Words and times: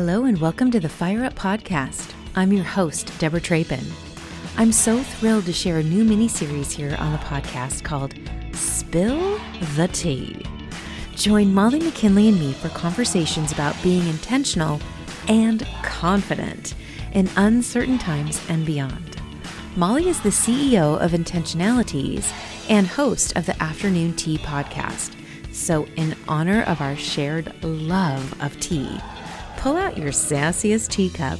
Hello, 0.00 0.26
and 0.26 0.40
welcome 0.40 0.70
to 0.70 0.78
the 0.78 0.88
Fire 0.88 1.24
Up 1.24 1.34
Podcast. 1.34 2.14
I'm 2.36 2.52
your 2.52 2.62
host, 2.62 3.12
Deborah 3.18 3.40
Trapin. 3.40 3.84
I'm 4.56 4.70
so 4.70 5.02
thrilled 5.02 5.46
to 5.46 5.52
share 5.52 5.78
a 5.78 5.82
new 5.82 6.04
mini 6.04 6.28
series 6.28 6.70
here 6.70 6.94
on 7.00 7.10
the 7.10 7.18
podcast 7.18 7.82
called 7.82 8.14
Spill 8.52 9.40
the 9.74 9.88
Tea. 9.88 10.40
Join 11.16 11.52
Molly 11.52 11.80
McKinley 11.80 12.28
and 12.28 12.38
me 12.38 12.52
for 12.52 12.68
conversations 12.68 13.50
about 13.50 13.74
being 13.82 14.06
intentional 14.06 14.80
and 15.26 15.66
confident 15.82 16.76
in 17.12 17.28
uncertain 17.34 17.98
times 17.98 18.40
and 18.48 18.64
beyond. 18.64 19.20
Molly 19.74 20.08
is 20.08 20.20
the 20.20 20.28
CEO 20.28 20.96
of 21.00 21.10
Intentionalities 21.10 22.32
and 22.70 22.86
host 22.86 23.36
of 23.36 23.46
the 23.46 23.60
Afternoon 23.60 24.14
Tea 24.14 24.38
podcast. 24.38 25.16
So, 25.50 25.88
in 25.96 26.14
honor 26.28 26.62
of 26.62 26.80
our 26.80 26.94
shared 26.94 27.52
love 27.64 28.40
of 28.40 28.60
tea, 28.60 29.00
pull 29.68 29.76
out 29.76 29.98
your 29.98 30.12
sassiest 30.12 30.88
teacup, 30.88 31.38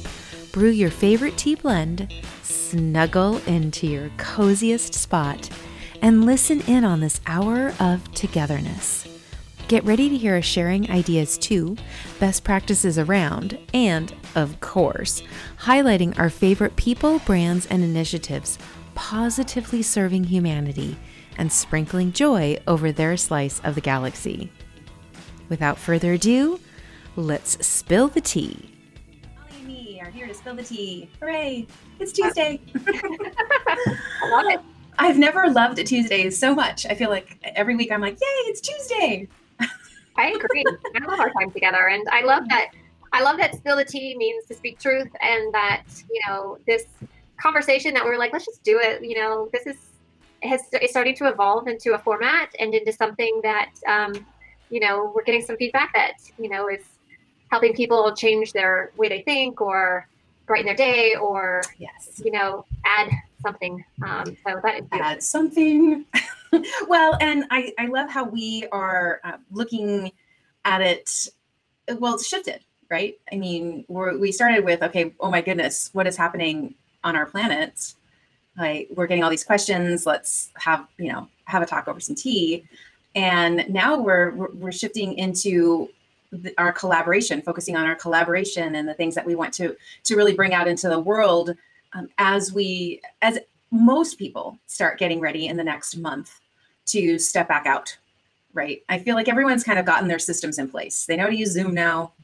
brew 0.51 0.69
your 0.69 0.91
favorite 0.91 1.35
tea 1.35 1.55
blend, 1.55 2.13
snuggle 2.43 3.37
into 3.47 3.87
your 3.87 4.11
coziest 4.17 4.93
spot, 4.93 5.49
and 6.03 6.27
listen 6.27 6.61
in 6.67 6.83
on 6.83 6.99
this 6.99 7.21
hour 7.25 7.73
of 7.79 8.13
togetherness. 8.13 9.07
Get 9.67 9.83
ready 9.83 10.09
to 10.09 10.15
hear 10.15 10.35
us 10.35 10.45
sharing 10.45 10.91
ideas 10.91 11.39
too, 11.39 11.75
best 12.19 12.43
practices 12.43 12.99
around, 12.99 13.57
and, 13.73 14.13
of 14.35 14.59
course, 14.59 15.23
highlighting 15.61 16.15
our 16.19 16.29
favorite 16.29 16.75
people, 16.75 17.17
brands, 17.25 17.65
and 17.65 17.83
initiatives 17.83 18.59
positively 18.93 19.81
serving 19.81 20.25
humanity 20.25 20.97
and 21.39 21.51
sprinkling 21.51 22.11
joy 22.11 22.59
over 22.67 22.91
their 22.91 23.17
slice 23.17 23.59
of 23.61 23.73
the 23.73 23.81
galaxy. 23.81 24.51
Without 25.49 25.79
further 25.79 26.13
ado, 26.13 26.59
let's 27.15 27.65
spill 27.65 28.07
the 28.07 28.21
tea. 28.21 28.71
Molly 29.35 29.57
and 29.57 29.67
me 29.67 30.01
are 30.01 30.09
here 30.09 30.27
to 30.27 30.33
spill 30.33 30.55
the 30.55 30.63
tea. 30.63 31.09
Hooray! 31.19 31.67
It's 31.99 32.11
Tuesday. 32.11 32.59
I 32.87 34.29
love 34.29 34.45
it. 34.47 34.59
I've 34.97 35.17
never 35.17 35.49
loved 35.49 35.85
Tuesdays 35.85 36.37
so 36.37 36.53
much. 36.53 36.85
I 36.85 36.93
feel 36.93 37.09
like 37.09 37.37
every 37.55 37.75
week 37.75 37.91
I'm 37.91 38.01
like, 38.01 38.15
yay, 38.15 38.49
it's 38.49 38.61
Tuesday. 38.61 39.27
I 40.17 40.31
agree. 40.31 40.65
I 40.95 41.05
love 41.05 41.19
our 41.19 41.31
time 41.39 41.51
together, 41.51 41.87
and 41.87 42.07
I 42.09 42.21
love 42.23 42.43
that. 42.49 42.71
I 43.13 43.23
love 43.23 43.37
that 43.37 43.55
spill 43.55 43.77
the 43.77 43.85
tea 43.85 44.15
means 44.17 44.45
to 44.47 44.53
speak 44.53 44.79
truth, 44.79 45.09
and 45.21 45.53
that 45.53 45.83
you 46.11 46.19
know 46.27 46.57
this 46.67 46.83
conversation 47.41 47.93
that 47.93 48.03
we 48.03 48.11
are 48.11 48.17
like, 48.17 48.33
let's 48.33 48.45
just 48.45 48.63
do 48.63 48.79
it. 48.81 49.01
You 49.01 49.15
know, 49.15 49.49
this 49.53 49.65
is 49.65 49.77
has 50.43 50.61
is 50.81 50.91
starting 50.91 51.15
to 51.15 51.27
evolve 51.27 51.67
into 51.67 51.93
a 51.93 51.99
format 51.99 52.53
and 52.59 52.73
into 52.73 52.91
something 52.91 53.39
that 53.43 53.71
um, 53.87 54.13
you 54.69 54.81
know 54.81 55.11
we're 55.15 55.23
getting 55.23 55.41
some 55.41 55.55
feedback 55.57 55.93
that 55.93 56.15
you 56.37 56.49
know 56.49 56.67
is 56.67 56.83
helping 57.49 57.73
people 57.73 58.13
change 58.15 58.53
their 58.53 58.91
way 58.97 59.09
they 59.09 59.21
think 59.21 59.61
or 59.61 60.07
brighten 60.45 60.65
their 60.65 60.75
day 60.75 61.15
or 61.15 61.61
Yes. 61.77 62.21
you 62.23 62.31
know 62.31 62.65
add 62.85 63.11
something. 63.41 63.83
Um, 64.05 64.37
so 64.45 64.59
that 64.63 64.79
is. 64.79 64.85
Add 64.91 65.23
something. 65.23 66.05
well, 66.87 67.17
and 67.21 67.45
I, 67.51 67.73
I 67.77 67.87
love 67.87 68.09
how 68.09 68.25
we 68.25 68.67
are 68.71 69.19
uh, 69.23 69.37
looking 69.51 70.11
at 70.65 70.81
it. 70.81 71.27
Well, 71.97 72.15
it's 72.15 72.27
shifted, 72.27 72.61
right? 72.89 73.17
I 73.31 73.37
mean, 73.37 73.85
we're, 73.87 74.17
we 74.17 74.31
started 74.31 74.63
with, 74.65 74.83
okay, 74.83 75.13
oh 75.19 75.31
my 75.31 75.41
goodness, 75.41 75.89
what 75.93 76.07
is 76.07 76.17
happening 76.17 76.75
on 77.03 77.15
our 77.15 77.25
planet? 77.25 77.93
Like, 78.57 78.89
we're 78.95 79.07
getting 79.07 79.23
all 79.23 79.29
these 79.29 79.43
questions. 79.43 80.05
Let's 80.05 80.51
have, 80.55 80.87
you 80.97 81.11
know, 81.11 81.27
have 81.45 81.61
a 81.61 81.65
talk 81.65 81.87
over 81.87 81.99
some 81.99 82.15
tea. 82.15 82.65
And 83.15 83.65
now 83.69 83.99
we're, 83.99 84.31
we're, 84.31 84.51
we're 84.51 84.71
shifting 84.71 85.13
into 85.17 85.89
our 86.57 86.71
collaboration, 86.71 87.41
focusing 87.41 87.75
on 87.75 87.85
our 87.85 87.95
collaboration 87.95 88.75
and 88.75 88.87
the 88.87 88.93
things 88.93 89.15
that 89.15 89.25
we 89.25 89.35
want 89.35 89.53
to, 89.55 89.75
to 90.03 90.15
really 90.15 90.33
bring 90.33 90.53
out 90.53 90.67
into 90.67 90.87
the 90.87 90.99
world 90.99 91.55
um, 91.93 92.07
as 92.17 92.53
we 92.53 93.01
as 93.21 93.39
most 93.71 94.19
people 94.19 94.57
start 94.67 94.99
getting 94.99 95.19
ready 95.19 95.47
in 95.47 95.57
the 95.57 95.63
next 95.63 95.97
month 95.97 96.39
to 96.85 97.17
step 97.19 97.47
back 97.47 97.65
out 97.65 97.97
right? 98.53 98.83
I 98.89 98.99
feel 98.99 99.15
like 99.15 99.29
everyone's 99.29 99.63
kind 99.63 99.79
of 99.79 99.85
gotten 99.85 100.07
their 100.07 100.19
systems 100.19 100.57
in 100.57 100.69
place. 100.69 101.05
They 101.05 101.15
know 101.15 101.23
how 101.23 101.29
to 101.29 101.35
use 101.35 101.51
zoom 101.51 101.73
now. 101.73 102.13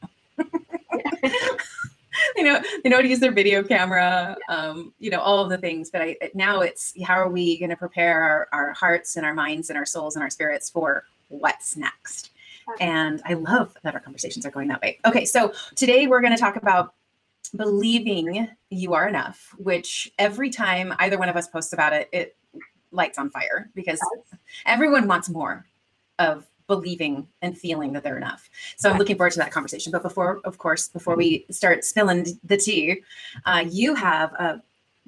They 2.34 2.42
know 2.42 2.62
they 2.82 2.88
know 2.88 2.96
how 2.96 3.02
to 3.02 3.08
use 3.08 3.20
their 3.20 3.32
video 3.32 3.62
camera 3.62 4.36
um, 4.48 4.92
you 4.98 5.10
know 5.10 5.20
all 5.20 5.42
of 5.42 5.50
the 5.50 5.58
things 5.58 5.90
but 5.90 6.00
I, 6.00 6.16
now 6.34 6.60
it's 6.60 6.94
how 7.04 7.14
are 7.14 7.28
we 7.28 7.58
going 7.58 7.70
to 7.70 7.76
prepare 7.76 8.22
our, 8.22 8.48
our 8.52 8.72
hearts 8.72 9.16
and 9.16 9.26
our 9.26 9.34
minds 9.34 9.68
and 9.68 9.78
our 9.78 9.84
souls 9.84 10.16
and 10.16 10.22
our 10.22 10.30
spirits 10.30 10.70
for 10.70 11.04
what's 11.28 11.76
next 11.76 12.30
and 12.80 13.22
i 13.24 13.34
love 13.34 13.76
that 13.82 13.94
our 13.94 14.00
conversations 14.00 14.44
are 14.44 14.50
going 14.50 14.68
that 14.68 14.80
way 14.82 14.98
okay 15.04 15.24
so 15.24 15.52
today 15.74 16.06
we're 16.06 16.20
going 16.20 16.34
to 16.34 16.40
talk 16.40 16.56
about 16.56 16.94
believing 17.54 18.48
you 18.70 18.94
are 18.94 19.08
enough, 19.08 19.54
which 19.58 20.10
every 20.18 20.50
time 20.50 20.94
either 20.98 21.18
one 21.18 21.28
of 21.28 21.36
us 21.36 21.46
posts 21.46 21.72
about 21.72 21.92
it, 21.92 22.08
it 22.12 22.36
lights 22.92 23.18
on 23.18 23.30
fire 23.30 23.70
because 23.74 24.00
everyone 24.64 25.06
wants 25.06 25.28
more 25.28 25.66
of 26.18 26.46
believing 26.66 27.28
and 27.42 27.56
feeling 27.56 27.92
that 27.92 28.02
they're 28.02 28.16
enough. 28.16 28.50
So 28.76 28.90
I'm 28.90 28.98
looking 28.98 29.16
forward 29.16 29.32
to 29.32 29.38
that 29.38 29.52
conversation. 29.52 29.92
But 29.92 30.02
before, 30.02 30.40
of 30.44 30.58
course, 30.58 30.88
before 30.88 31.14
we 31.14 31.46
start 31.50 31.84
spilling 31.84 32.26
the 32.42 32.56
tea, 32.56 33.02
uh, 33.44 33.64
you 33.68 33.94
have 33.94 34.32
a 34.32 34.62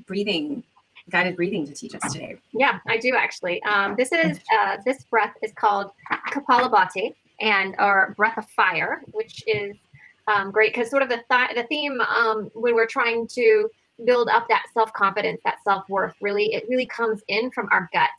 breathing, 0.07 0.63
guided 1.11 1.35
breathing 1.35 1.67
to 1.67 1.75
teach 1.75 1.95
us 1.95 2.13
today. 2.13 2.37
Yeah, 2.53 2.79
I 2.87 2.99
do 2.99 3.17
actually. 3.17 3.61
Um, 3.65 3.97
this 3.97 4.13
is 4.13 4.39
uh, 4.57 4.77
this 4.85 5.03
breath 5.05 5.35
is 5.43 5.53
called 5.53 5.91
Kapalabhati 6.31 7.15
and 7.41 7.75
our 7.79 8.15
breath 8.17 8.39
of 8.39 8.49
fire, 8.51 9.03
which 9.13 9.45
is 9.47 9.77
um, 10.27 10.51
great 10.51 10.75
because 10.75 10.91
sort 10.91 11.03
of 11.03 11.09
the 11.09 11.23
th- 11.31 11.55
the 11.55 11.65
theme 11.69 12.01
um, 12.01 12.51
when 12.55 12.75
we're 12.75 12.87
trying 12.87 13.27
to 13.29 13.69
build 14.05 14.29
up 14.29 14.47
that 14.49 14.65
self 14.75 14.93
confidence, 14.93 15.41
that 15.45 15.57
self 15.65 15.89
worth, 15.89 16.15
really 16.21 16.55
it 16.55 16.65
really 16.69 16.87
comes 16.87 17.23
in 17.29 17.51
from 17.51 17.69
our 17.73 17.89
gut, 17.93 18.11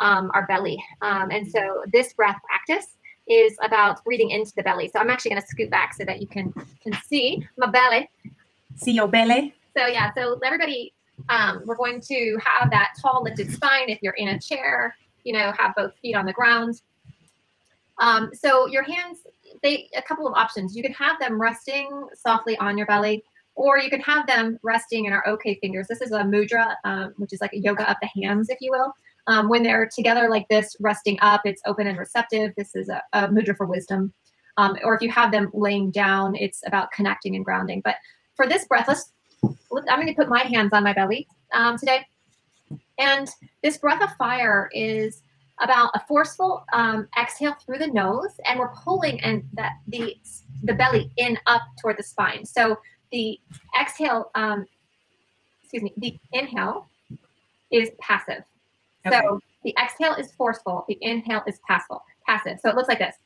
um, 0.00 0.30
our 0.34 0.46
belly, 0.46 0.82
um, 1.02 1.30
and 1.30 1.46
so 1.46 1.84
this 1.92 2.12
breath 2.12 2.38
practice 2.44 2.96
is 3.28 3.56
about 3.62 4.02
breathing 4.04 4.30
into 4.30 4.52
the 4.56 4.62
belly. 4.62 4.90
So 4.92 4.98
I'm 4.98 5.10
actually 5.10 5.30
going 5.30 5.42
to 5.42 5.48
scoot 5.48 5.70
back 5.70 5.94
so 5.94 6.04
that 6.04 6.20
you 6.20 6.26
can 6.26 6.52
can 6.82 6.92
see 7.04 7.46
my 7.56 7.70
belly. 7.70 8.10
See 8.76 8.92
your 8.92 9.08
belly. 9.08 9.54
So 9.76 9.86
yeah, 9.86 10.10
so 10.14 10.38
everybody, 10.44 10.92
um, 11.28 11.62
we're 11.64 11.76
going 11.76 12.00
to 12.02 12.38
have 12.44 12.70
that 12.70 12.94
tall 13.00 13.22
lifted 13.22 13.50
spine. 13.50 13.88
If 13.88 14.00
you're 14.02 14.14
in 14.14 14.28
a 14.28 14.40
chair, 14.40 14.94
you 15.24 15.32
know, 15.32 15.52
have 15.58 15.74
both 15.76 15.92
feet 16.02 16.14
on 16.14 16.26
the 16.26 16.32
ground. 16.32 16.82
Um, 18.02 18.30
so 18.34 18.66
your 18.66 18.82
hands, 18.82 19.20
they 19.62 19.88
a 19.96 20.02
couple 20.02 20.26
of 20.26 20.34
options. 20.34 20.76
You 20.76 20.82
can 20.82 20.92
have 20.92 21.18
them 21.20 21.40
resting 21.40 21.88
softly 22.14 22.58
on 22.58 22.76
your 22.76 22.86
belly, 22.86 23.22
or 23.54 23.78
you 23.78 23.88
can 23.88 24.00
have 24.00 24.26
them 24.26 24.58
resting 24.62 25.04
in 25.06 25.12
our 25.12 25.26
OK 25.26 25.58
fingers. 25.60 25.86
This 25.86 26.00
is 26.00 26.10
a 26.10 26.18
mudra, 26.18 26.74
um, 26.84 27.14
which 27.16 27.32
is 27.32 27.40
like 27.40 27.52
a 27.52 27.58
yoga 27.58 27.88
of 27.88 27.96
the 28.02 28.08
hands, 28.22 28.50
if 28.50 28.58
you 28.60 28.72
will. 28.72 28.92
Um, 29.28 29.48
when 29.48 29.62
they're 29.62 29.88
together 29.94 30.28
like 30.28 30.48
this, 30.48 30.76
resting 30.80 31.16
up, 31.22 31.42
it's 31.44 31.62
open 31.64 31.86
and 31.86 31.96
receptive. 31.96 32.52
This 32.56 32.74
is 32.74 32.88
a, 32.88 33.00
a 33.12 33.28
mudra 33.28 33.56
for 33.56 33.66
wisdom. 33.66 34.12
Um, 34.56 34.76
or 34.82 34.96
if 34.96 35.00
you 35.00 35.10
have 35.10 35.30
them 35.30 35.50
laying 35.54 35.92
down, 35.92 36.34
it's 36.34 36.60
about 36.66 36.90
connecting 36.90 37.36
and 37.36 37.44
grounding. 37.44 37.82
But 37.84 37.96
for 38.34 38.46
this 38.46 38.66
breath, 38.66 38.88
let's. 38.88 39.12
I'm 39.88 40.00
going 40.00 40.06
to 40.06 40.14
put 40.14 40.28
my 40.28 40.42
hands 40.42 40.70
on 40.72 40.84
my 40.84 40.92
belly 40.92 41.26
um, 41.52 41.76
today, 41.78 42.06
and 42.98 43.28
this 43.62 43.78
breath 43.78 44.02
of 44.02 44.14
fire 44.16 44.70
is 44.72 45.22
about 45.60 45.90
a 45.94 46.00
forceful 46.06 46.64
um, 46.72 47.08
exhale 47.20 47.54
through 47.64 47.78
the 47.78 47.88
nose, 47.88 48.32
and 48.46 48.58
we're 48.58 48.74
pulling 48.74 49.20
and 49.20 49.44
that 49.52 49.72
the 49.86 50.16
the 50.64 50.74
belly 50.74 51.10
in 51.16 51.38
up 51.46 51.62
toward 51.80 51.98
the 51.98 52.02
spine. 52.02 52.44
So 52.44 52.78
the 53.10 53.38
exhale, 53.80 54.30
um, 54.34 54.66
excuse 55.62 55.82
me, 55.82 55.92
the 55.96 56.18
inhale 56.32 56.88
is 57.70 57.90
passive. 58.00 58.44
Okay. 59.06 59.20
So 59.20 59.40
the 59.64 59.74
exhale 59.82 60.14
is 60.14 60.32
forceful. 60.32 60.84
The 60.88 60.98
inhale 61.00 61.42
is 61.46 61.58
passive. 61.66 61.98
Passive. 62.26 62.58
So 62.60 62.70
it 62.70 62.76
looks 62.76 62.88
like 62.88 62.98
this. 62.98 63.16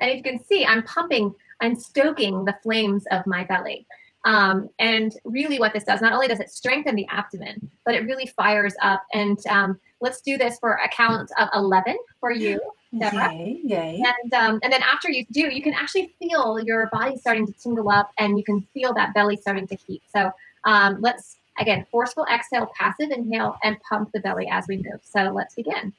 And 0.00 0.10
if 0.10 0.16
you 0.18 0.22
can 0.22 0.44
see, 0.44 0.64
I'm 0.64 0.82
pumping, 0.82 1.34
I'm 1.60 1.76
stoking 1.76 2.44
the 2.44 2.56
flames 2.62 3.04
of 3.10 3.26
my 3.26 3.44
belly. 3.44 3.86
Um, 4.24 4.70
and 4.78 5.14
really, 5.24 5.58
what 5.58 5.72
this 5.74 5.84
does, 5.84 6.00
not 6.00 6.12
only 6.12 6.28
does 6.28 6.40
it 6.40 6.50
strengthen 6.50 6.94
the 6.94 7.06
abdomen, 7.10 7.70
but 7.84 7.94
it 7.94 8.04
really 8.04 8.26
fires 8.26 8.74
up. 8.80 9.02
And 9.12 9.38
um, 9.48 9.78
let's 10.00 10.20
do 10.22 10.38
this 10.38 10.58
for 10.58 10.74
a 10.74 10.88
count 10.88 11.30
of 11.38 11.48
11 11.54 11.96
for 12.20 12.32
you, 12.32 12.60
Deborah. 12.98 13.32
Yay, 13.34 13.60
yay. 13.64 14.02
And, 14.22 14.34
um, 14.34 14.60
and 14.62 14.72
then 14.72 14.82
after 14.82 15.10
you 15.10 15.26
do, 15.30 15.52
you 15.52 15.62
can 15.62 15.74
actually 15.74 16.14
feel 16.18 16.58
your 16.60 16.88
body 16.92 17.16
starting 17.16 17.46
to 17.46 17.52
tingle 17.52 17.90
up 17.90 18.10
and 18.18 18.38
you 18.38 18.44
can 18.44 18.66
feel 18.72 18.94
that 18.94 19.12
belly 19.14 19.36
starting 19.36 19.66
to 19.66 19.76
heat. 19.86 20.02
So 20.14 20.30
um, 20.64 20.98
let's, 21.00 21.36
again, 21.58 21.86
forceful 21.90 22.26
exhale, 22.32 22.70
passive 22.78 23.10
inhale, 23.10 23.56
and 23.62 23.76
pump 23.88 24.10
the 24.12 24.20
belly 24.20 24.48
as 24.50 24.66
we 24.68 24.76
move. 24.76 25.00
So 25.02 25.24
let's 25.34 25.54
begin. 25.54 25.92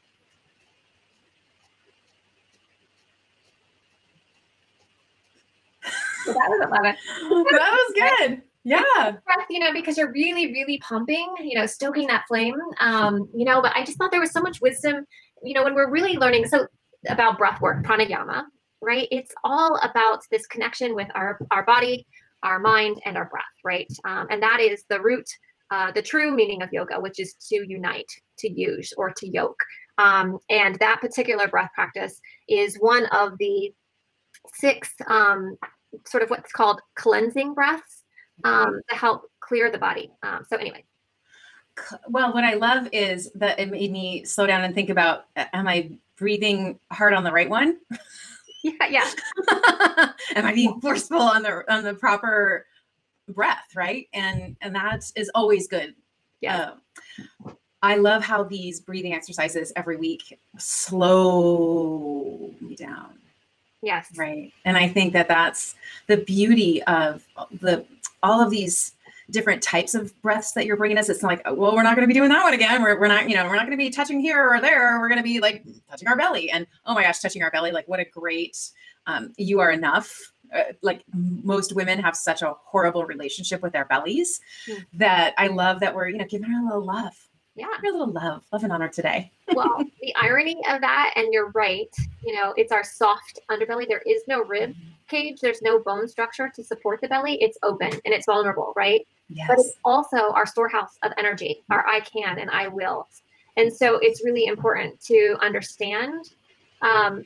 So 6.26 6.34
that 6.34 6.50
was 6.50 6.68
11 6.68 6.96
that 7.52 7.72
was 7.72 7.94
good. 8.30 8.42
Yeah. 8.66 9.12
you 9.50 9.60
know, 9.60 9.72
because 9.72 9.96
you're 9.96 10.12
really, 10.12 10.48
really 10.48 10.80
pumping, 10.80 11.32
you 11.40 11.56
know, 11.56 11.68
stoking 11.68 12.08
that 12.08 12.26
flame. 12.28 12.56
Um, 12.80 13.30
you 13.34 13.46
know, 13.46 13.62
but 13.62 13.72
I 13.76 13.86
just 13.86 14.00
thought 14.00 14.10
there 14.10 14.20
was 14.20 14.32
so 14.32 14.42
much 14.42 14.60
wisdom, 14.60 15.06
you 15.44 15.54
know, 15.54 15.64
when 15.64 15.76
we're 15.76 15.92
really 15.92 16.18
learning 16.18 16.48
so 16.48 16.66
about 17.08 17.38
breath 17.38 17.62
work, 17.62 17.86
pranayama, 17.86 18.44
right? 18.82 19.08
It's 19.12 19.32
all 19.44 19.80
about 19.84 20.22
this 20.32 20.48
connection 20.48 20.96
with 20.96 21.08
our, 21.14 21.38
our 21.52 21.64
body, 21.64 22.08
our 22.42 22.58
mind, 22.58 23.00
and 23.06 23.18
our 23.18 23.26
breath, 23.26 23.44
right? 23.64 23.88
Um, 24.04 24.26
and 24.32 24.42
that 24.42 24.60
is 24.60 24.84
the 24.90 25.00
root, 25.00 25.28
uh, 25.70 25.92
the 25.92 26.02
true 26.02 26.36
meaning 26.36 26.64
of 26.64 26.74
yoga, 26.74 27.00
which 27.00 27.20
is 27.20 27.36
to 27.50 27.64
unite, 27.68 28.12
to 28.40 28.52
use, 28.52 28.94
or 28.98 29.12
to 29.12 29.28
yoke. 29.28 29.62
Um, 30.00 30.40
and 30.50 30.76
that 30.80 31.02
particular 31.02 31.48
breath 31.48 31.70
practice 31.76 32.20
is 32.50 32.78
one 32.78 33.06
of 33.08 33.38
the 33.38 33.72
six 34.54 34.92
um, 35.08 35.56
sort 36.06 36.24
of 36.24 36.30
what's 36.30 36.52
called 36.52 36.82
cleansing 36.96 37.54
breaths 37.54 38.04
um, 38.44 38.82
to 38.90 38.96
help 38.96 39.30
clear 39.40 39.72
the 39.72 39.78
body. 39.78 40.12
Um, 40.24 40.46
so, 40.50 40.58
anyway. 40.58 40.84
Well, 42.08 42.34
what 42.34 42.44
I 42.44 42.54
love 42.54 42.88
is 42.94 43.32
that 43.36 43.60
it 43.60 43.70
made 43.70 43.92
me 43.92 44.24
slow 44.24 44.48
down 44.48 44.64
and 44.64 44.74
think 44.74 44.90
about 44.90 45.26
am 45.36 45.68
I 45.68 45.92
breathing 46.16 46.80
hard 46.92 47.14
on 47.14 47.24
the 47.24 47.32
right 47.32 47.50
one? 47.50 47.78
Yeah, 48.64 48.88
yeah. 48.90 49.12
am 50.36 50.44
I 50.44 50.52
being 50.52 50.82
forceful 50.82 51.22
on 51.22 51.44
the 51.44 51.72
on 51.72 51.84
the 51.84 51.94
proper 51.94 52.66
breath, 53.28 53.76
right? 53.76 54.08
And 54.12 54.58
and 54.60 54.74
that 54.74 55.04
is 55.16 55.30
always 55.36 55.68
good. 55.68 55.94
Yeah. 56.42 56.72
Uh, 57.46 57.52
I 57.84 57.98
love 57.98 58.24
how 58.24 58.44
these 58.44 58.80
breathing 58.80 59.14
exercises 59.14 59.72
every 59.76 59.98
week 59.98 60.40
slow 60.58 62.56
me 62.60 62.76
down. 62.76 63.20
Yes. 63.86 64.12
Right. 64.18 64.52
And 64.66 64.78
I 64.78 64.88
think 64.88 65.14
that 65.14 65.28
that's 65.28 65.76
the 66.08 66.18
beauty 66.18 66.82
of 66.84 67.24
the 67.62 67.86
all 68.24 68.42
of 68.42 68.50
these 68.50 68.94
different 69.30 69.62
types 69.62 69.94
of 69.94 70.20
breaths 70.24 70.54
that 70.54 70.66
you're 70.66 70.76
bringing 70.76 70.98
us. 70.98 71.08
It's 71.08 71.22
like, 71.22 71.44
well, 71.46 71.76
we're 71.76 71.84
not 71.84 71.96
going 71.96 72.08
to 72.08 72.12
be 72.12 72.14
doing 72.14 72.30
that 72.30 72.44
one 72.44 72.54
again. 72.54 72.82
We're, 72.82 73.00
we're 73.00 73.08
not, 73.08 73.30
you 73.30 73.36
know, 73.36 73.46
we're 73.46 73.56
not 73.56 73.68
going 73.68 73.78
to 73.78 73.84
be 73.84 73.92
touching 73.92 74.20
here 74.20 74.50
or 74.50 74.60
there. 74.60 75.00
We're 75.00 75.08
going 75.08 75.20
to 75.20 75.24
be 75.24 75.40
like 75.40 75.64
touching 75.90 76.08
our 76.08 76.18
belly. 76.18 76.50
And 76.50 76.66
oh 76.88 76.96
my 76.96 77.04
gosh, 77.04 77.20
touching 77.20 77.44
our 77.44 77.52
belly. 77.52 77.72
Like, 77.72 77.88
what 77.88 78.00
a 78.00 78.06
great, 78.06 78.58
um, 79.06 79.34
you 79.38 79.60
are 79.60 79.72
enough. 79.72 80.34
Uh, 80.54 80.74
like 80.82 81.04
most 81.14 81.74
women 81.74 82.00
have 82.00 82.16
such 82.16 82.42
a 82.42 82.54
horrible 82.66 83.06
relationship 83.06 83.62
with 83.62 83.74
their 83.74 83.86
bellies 83.86 84.40
mm. 84.68 84.84
that 84.94 85.34
I 85.38 85.48
love 85.48 85.80
that 85.80 85.94
we're, 85.94 86.08
you 86.08 86.18
know, 86.18 86.26
giving 86.26 86.50
her 86.50 86.62
a 86.62 86.66
little 86.66 86.86
love. 86.86 87.14
Yeah. 87.56 87.68
A 87.68 87.86
little 87.86 88.12
love, 88.12 88.44
love 88.52 88.64
and 88.64 88.74
honor 88.74 88.90
today. 88.90 89.32
well, 89.54 89.84
the 90.02 90.14
irony 90.16 90.58
of 90.70 90.82
that, 90.82 91.14
and 91.16 91.32
you're 91.32 91.52
right, 91.52 91.90
you 92.22 92.34
know, 92.34 92.54
it's 92.58 92.72
our 92.72 92.84
soft 92.84 93.40
underbelly. 93.50 93.88
There 93.88 94.04
is 94.06 94.24
no 94.28 94.44
rib 94.44 94.76
cage, 95.08 95.40
there's 95.40 95.62
no 95.62 95.80
bone 95.80 96.08
structure 96.08 96.52
to 96.54 96.64
support 96.64 97.00
the 97.00 97.08
belly. 97.08 97.42
It's 97.42 97.58
open 97.64 97.92
and 97.92 98.14
it's 98.14 98.26
vulnerable, 98.26 98.74
right? 98.76 99.08
Yes. 99.30 99.48
But 99.48 99.60
it's 99.60 99.74
also 99.86 100.32
our 100.34 100.46
storehouse 100.46 100.98
of 101.04 101.14
energy, 101.18 101.64
our 101.70 101.88
I 101.88 102.02
can 102.02 102.40
and 102.40 102.50
I 102.50 102.68
will. 102.68 103.08
And 103.58 103.72
so 103.72 104.00
it's 104.02 104.24
really 104.26 104.48
important 104.48 105.00
to 105.06 105.38
understand 105.42 106.32
um, 106.82 107.24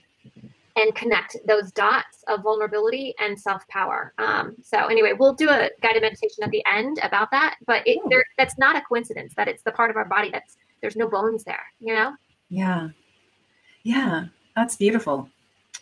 and 0.80 0.96
connect 0.96 1.38
those 1.46 1.72
dots 1.72 2.24
of 2.28 2.44
vulnerability 2.44 3.14
and 3.20 3.40
self 3.40 3.68
power. 3.68 4.14
Um, 4.18 4.56
so 4.64 4.88
anyway, 4.88 5.14
we'll 5.14 5.34
do 5.34 5.50
a 5.50 5.70
guided 5.82 6.02
meditation 6.02 6.44
at 6.44 6.52
the 6.52 6.64
end 6.72 7.00
about 7.04 7.32
that. 7.32 7.56
But 7.66 7.86
it, 7.88 8.00
there, 8.10 8.24
that's 8.38 8.58
not 8.58 8.76
a 8.76 8.82
coincidence 8.82 9.34
that 9.36 9.48
it's 9.48 9.64
the 9.64 9.72
part 9.72 9.90
of 9.90 9.98
our 9.98 10.06
body 10.06 10.30
that's 10.32 10.58
there's 10.82 10.96
no 10.96 11.08
bones 11.08 11.44
there. 11.44 11.64
You 11.80 11.94
know? 11.94 12.16
Yeah, 12.50 12.90
yeah, 13.84 14.26
that's 14.56 14.76
beautiful, 14.76 15.30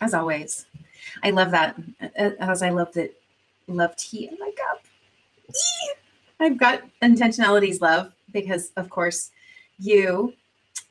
as 0.00 0.14
always. 0.14 0.66
I 1.22 1.30
love 1.30 1.50
that. 1.52 1.76
As 2.16 2.62
I 2.62 2.70
love 2.70 2.92
that, 2.94 3.12
love 3.66 3.96
tea 3.96 4.28
in 4.28 4.36
my 4.38 4.50
cup. 4.56 4.84
I've 6.40 6.58
got 6.58 6.82
intentionalities 7.02 7.80
love 7.80 8.12
because, 8.32 8.70
of 8.76 8.90
course, 8.90 9.30
you, 9.78 10.34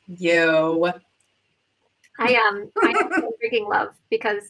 you 0.07 0.91
I 2.19 2.35
um 2.35 2.71
I 2.83 2.89
am 2.89 3.23
drinking 3.39 3.67
love 3.67 3.89
because 4.09 4.43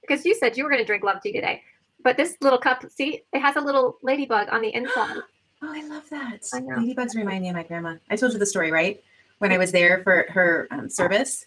because 0.00 0.24
you 0.24 0.34
said 0.34 0.56
you 0.56 0.64
were 0.64 0.70
going 0.70 0.82
to 0.82 0.86
drink 0.86 1.04
love 1.04 1.20
tea 1.22 1.32
today, 1.32 1.62
but 2.02 2.16
this 2.16 2.36
little 2.40 2.58
cup, 2.58 2.84
see, 2.90 3.22
it 3.32 3.40
has 3.40 3.56
a 3.56 3.60
little 3.60 3.98
ladybug 4.02 4.48
on 4.50 4.62
the 4.62 4.74
inside. 4.74 5.16
Oh, 5.62 5.72
I 5.72 5.86
love 5.86 6.08
that. 6.10 6.40
I 6.54 6.60
Ladybugs 6.60 7.14
remind 7.14 7.42
me 7.42 7.50
of 7.50 7.54
my 7.54 7.62
grandma. 7.62 7.96
I 8.08 8.16
told 8.16 8.32
you 8.32 8.38
the 8.38 8.46
story, 8.46 8.70
right? 8.70 9.02
When 9.38 9.52
I 9.52 9.58
was 9.58 9.72
there 9.72 10.02
for 10.02 10.26
her 10.30 10.66
um, 10.70 10.88
service, 10.88 11.46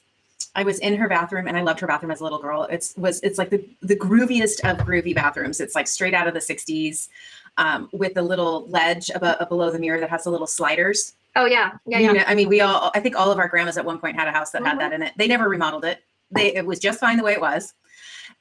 I 0.55 0.63
was 0.63 0.79
in 0.79 0.95
her 0.95 1.07
bathroom, 1.07 1.47
and 1.47 1.57
I 1.57 1.61
loved 1.61 1.79
her 1.79 1.87
bathroom 1.87 2.11
as 2.11 2.19
a 2.19 2.23
little 2.23 2.39
girl. 2.39 2.63
It's 2.63 2.95
was 2.95 3.19
it's 3.21 3.37
like 3.37 3.49
the 3.49 3.67
the 3.81 3.95
grooviest 3.95 4.59
of 4.69 4.77
groovy 4.85 5.15
bathrooms. 5.15 5.59
It's 5.59 5.75
like 5.75 5.87
straight 5.87 6.13
out 6.13 6.27
of 6.27 6.33
the 6.33 6.39
'60s, 6.39 7.09
um, 7.57 7.89
with 7.93 8.17
a 8.17 8.21
little 8.21 8.67
ledge 8.67 9.09
above, 9.13 9.47
below 9.49 9.71
the 9.71 9.79
mirror 9.79 9.99
that 9.99 10.09
has 10.09 10.23
the 10.23 10.29
little 10.31 10.47
sliders 10.47 11.13
Oh 11.35 11.45
yeah, 11.45 11.71
yeah, 11.85 11.99
yeah. 11.99 12.07
You 12.11 12.13
know, 12.13 12.23
I 12.27 12.35
mean, 12.35 12.47
we 12.47 12.61
all. 12.61 12.91
I 12.93 12.99
think 12.99 13.15
all 13.15 13.31
of 13.31 13.39
our 13.39 13.47
grandmas 13.47 13.77
at 13.77 13.85
one 13.85 13.99
point 13.99 14.15
had 14.15 14.27
a 14.27 14.31
house 14.31 14.51
that 14.51 14.61
mm-hmm. 14.61 14.79
had 14.79 14.79
that 14.79 14.93
in 14.93 15.01
it. 15.01 15.13
They 15.17 15.27
never 15.27 15.49
remodeled 15.49 15.85
it. 15.85 16.03
They 16.31 16.53
it 16.53 16.65
was 16.65 16.79
just 16.79 16.99
fine 16.99 17.17
the 17.17 17.23
way 17.23 17.33
it 17.33 17.41
was. 17.41 17.73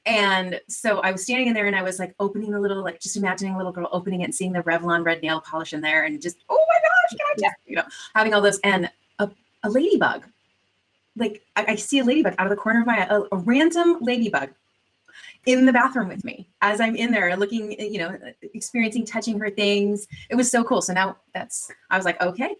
And 0.04 0.60
so 0.68 0.98
I 1.00 1.12
was 1.12 1.22
standing 1.22 1.46
in 1.46 1.54
there 1.54 1.66
and 1.66 1.76
I 1.76 1.82
was 1.82 1.98
like 1.98 2.14
opening 2.18 2.50
the 2.50 2.58
little, 2.58 2.82
like 2.82 3.00
just 3.00 3.16
imagining 3.16 3.54
a 3.54 3.56
little 3.56 3.72
girl 3.72 3.88
opening 3.92 4.22
it 4.22 4.24
and 4.24 4.34
seeing 4.34 4.52
the 4.52 4.62
Revlon 4.62 5.04
red 5.04 5.22
nail 5.22 5.40
polish 5.40 5.72
in 5.72 5.80
there 5.80 6.04
and 6.04 6.20
just, 6.20 6.38
oh 6.48 6.66
my 6.68 6.74
gosh, 6.74 7.18
can 7.18 7.26
I 7.30 7.34
just, 7.34 7.42
yeah. 7.42 7.50
you 7.66 7.76
know, 7.76 7.84
having 8.14 8.34
all 8.34 8.40
this 8.40 8.58
and 8.64 8.90
a, 9.20 9.30
a 9.62 9.70
ladybug. 9.70 10.24
Like 11.14 11.42
I, 11.54 11.66
I, 11.68 11.76
see 11.76 12.00
a 12.00 12.04
ladybug 12.04 12.34
out 12.38 12.46
of 12.46 12.50
the 12.50 12.56
corner 12.56 12.80
of 12.80 12.86
my 12.86 13.06
a, 13.06 13.22
a 13.30 13.36
random 13.36 13.98
ladybug 14.00 14.50
in 15.46 15.66
the 15.66 15.72
bathroom 15.72 16.08
with 16.08 16.24
me 16.24 16.48
as 16.60 16.80
I'm 16.80 16.94
in 16.96 17.10
there 17.10 17.36
looking, 17.36 17.72
you 17.80 17.98
know, 17.98 18.16
experiencing 18.54 19.04
touching 19.04 19.38
her 19.40 19.50
things. 19.50 20.06
It 20.30 20.36
was 20.36 20.50
so 20.50 20.62
cool. 20.62 20.82
So 20.82 20.92
now 20.92 21.16
that's 21.34 21.70
I 21.90 21.96
was 21.96 22.04
like, 22.04 22.20
okay, 22.22 22.54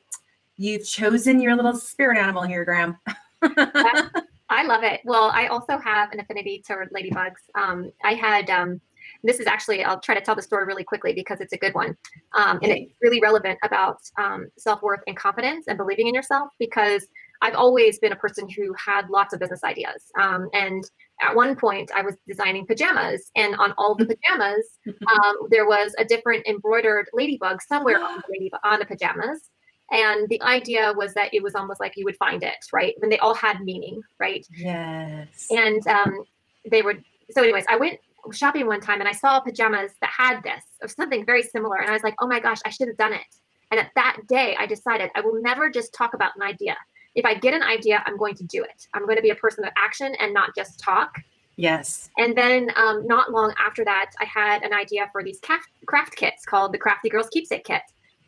You've 0.57 0.87
chosen 0.87 1.41
your 1.41 1.57
little 1.57 1.75
spirit 1.75 2.19
animal 2.19 2.43
here, 2.43 2.65
Gram. 2.65 2.97
I 3.43 4.65
love 4.65 4.85
it. 4.85 5.01
Well, 5.05 5.31
I 5.33 5.47
also 5.47 5.79
have 5.79 6.13
an 6.13 6.21
affinity 6.21 6.63
toward 6.67 6.91
ladybugs. 6.93 7.41
Um, 7.55 7.91
I 8.05 8.13
had 8.13 8.51
um, 8.51 8.81
this 9.25 9.41
is 9.41 9.47
actually 9.47 9.83
I'll 9.83 9.99
try 9.99 10.15
to 10.15 10.21
tell 10.21 10.35
the 10.35 10.43
story 10.43 10.67
really 10.67 10.85
quickly 10.85 11.15
because 11.15 11.41
it's 11.41 11.55
a 11.55 11.57
good 11.57 11.75
one, 11.75 11.97
um, 12.37 12.59
and 12.63 12.71
it's 12.71 12.93
really 13.01 13.21
relevant 13.21 13.59
about 13.65 13.99
um, 14.19 14.49
self 14.59 14.83
worth 14.83 15.01
and 15.07 15.17
confidence 15.17 15.69
and 15.69 15.79
believing 15.79 16.07
in 16.07 16.15
yourself 16.15 16.51
because 16.59 17.07
I've 17.41 17.55
always 17.55 17.99
been 17.99 18.13
a 18.13 18.17
person 18.17 18.49
who 18.49 18.75
had 18.75 19.11
lots 19.11 19.35
of 19.35 19.41
business 19.41 19.65
ideas. 19.65 20.05
Um, 20.21 20.49
and 20.53 20.85
at 21.23 21.35
one 21.35 21.57
point, 21.57 21.91
I 21.95 22.03
was 22.03 22.17
designing 22.27 22.67
pajamas, 22.67 23.31
and 23.37 23.55
on 23.57 23.73
all 23.79 23.95
the 23.95 24.07
pajamas, 24.29 24.67
um, 24.87 25.37
there 25.51 25.67
was 25.67 25.95
a 25.99 26.05
different 26.05 26.47
embroidered 26.47 27.09
ladybug 27.13 27.63
somewhere 27.63 28.03
on 28.03 28.17
the, 28.27 28.33
lady, 28.33 28.51
on 28.65 28.79
the 28.79 28.87
pajamas. 28.87 29.51
And 29.91 30.29
the 30.29 30.41
idea 30.43 30.95
was 30.97 31.13
that 31.15 31.35
it 31.35 31.43
was 31.43 31.55
almost 31.55 31.79
like 31.79 31.95
you 31.97 32.05
would 32.05 32.17
find 32.17 32.43
it, 32.43 32.57
right? 32.73 32.95
When 32.99 33.11
they 33.11 33.19
all 33.19 33.35
had 33.35 33.61
meaning, 33.61 34.01
right? 34.19 34.47
Yes. 34.57 35.47
And 35.51 35.87
um, 35.87 36.25
they 36.71 36.81
would. 36.81 37.05
So, 37.31 37.43
anyways, 37.43 37.67
I 37.69 37.77
went 37.77 37.99
shopping 38.33 38.67
one 38.67 38.81
time 38.81 39.01
and 39.01 39.09
I 39.09 39.13
saw 39.13 39.41
pajamas 39.41 39.93
that 40.01 40.11
had 40.17 40.43
this 40.43 40.63
or 40.81 40.89
something 40.89 41.27
very 41.27 41.43
similar, 41.43 41.79
and 41.79 41.91
I 41.91 41.93
was 41.93 42.03
like, 42.03 42.15
oh 42.21 42.27
my 42.27 42.41
gosh, 42.41 42.59
I 42.65 42.71
should 42.71 42.89
have 42.89 42.97
done 42.97 43.13
it. 43.13 43.27
And 43.71 43.81
at 43.81 43.91
that 43.95 44.19
day, 44.29 44.55
I 44.59 44.67
decided 44.67 45.11
I 45.15 45.23
will 45.23 45.41
never 45.41 45.71
just 45.71 45.95
talk 45.95 46.15
about 46.15 46.33
an 46.37 46.43
idea. 46.43 46.77
If 47.15 47.25
I 47.25 47.35
get 47.35 47.55
an 47.55 47.63
idea, 47.63 48.03
I'm 48.07 48.17
going 48.17 48.35
to 48.37 48.45
do 48.45 48.63
it. 48.63 48.87
I'm 48.95 49.05
going 49.05 49.17
to 49.17 49.23
be 49.23 49.31
a 49.31 49.35
person 49.35 49.65
of 49.65 49.73
action 49.77 50.15
and 50.21 50.33
not 50.33 50.55
just 50.57 50.79
talk. 50.79 51.15
Yes. 51.57 52.09
And 52.17 52.37
then 52.37 52.71
um, 52.77 53.07
not 53.07 53.31
long 53.31 53.55
after 53.59 53.85
that, 53.85 54.11
I 54.19 54.25
had 54.25 54.63
an 54.63 54.73
idea 54.73 55.09
for 55.13 55.23
these 55.23 55.39
craft, 55.41 55.69
craft 55.87 56.17
kits 56.17 56.47
called 56.47 56.73
the 56.73 56.79
Crafty 56.79 57.11
Girls 57.11 57.29
Keepsake 57.29 57.65
Kit 57.65 57.83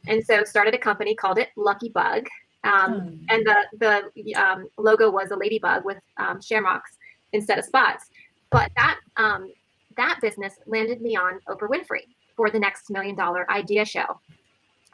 and 0.06 0.24
so 0.24 0.44
started 0.44 0.74
a 0.74 0.78
company 0.78 1.14
called 1.14 1.38
it 1.38 1.48
Lucky 1.56 1.88
Bug. 1.88 2.26
Um, 2.64 2.94
mm. 2.94 3.24
And 3.28 3.46
the 3.46 4.10
the 4.22 4.34
um, 4.36 4.68
logo 4.78 5.10
was 5.10 5.30
a 5.30 5.36
ladybug 5.36 5.84
with 5.84 5.98
um, 6.16 6.40
shamrocks 6.40 6.96
instead 7.32 7.58
of 7.58 7.64
spots. 7.64 8.06
But 8.50 8.70
that 8.76 8.98
um, 9.16 9.52
that 9.96 10.18
business 10.20 10.54
landed 10.66 11.00
me 11.00 11.16
on 11.16 11.40
Oprah 11.48 11.68
Winfrey 11.68 12.06
for 12.36 12.50
the 12.50 12.58
next 12.58 12.90
million 12.90 13.16
dollar 13.16 13.50
idea 13.50 13.84
show. 13.84 14.20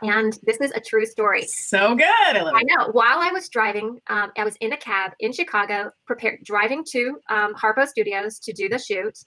And 0.03 0.39
this 0.43 0.59
is 0.59 0.71
a 0.73 0.81
true 0.81 1.05
story. 1.05 1.43
So 1.47 1.95
good. 1.95 2.07
I, 2.09 2.43
I 2.43 2.63
know. 2.65 2.89
While 2.93 3.19
I 3.19 3.31
was 3.33 3.49
driving, 3.49 4.01
um, 4.09 4.33
I 4.37 4.45
was 4.45 4.57
in 4.57 4.73
a 4.73 4.77
cab 4.77 5.13
in 5.21 5.33
Chicago, 5.33 5.91
prepared 6.07 6.41
driving 6.45 6.85
to 6.93 7.19
um, 7.29 7.55
Harpo 7.55 7.87
Studios 7.87 8.39
to 8.41 8.53
do 8.53 8.69
the 8.69 8.79
shoot, 8.79 9.19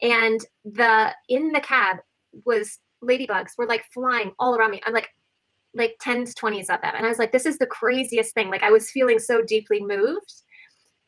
and 0.00 0.44
the 0.64 1.12
in 1.28 1.52
the 1.52 1.60
cab 1.60 1.98
was 2.44 2.78
ladybugs 3.02 3.58
were 3.58 3.66
like 3.66 3.84
flying 3.92 4.32
all 4.38 4.54
around 4.54 4.70
me. 4.70 4.80
I'm 4.86 4.92
like, 4.92 5.08
like 5.74 5.96
10s, 6.02 6.34
20s 6.34 6.74
of 6.74 6.80
them. 6.80 6.92
And 6.96 7.04
I 7.04 7.08
was 7.08 7.18
like, 7.18 7.32
this 7.32 7.46
is 7.46 7.58
the 7.58 7.66
craziest 7.66 8.34
thing. 8.34 8.50
Like 8.50 8.62
I 8.62 8.70
was 8.70 8.90
feeling 8.90 9.18
so 9.18 9.42
deeply 9.42 9.80
moved. 9.80 10.32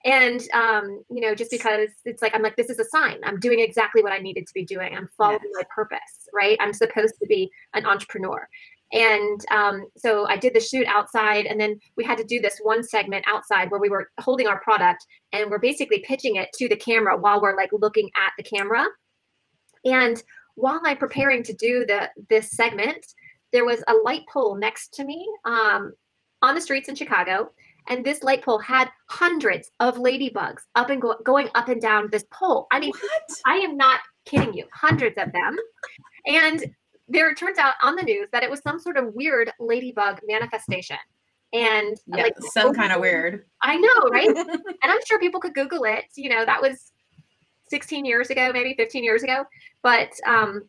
And 0.04 0.42
um, 0.52 1.02
you 1.10 1.22
know, 1.22 1.34
just 1.34 1.50
because 1.50 1.88
it's 2.04 2.20
like 2.20 2.34
I'm 2.34 2.42
like, 2.42 2.56
this 2.56 2.68
is 2.68 2.78
a 2.78 2.84
sign. 2.84 3.18
I'm 3.24 3.40
doing 3.40 3.60
exactly 3.60 4.02
what 4.02 4.12
I 4.12 4.18
needed 4.18 4.46
to 4.46 4.54
be 4.54 4.64
doing. 4.64 4.94
I'm 4.94 5.08
following 5.16 5.40
yes. 5.42 5.52
my 5.54 5.62
purpose, 5.74 6.28
right? 6.34 6.58
I'm 6.60 6.74
supposed 6.74 7.14
to 7.20 7.26
be 7.26 7.50
an 7.72 7.86
entrepreneur. 7.86 8.46
And 8.94 9.44
um, 9.50 9.86
so 9.96 10.26
I 10.28 10.36
did 10.36 10.54
the 10.54 10.60
shoot 10.60 10.86
outside, 10.86 11.46
and 11.46 11.60
then 11.60 11.78
we 11.96 12.04
had 12.04 12.16
to 12.18 12.24
do 12.24 12.40
this 12.40 12.58
one 12.62 12.82
segment 12.82 13.24
outside 13.28 13.70
where 13.70 13.80
we 13.80 13.88
were 13.90 14.08
holding 14.20 14.46
our 14.46 14.60
product 14.60 15.04
and 15.32 15.50
we're 15.50 15.58
basically 15.58 15.98
pitching 16.06 16.36
it 16.36 16.48
to 16.54 16.68
the 16.68 16.76
camera 16.76 17.16
while 17.18 17.42
we're 17.42 17.56
like 17.56 17.70
looking 17.72 18.08
at 18.16 18.32
the 18.38 18.44
camera. 18.44 18.86
And 19.84 20.22
while 20.54 20.80
I'm 20.84 20.96
preparing 20.96 21.42
to 21.42 21.52
do 21.52 21.84
the 21.84 22.08
this 22.30 22.52
segment, 22.52 23.04
there 23.52 23.64
was 23.64 23.82
a 23.88 23.94
light 23.94 24.22
pole 24.32 24.54
next 24.54 24.94
to 24.94 25.04
me 25.04 25.28
um, 25.44 25.92
on 26.42 26.54
the 26.54 26.60
streets 26.60 26.88
in 26.88 26.94
Chicago. 26.94 27.50
and 27.88 28.04
this 28.04 28.22
light 28.22 28.42
pole 28.42 28.58
had 28.58 28.88
hundreds 29.10 29.70
of 29.80 29.96
ladybugs 29.96 30.62
up 30.74 30.88
and 30.90 31.02
go- 31.02 31.18
going 31.24 31.48
up 31.54 31.68
and 31.68 31.82
down 31.82 32.08
this 32.10 32.24
pole. 32.30 32.66
I 32.72 32.80
mean, 32.80 32.92
What? 32.92 33.30
I 33.46 33.56
am 33.56 33.76
not 33.76 34.00
kidding 34.24 34.54
you, 34.54 34.66
hundreds 34.72 35.16
of 35.18 35.32
them. 35.32 35.56
And 36.26 36.64
there 37.08 37.30
it 37.30 37.36
turns 37.36 37.58
out 37.58 37.74
on 37.82 37.96
the 37.96 38.02
news 38.02 38.28
that 38.32 38.42
it 38.42 38.50
was 38.50 38.60
some 38.62 38.78
sort 38.78 38.96
of 38.96 39.14
weird 39.14 39.50
ladybug 39.58 40.20
manifestation. 40.26 40.96
And 41.52 41.96
Yeah, 42.06 42.24
like 42.24 42.34
some 42.52 42.74
kind 42.74 42.92
of 42.92 43.00
weird. 43.00 43.46
I 43.62 43.76
know, 43.76 44.08
right? 44.10 44.28
and 44.36 44.58
I'm 44.82 44.98
sure 45.06 45.18
people 45.20 45.40
could 45.40 45.54
Google 45.54 45.84
it. 45.84 46.04
You 46.16 46.30
know, 46.30 46.44
that 46.44 46.60
was 46.60 46.92
16 47.68 48.04
years 48.04 48.30
ago, 48.30 48.50
maybe 48.52 48.74
15 48.74 49.04
years 49.04 49.22
ago. 49.22 49.44
But 49.82 50.10
um, 50.26 50.68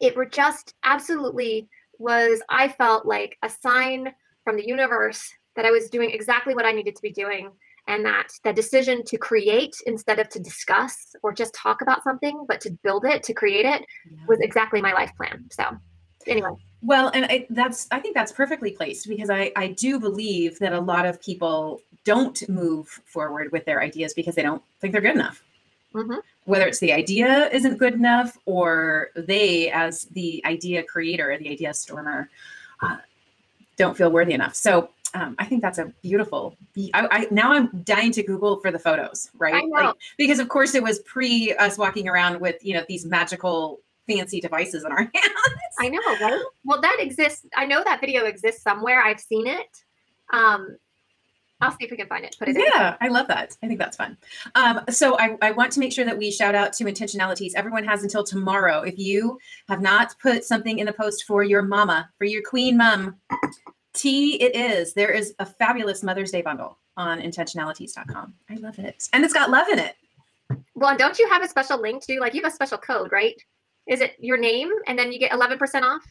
it 0.00 0.16
were 0.16 0.26
just 0.26 0.74
absolutely 0.84 1.68
was, 1.98 2.40
I 2.48 2.68
felt 2.68 3.06
like 3.06 3.38
a 3.42 3.50
sign 3.50 4.12
from 4.44 4.56
the 4.56 4.66
universe 4.66 5.32
that 5.56 5.64
I 5.64 5.70
was 5.70 5.90
doing 5.90 6.10
exactly 6.10 6.54
what 6.54 6.64
I 6.64 6.72
needed 6.72 6.94
to 6.94 7.02
be 7.02 7.10
doing. 7.10 7.50
And 7.88 8.04
that 8.04 8.28
the 8.44 8.52
decision 8.52 9.02
to 9.04 9.16
create 9.16 9.74
instead 9.86 10.18
of 10.18 10.28
to 10.28 10.38
discuss 10.38 11.16
or 11.22 11.32
just 11.32 11.54
talk 11.54 11.80
about 11.80 12.04
something, 12.04 12.44
but 12.46 12.60
to 12.60 12.70
build 12.84 13.04
it, 13.06 13.22
to 13.24 13.32
create 13.32 13.64
it, 13.64 13.84
was 14.28 14.38
exactly 14.40 14.80
my 14.82 14.92
life 14.92 15.10
plan. 15.16 15.46
So, 15.50 15.64
anyway, 16.26 16.50
Well, 16.82 17.10
and 17.14 17.24
I, 17.24 17.46
that's 17.50 17.88
I 17.90 17.98
think 17.98 18.14
that's 18.14 18.30
perfectly 18.30 18.72
placed 18.72 19.08
because 19.08 19.30
I 19.30 19.52
I 19.56 19.68
do 19.68 19.98
believe 19.98 20.58
that 20.60 20.72
a 20.74 20.80
lot 20.80 21.06
of 21.06 21.20
people 21.20 21.80
don't 22.04 22.48
move 22.48 22.88
forward 23.06 23.50
with 23.52 23.64
their 23.64 23.80
ideas 23.82 24.14
because 24.14 24.34
they 24.34 24.42
don't 24.42 24.62
think 24.80 24.92
they're 24.92 25.00
good 25.02 25.16
enough. 25.16 25.42
Mhm. 25.94 26.20
Whether 26.44 26.66
it's 26.66 26.78
the 26.78 26.92
idea 26.92 27.48
isn't 27.50 27.78
good 27.78 27.94
enough 27.94 28.36
or 28.44 29.08
they, 29.16 29.70
as 29.70 30.02
the 30.12 30.42
idea 30.44 30.82
creator, 30.82 31.36
the 31.38 31.50
idea 31.50 31.72
stormer, 31.74 32.28
uh, 32.82 32.98
don't 33.78 33.96
feel 33.96 34.10
worthy 34.10 34.34
enough. 34.34 34.54
So 34.54 34.90
um, 35.14 35.36
I 35.38 35.46
think 35.46 35.62
that's 35.62 35.78
a 35.78 35.86
beautiful. 36.02 36.56
I, 36.92 37.08
I 37.10 37.28
now 37.30 37.52
I'm 37.52 37.82
dying 37.82 38.12
to 38.12 38.22
Google 38.22 38.60
for 38.60 38.70
the 38.70 38.78
photos, 38.78 39.30
right? 39.38 39.54
I 39.54 39.62
know. 39.62 39.94
because 40.18 40.38
of 40.38 40.48
course 40.48 40.74
it 40.74 40.82
was 40.82 40.98
pre 41.00 41.54
us 41.54 41.78
walking 41.78 42.08
around 42.08 42.40
with 42.40 42.56
you 42.64 42.74
know 42.74 42.84
these 42.88 43.06
magical 43.06 43.80
fancy 44.06 44.40
devices 44.40 44.84
in 44.84 44.92
our 44.92 44.98
hands. 45.14 45.34
I 45.78 45.88
know, 45.88 46.00
right? 46.20 46.42
Well, 46.64 46.80
that 46.80 46.98
exists. 47.00 47.46
I 47.56 47.64
know 47.64 47.82
that 47.84 48.00
video 48.00 48.24
exists 48.24 48.62
somewhere. 48.62 49.02
I've 49.02 49.20
seen 49.20 49.46
it. 49.46 49.82
Um, 50.32 50.76
I'll 51.60 51.72
see 51.72 51.84
if 51.84 51.90
we 51.90 51.96
can 51.96 52.06
find 52.06 52.24
it. 52.24 52.36
Put 52.38 52.48
it 52.48 52.56
in. 52.56 52.62
Yeah, 52.62 52.96
I 53.00 53.08
love 53.08 53.26
that. 53.28 53.56
I 53.62 53.66
think 53.66 53.78
that's 53.80 53.96
fun. 53.96 54.16
Um, 54.54 54.80
so 54.90 55.18
I, 55.18 55.36
I 55.42 55.50
want 55.50 55.72
to 55.72 55.80
make 55.80 55.92
sure 55.92 56.04
that 56.04 56.16
we 56.16 56.30
shout 56.30 56.54
out 56.54 56.72
to 56.74 56.84
intentionalities. 56.84 57.52
Everyone 57.56 57.84
has 57.84 58.02
until 58.02 58.22
tomorrow. 58.22 58.82
If 58.82 58.98
you 58.98 59.38
have 59.68 59.80
not 59.80 60.14
put 60.20 60.44
something 60.44 60.78
in 60.78 60.86
the 60.86 60.92
post 60.92 61.24
for 61.24 61.42
your 61.42 61.62
mama, 61.62 62.08
for 62.16 62.24
your 62.24 62.42
queen 62.42 62.76
mom, 62.76 63.16
T 63.92 64.40
it 64.40 64.54
is. 64.54 64.94
There 64.94 65.10
is 65.10 65.34
a 65.40 65.46
fabulous 65.46 66.04
Mother's 66.04 66.30
Day 66.30 66.42
bundle 66.42 66.78
on 66.96 67.20
intentionalities.com. 67.20 68.34
I 68.48 68.54
love 68.56 68.78
it. 68.78 69.08
And 69.12 69.24
it's 69.24 69.34
got 69.34 69.50
love 69.50 69.68
in 69.68 69.80
it. 69.80 69.96
Well, 70.74 70.96
don't 70.96 71.18
you 71.18 71.28
have 71.28 71.42
a 71.42 71.48
special 71.48 71.80
link 71.80 72.04
to 72.06 72.20
like 72.20 72.34
you 72.34 72.42
have 72.42 72.52
a 72.52 72.54
special 72.54 72.78
code, 72.78 73.10
right? 73.10 73.34
Is 73.88 74.00
it 74.00 74.14
your 74.20 74.36
name 74.36 74.70
and 74.86 74.98
then 74.98 75.10
you 75.10 75.18
get 75.18 75.32
11% 75.32 75.82
off? 75.82 76.02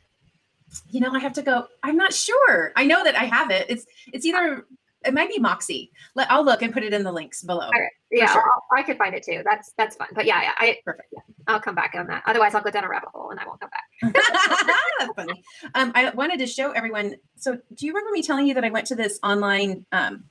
You 0.89 0.99
know, 0.99 1.11
I 1.13 1.19
have 1.19 1.33
to 1.33 1.41
go. 1.41 1.67
I'm 1.83 1.95
not 1.95 2.13
sure. 2.13 2.73
I 2.75 2.85
know 2.85 3.03
that 3.03 3.15
I 3.15 3.23
have 3.23 3.51
it. 3.51 3.67
It's 3.69 3.85
it's 4.11 4.25
either 4.25 4.65
it 5.07 5.13
might 5.13 5.29
be 5.29 5.39
Moxie. 5.39 5.91
Let, 6.15 6.29
I'll 6.29 6.43
look 6.43 6.61
and 6.61 6.73
put 6.73 6.83
it 6.83 6.93
in 6.93 7.03
the 7.03 7.11
links 7.11 7.41
below. 7.41 7.65
All 7.65 7.71
right. 7.71 7.89
Yeah, 8.11 8.31
sure. 8.31 8.43
I'll- 8.43 8.83
could 8.87 8.97
find 8.97 9.13
it 9.13 9.23
too. 9.23 9.43
That's 9.45 9.73
that's 9.77 9.95
fun. 9.95 10.07
But 10.13 10.25
yeah, 10.25 10.41
yeah, 10.41 10.51
I 10.57 10.77
Perfect. 10.83 11.13
I'll 11.47 11.59
come 11.59 11.75
back 11.75 11.93
on 11.95 12.07
that. 12.07 12.23
Otherwise, 12.25 12.55
I'll 12.55 12.63
go 12.63 12.71
down 12.71 12.83
a 12.83 12.89
rabbit 12.89 13.09
hole 13.13 13.29
and 13.29 13.39
I 13.39 13.45
won't 13.45 13.59
come 13.59 13.69
back. 13.69 15.09
Funny. 15.15 15.43
Um, 15.75 15.91
I 15.93 16.09
wanted 16.11 16.39
to 16.39 16.47
show 16.47 16.71
everyone. 16.71 17.15
So, 17.35 17.59
do 17.73 17.85
you 17.85 17.93
remember 17.93 18.11
me 18.11 18.23
telling 18.23 18.47
you 18.47 18.53
that 18.55 18.63
I 18.63 18.69
went 18.69 18.87
to 18.87 18.95
this 18.95 19.19
online? 19.23 19.85
Um, 19.91 20.25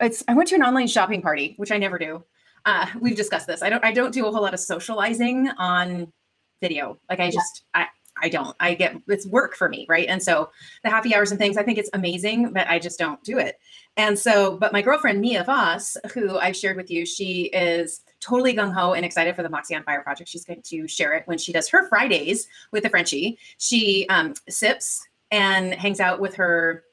it's 0.00 0.22
I 0.28 0.34
went 0.34 0.48
to 0.50 0.54
an 0.54 0.62
online 0.62 0.88
shopping 0.88 1.22
party, 1.22 1.54
which 1.56 1.72
I 1.72 1.78
never 1.78 1.98
do. 1.98 2.24
Uh, 2.64 2.86
we've 3.00 3.16
discussed 3.16 3.46
this. 3.46 3.62
I 3.62 3.70
don't. 3.70 3.84
I 3.84 3.92
don't 3.92 4.12
do 4.12 4.26
a 4.26 4.30
whole 4.30 4.42
lot 4.42 4.54
of 4.54 4.60
socializing 4.60 5.48
on 5.58 6.12
video. 6.60 6.98
Like 7.08 7.20
I 7.20 7.30
just. 7.30 7.64
I. 7.74 7.86
I 8.22 8.28
don't. 8.28 8.56
I 8.60 8.74
get 8.74 8.96
it's 9.08 9.26
work 9.26 9.54
for 9.54 9.68
me, 9.68 9.84
right? 9.88 10.06
And 10.08 10.22
so 10.22 10.50
the 10.84 10.90
happy 10.90 11.14
hours 11.14 11.32
and 11.32 11.38
things, 11.38 11.56
I 11.56 11.62
think 11.62 11.78
it's 11.78 11.90
amazing, 11.92 12.52
but 12.52 12.68
I 12.68 12.78
just 12.78 12.98
don't 12.98 13.22
do 13.24 13.38
it. 13.38 13.58
And 13.96 14.18
so, 14.18 14.56
but 14.56 14.72
my 14.72 14.80
girlfriend 14.80 15.20
Mia 15.20 15.44
Voss, 15.44 15.96
who 16.14 16.38
I've 16.38 16.56
shared 16.56 16.76
with 16.76 16.90
you, 16.90 17.04
she 17.04 17.46
is 17.46 18.02
totally 18.20 18.54
gung 18.54 18.72
ho 18.72 18.94
and 18.94 19.04
excited 19.04 19.36
for 19.36 19.42
the 19.42 19.50
Moxie 19.50 19.74
on 19.74 19.82
Fire 19.82 20.02
project. 20.02 20.30
She's 20.30 20.44
going 20.44 20.62
to 20.62 20.86
share 20.86 21.12
it 21.12 21.26
when 21.26 21.36
she 21.36 21.52
does 21.52 21.68
her 21.68 21.88
Fridays 21.88 22.46
with 22.70 22.84
the 22.84 22.88
Frenchie. 22.88 23.38
She 23.58 24.06
um, 24.08 24.34
sips 24.48 25.06
and 25.30 25.74
hangs 25.74 26.00
out 26.00 26.20
with 26.20 26.34
her 26.36 26.84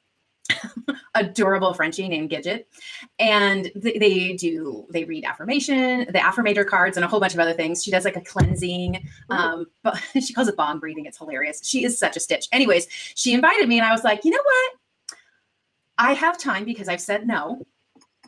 adorable 1.14 1.74
Frenchie 1.74 2.08
named 2.08 2.30
Gidget. 2.30 2.64
And 3.18 3.70
they, 3.74 3.98
they 3.98 4.32
do, 4.34 4.86
they 4.90 5.04
read 5.04 5.24
affirmation, 5.24 6.06
the 6.10 6.18
affirmator 6.18 6.66
cards, 6.66 6.96
and 6.96 7.04
a 7.04 7.08
whole 7.08 7.20
bunch 7.20 7.34
of 7.34 7.40
other 7.40 7.52
things. 7.52 7.82
She 7.82 7.90
does 7.90 8.04
like 8.04 8.16
a 8.16 8.20
cleansing, 8.20 9.06
um, 9.28 9.66
but 9.82 10.00
she 10.20 10.32
calls 10.32 10.48
it 10.48 10.56
bomb 10.56 10.80
breathing. 10.80 11.06
It's 11.06 11.18
hilarious. 11.18 11.60
She 11.66 11.84
is 11.84 11.98
such 11.98 12.16
a 12.16 12.20
stitch. 12.20 12.46
Anyways, 12.52 12.86
she 12.90 13.32
invited 13.32 13.68
me, 13.68 13.78
and 13.78 13.86
I 13.86 13.92
was 13.92 14.04
like, 14.04 14.24
you 14.24 14.30
know 14.30 14.42
what? 14.42 15.18
I 15.98 16.14
have 16.14 16.38
time 16.38 16.64
because 16.64 16.88
I've 16.88 17.00
said 17.00 17.26
no 17.26 17.66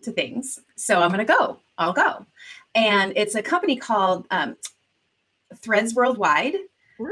to 0.02 0.12
things. 0.12 0.58
So 0.76 1.00
I'm 1.00 1.10
going 1.10 1.24
to 1.26 1.32
go. 1.32 1.58
I'll 1.78 1.94
go. 1.94 2.26
And 2.74 3.12
it's 3.16 3.34
a 3.34 3.42
company 3.42 3.76
called 3.76 4.26
um, 4.30 4.56
Threads 5.56 5.94
Worldwide 5.94 6.54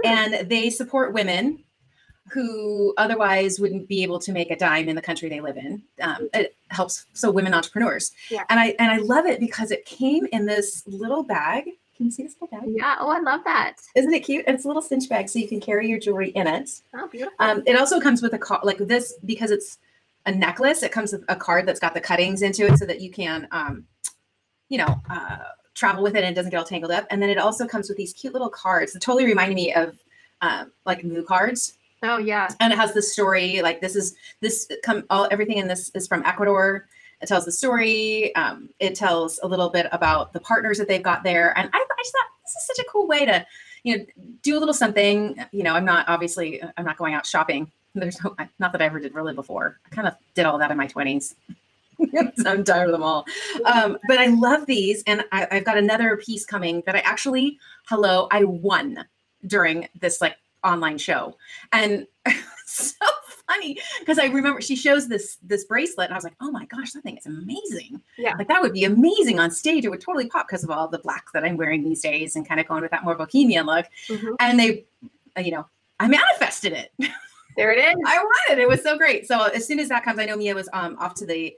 and 0.04 0.48
they 0.48 0.70
support 0.70 1.12
women 1.12 1.64
who 2.32 2.94
otherwise 2.96 3.58
wouldn't 3.60 3.88
be 3.88 4.02
able 4.02 4.18
to 4.20 4.32
make 4.32 4.50
a 4.50 4.56
dime 4.56 4.88
in 4.88 4.96
the 4.96 5.02
country 5.02 5.28
they 5.28 5.40
live 5.40 5.56
in. 5.56 5.82
Um, 6.00 6.28
it 6.34 6.54
helps 6.68 7.06
so 7.12 7.30
women 7.30 7.54
entrepreneurs, 7.54 8.12
Yeah. 8.30 8.44
and 8.48 8.60
I 8.60 8.74
and 8.78 8.90
I 8.90 8.98
love 8.98 9.26
it 9.26 9.40
because 9.40 9.70
it 9.70 9.84
came 9.84 10.26
in 10.32 10.46
this 10.46 10.82
little 10.86 11.22
bag. 11.22 11.64
Can 11.96 12.06
you 12.06 12.12
see 12.12 12.22
this 12.22 12.36
little 12.40 12.58
bag? 12.58 12.70
Yeah. 12.74 12.96
Oh, 12.98 13.10
I 13.10 13.20
love 13.20 13.42
that. 13.44 13.76
Isn't 13.94 14.14
it 14.14 14.20
cute? 14.20 14.44
And 14.46 14.54
it's 14.54 14.64
a 14.64 14.68
little 14.68 14.82
cinch 14.82 15.08
bag, 15.08 15.28
so 15.28 15.38
you 15.38 15.48
can 15.48 15.60
carry 15.60 15.88
your 15.88 15.98
jewelry 15.98 16.30
in 16.30 16.46
it. 16.46 16.80
Oh, 16.94 17.06
beautiful. 17.08 17.34
Um, 17.40 17.62
it 17.66 17.76
also 17.78 18.00
comes 18.00 18.22
with 18.22 18.32
a 18.32 18.38
card 18.38 18.64
like 18.64 18.78
this 18.78 19.14
because 19.24 19.50
it's 19.50 19.78
a 20.26 20.32
necklace. 20.32 20.82
It 20.82 20.92
comes 20.92 21.12
with 21.12 21.24
a 21.28 21.36
card 21.36 21.66
that's 21.66 21.80
got 21.80 21.94
the 21.94 22.00
cuttings 22.00 22.42
into 22.42 22.66
it, 22.66 22.78
so 22.78 22.86
that 22.86 23.00
you 23.00 23.10
can, 23.10 23.48
um, 23.50 23.84
you 24.68 24.78
know, 24.78 25.00
uh, 25.10 25.38
travel 25.74 26.02
with 26.02 26.14
it 26.14 26.24
and 26.24 26.32
it 26.32 26.34
doesn't 26.34 26.50
get 26.50 26.58
all 26.58 26.64
tangled 26.64 26.92
up. 26.92 27.06
And 27.10 27.22
then 27.22 27.30
it 27.30 27.38
also 27.38 27.66
comes 27.66 27.88
with 27.88 27.96
these 27.96 28.12
cute 28.12 28.32
little 28.32 28.50
cards 28.50 28.92
that 28.92 29.00
totally 29.00 29.24
reminded 29.24 29.54
me 29.54 29.72
of 29.72 29.98
um, 30.42 30.72
like 30.86 31.04
Moo 31.04 31.22
cards. 31.22 31.74
Oh, 32.02 32.18
yeah. 32.18 32.48
And 32.60 32.72
it 32.72 32.76
has 32.76 32.92
the 32.92 33.02
story. 33.02 33.62
Like 33.62 33.80
this 33.80 33.96
is 33.96 34.14
this 34.40 34.70
come 34.82 35.04
all 35.10 35.28
everything 35.30 35.58
in 35.58 35.68
this 35.68 35.90
is 35.94 36.06
from 36.06 36.24
Ecuador. 36.24 36.88
It 37.20 37.26
tells 37.26 37.44
the 37.44 37.52
story. 37.52 38.34
Um, 38.34 38.70
it 38.78 38.94
tells 38.94 39.40
a 39.42 39.46
little 39.46 39.68
bit 39.68 39.86
about 39.92 40.32
the 40.32 40.40
partners 40.40 40.78
that 40.78 40.88
they've 40.88 41.02
got 41.02 41.22
there. 41.22 41.56
And 41.58 41.68
I, 41.72 41.76
I 41.76 42.02
just 42.02 42.12
thought 42.12 42.26
this 42.44 42.56
is 42.56 42.66
such 42.66 42.78
a 42.78 42.88
cool 42.90 43.06
way 43.06 43.26
to, 43.26 43.46
you 43.82 43.98
know, 43.98 44.06
do 44.42 44.56
a 44.56 44.60
little 44.60 44.74
something. 44.74 45.36
You 45.52 45.62
know, 45.62 45.74
I'm 45.74 45.84
not 45.84 46.08
obviously 46.08 46.62
I'm 46.76 46.84
not 46.84 46.96
going 46.96 47.14
out 47.14 47.26
shopping. 47.26 47.70
There's 47.94 48.22
no, 48.22 48.34
not 48.58 48.72
that 48.72 48.80
I 48.80 48.86
ever 48.86 49.00
did 49.00 49.14
really 49.14 49.34
before. 49.34 49.78
I 49.84 49.94
kind 49.94 50.08
of 50.08 50.14
did 50.34 50.46
all 50.46 50.58
that 50.58 50.70
in 50.70 50.76
my 50.76 50.86
20s. 50.86 51.34
I'm 52.46 52.64
tired 52.64 52.86
of 52.86 52.92
them 52.92 53.02
all. 53.02 53.26
Um, 53.64 53.98
but 54.08 54.18
I 54.18 54.26
love 54.26 54.66
these, 54.66 55.02
and 55.06 55.24
I, 55.32 55.46
I've 55.50 55.64
got 55.64 55.76
another 55.76 56.16
piece 56.16 56.46
coming 56.46 56.82
that 56.86 56.94
I 56.94 57.00
actually, 57.00 57.58
hello, 57.88 58.28
I 58.30 58.44
won 58.44 59.04
during 59.46 59.88
this 60.00 60.20
like 60.20 60.36
online 60.64 60.98
show, 60.98 61.36
and 61.72 62.06
so 62.66 63.06
funny 63.46 63.78
because 63.98 64.18
I 64.18 64.26
remember 64.26 64.60
she 64.60 64.76
shows 64.76 65.08
this 65.08 65.38
this 65.42 65.64
bracelet, 65.64 66.06
and 66.06 66.14
I 66.14 66.16
was 66.16 66.24
like, 66.24 66.36
oh 66.40 66.50
my 66.50 66.64
gosh, 66.66 66.92
that 66.92 67.02
thing 67.02 67.16
is 67.16 67.26
amazing. 67.26 68.00
Yeah. 68.18 68.34
like 68.38 68.48
that 68.48 68.62
would 68.62 68.72
be 68.72 68.84
amazing 68.84 69.38
on 69.38 69.50
stage. 69.50 69.84
It 69.84 69.88
would 69.90 70.00
totally 70.00 70.28
pop 70.28 70.46
because 70.48 70.64
of 70.64 70.70
all 70.70 70.88
the 70.88 70.98
black 70.98 71.26
that 71.34 71.44
I'm 71.44 71.56
wearing 71.56 71.82
these 71.82 72.02
days, 72.02 72.36
and 72.36 72.46
kind 72.46 72.60
of 72.60 72.66
going 72.68 72.82
with 72.82 72.90
that 72.90 73.04
more 73.04 73.14
bohemian 73.14 73.66
look. 73.66 73.86
Mhm. 74.08 74.36
And 74.40 74.58
they, 74.58 74.84
uh, 75.36 75.40
you 75.40 75.52
know, 75.52 75.66
I 75.98 76.08
manifested 76.08 76.72
it. 76.72 76.92
There 77.56 77.72
it 77.72 77.78
is. 77.78 77.94
I 78.06 78.16
won 78.16 78.58
it. 78.58 78.62
It 78.62 78.68
was 78.68 78.80
so 78.82 78.96
great. 78.96 79.26
So 79.26 79.42
as 79.42 79.66
soon 79.66 79.80
as 79.80 79.88
that 79.88 80.04
comes, 80.04 80.18
I 80.18 80.24
know 80.24 80.36
Mia 80.36 80.54
was 80.54 80.68
um, 80.72 80.96
off 80.98 81.14
to 81.14 81.26
the 81.26 81.54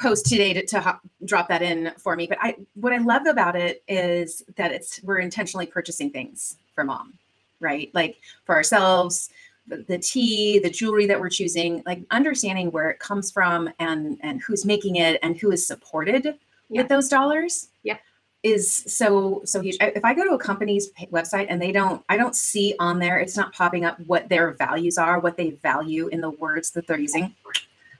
post 0.00 0.26
today 0.26 0.52
to, 0.54 0.66
to 0.66 0.80
hop, 0.80 1.00
drop 1.24 1.48
that 1.48 1.62
in 1.62 1.92
for 1.98 2.16
me. 2.16 2.26
But 2.26 2.38
I, 2.40 2.56
what 2.74 2.92
I 2.92 2.98
love 2.98 3.26
about 3.26 3.56
it 3.56 3.82
is 3.86 4.42
that 4.56 4.72
it's 4.72 5.02
we're 5.02 5.18
intentionally 5.18 5.66
purchasing 5.66 6.10
things 6.10 6.56
for 6.74 6.82
mom, 6.82 7.14
right? 7.60 7.90
Like 7.94 8.18
for 8.44 8.54
ourselves, 8.54 9.30
the, 9.66 9.98
tea, 9.98 10.58
the 10.58 10.70
jewelry 10.70 11.06
that 11.06 11.20
we're 11.20 11.28
choosing, 11.28 11.82
like 11.84 12.02
understanding 12.10 12.70
where 12.70 12.88
it 12.90 12.98
comes 13.00 13.30
from 13.30 13.68
and 13.78 14.18
and 14.22 14.40
who's 14.40 14.64
making 14.64 14.96
it 14.96 15.18
and 15.22 15.36
who 15.36 15.50
is 15.52 15.66
supported 15.66 16.24
Yeah. 16.70 16.80
with 16.82 16.88
those 16.88 17.08
dollars. 17.08 17.68
Yeah. 17.82 17.98
Is 18.44 18.72
so 18.72 19.42
so 19.44 19.60
huge. 19.60 19.76
If 19.80 20.04
I 20.04 20.14
go 20.14 20.24
to 20.24 20.30
a 20.30 20.38
company's 20.38 20.90
website 21.12 21.46
and 21.50 21.60
they 21.60 21.72
don't, 21.72 22.02
I 22.08 22.16
don't 22.16 22.36
see 22.36 22.74
on 22.78 22.98
there, 23.00 23.18
it's 23.18 23.36
not 23.36 23.52
popping 23.52 23.84
up 23.84 23.98
what 24.06 24.28
their 24.28 24.52
values 24.52 24.96
are, 24.96 25.18
what 25.18 25.36
they 25.36 25.50
value 25.50 26.06
in 26.08 26.20
the 26.20 26.30
words 26.30 26.70
that 26.70 26.86
they're 26.86 27.00
using. 27.00 27.34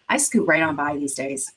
I 0.08 0.16
scoot 0.16 0.46
right 0.46 0.62
on 0.62 0.76
by 0.76 0.96
these 0.96 1.14
days. 1.14 1.52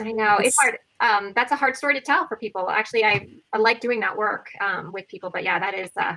I 0.00 0.12
know 0.12 0.38
it's 0.38 0.48
It's- 0.48 0.56
hard. 0.58 0.78
Um, 1.00 1.32
that's 1.34 1.50
a 1.50 1.56
hard 1.56 1.76
story 1.76 1.94
to 1.94 2.00
tell 2.00 2.28
for 2.28 2.36
people. 2.36 2.70
Actually, 2.70 3.04
I, 3.04 3.28
I 3.52 3.58
like 3.58 3.80
doing 3.80 3.98
that 4.00 4.16
work 4.16 4.46
um, 4.60 4.92
with 4.92 5.08
people, 5.08 5.30
but 5.30 5.42
yeah, 5.42 5.58
that 5.58 5.74
is 5.74 5.90
uh, 5.96 6.14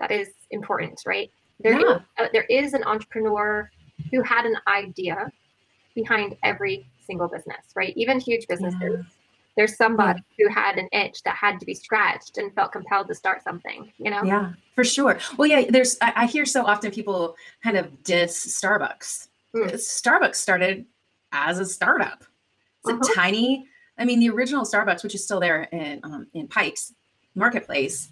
that 0.00 0.10
is 0.10 0.30
important, 0.50 1.00
right? 1.06 1.30
There 1.60 1.78
is 1.78 1.84
Yeah. 1.84 1.98
uh, 2.18 2.28
there 2.32 2.44
is 2.44 2.74
an 2.74 2.84
entrepreneur 2.84 3.70
who 4.10 4.22
had 4.22 4.44
an 4.44 4.56
idea 4.66 5.30
behind 5.94 6.36
every 6.42 6.86
single 7.06 7.28
business, 7.28 7.66
right? 7.74 7.92
Even 7.96 8.18
huge 8.18 8.46
businesses. 8.48 8.80
Yeah. 8.80 9.02
There's 9.56 9.76
somebody 9.76 10.20
yeah. 10.36 10.48
who 10.48 10.52
had 10.52 10.78
an 10.78 10.88
itch 10.90 11.22
that 11.22 11.36
had 11.36 11.60
to 11.60 11.66
be 11.66 11.74
scratched 11.74 12.38
and 12.38 12.52
felt 12.54 12.72
compelled 12.72 13.06
to 13.06 13.14
start 13.14 13.44
something, 13.44 13.92
you 13.98 14.10
know? 14.10 14.24
Yeah, 14.24 14.52
for 14.74 14.82
sure. 14.82 15.18
Well, 15.36 15.46
yeah, 15.46 15.70
there's, 15.70 15.96
I, 16.00 16.12
I 16.16 16.26
hear 16.26 16.44
so 16.44 16.64
often 16.66 16.90
people 16.90 17.36
kind 17.62 17.76
of 17.76 18.02
diss 18.02 18.60
Starbucks. 18.60 19.28
Mm. 19.54 19.72
Starbucks 19.74 20.34
started 20.34 20.86
as 21.30 21.60
a 21.60 21.66
startup. 21.66 22.24
It's 22.84 22.92
uh-huh. 22.94 23.12
a 23.12 23.14
tiny, 23.14 23.68
I 23.96 24.04
mean, 24.04 24.18
the 24.18 24.30
original 24.30 24.64
Starbucks, 24.64 25.04
which 25.04 25.14
is 25.14 25.22
still 25.22 25.38
there 25.38 25.62
in, 25.70 26.00
um, 26.02 26.26
in 26.34 26.48
Pikes 26.48 26.92
Marketplace, 27.36 28.08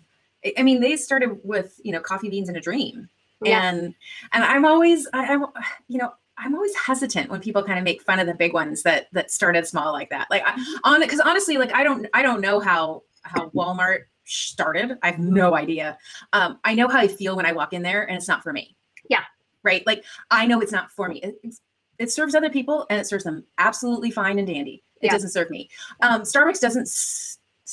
I 0.56 0.62
mean, 0.62 0.80
they 0.80 0.96
started 0.96 1.38
with, 1.42 1.80
you 1.82 1.92
know, 1.92 2.00
coffee 2.00 2.28
beans 2.28 2.48
and 2.48 2.56
a 2.56 2.60
dream. 2.60 3.08
Yeah. 3.42 3.68
And, 3.68 3.94
and 4.32 4.44
I'm 4.44 4.64
always, 4.64 5.08
I, 5.12 5.34
I, 5.34 5.62
you 5.88 5.98
know, 5.98 6.12
I'm 6.38 6.54
always 6.54 6.74
hesitant 6.74 7.30
when 7.30 7.40
people 7.40 7.62
kind 7.62 7.78
of 7.78 7.84
make 7.84 8.02
fun 8.02 8.18
of 8.18 8.26
the 8.26 8.34
big 8.34 8.52
ones 8.52 8.82
that 8.82 9.08
that 9.12 9.30
started 9.30 9.66
small 9.66 9.92
like 9.92 10.10
that. 10.10 10.28
Like 10.30 10.44
mm-hmm. 10.44 10.72
on 10.84 11.00
because 11.00 11.20
honestly, 11.20 11.56
like 11.58 11.72
I 11.74 11.84
don't 11.84 12.06
I 12.14 12.22
don't 12.22 12.40
know 12.40 12.58
how 12.58 13.02
how 13.22 13.50
Walmart 13.50 14.04
started. 14.24 14.98
I 15.02 15.10
have 15.10 15.18
no 15.18 15.54
idea. 15.54 15.98
Um, 16.32 16.58
I 16.64 16.74
know 16.74 16.88
how 16.88 16.98
I 16.98 17.08
feel 17.08 17.36
when 17.36 17.46
I 17.46 17.52
walk 17.52 17.72
in 17.72 17.82
there 17.82 18.04
and 18.04 18.16
it's 18.16 18.28
not 18.28 18.42
for 18.42 18.52
me. 18.52 18.76
Yeah. 19.08 19.22
Right. 19.62 19.86
Like 19.86 20.04
I 20.30 20.46
know 20.46 20.60
it's 20.60 20.72
not 20.72 20.90
for 20.90 21.08
me. 21.08 21.20
It, 21.20 21.54
it 21.98 22.10
serves 22.10 22.34
other 22.34 22.50
people 22.50 22.86
and 22.90 23.00
it 23.00 23.06
serves 23.06 23.24
them 23.24 23.44
absolutely 23.58 24.10
fine 24.10 24.38
and 24.38 24.48
dandy. 24.48 24.82
It 25.00 25.06
yeah. 25.06 25.12
doesn't 25.12 25.30
serve 25.30 25.50
me. 25.50 25.68
Um, 26.00 26.22
Starbucks 26.22 26.60
doesn't 26.60 26.88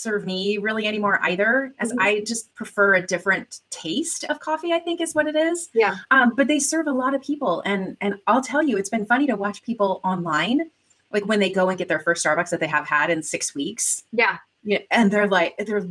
serve 0.01 0.25
me 0.25 0.58
really 0.58 0.88
anymore 0.88 1.20
either 1.24 1.74
as 1.79 1.89
mm-hmm. 1.89 2.01
i 2.01 2.20
just 2.22 2.53
prefer 2.56 2.96
a 2.96 3.06
different 3.06 3.60
taste 3.70 4.24
of 4.25 4.39
coffee 4.39 4.72
i 4.72 4.79
think 4.79 5.01
is 5.01 5.13
what 5.13 5.27
it 5.27 5.36
is. 5.36 5.70
Yeah. 5.74 5.98
Um, 6.12 6.34
but 6.36 6.48
they 6.48 6.60
serve 6.60 6.88
a 6.88 6.91
lot 6.91 7.13
of 7.13 7.22
people 7.22 7.62
and 7.65 7.98
and 8.01 8.15
i'll 8.27 8.41
tell 8.41 8.63
you 8.63 8.77
it's 8.77 8.89
been 8.89 9.06
funny 9.06 9.27
to 9.27 9.36
watch 9.36 9.62
people 9.63 10.01
online 10.03 10.70
like 11.12 11.25
when 11.25 11.39
they 11.39 11.50
go 11.50 11.70
and 11.70 11.77
get 11.77 11.88
their 11.88 12.00
first 12.00 12.24
starbucks 12.24 12.50
that 12.50 12.60
they 12.60 12.68
have 12.68 12.88
had 12.88 13.10
in 13.10 13.24
six 13.24 13.56
weeks. 13.56 14.03
Yeah. 14.12 14.38
Yeah 14.63 14.79
and 14.91 15.12
they're 15.12 15.27
like 15.27 15.56
they're 15.58 15.88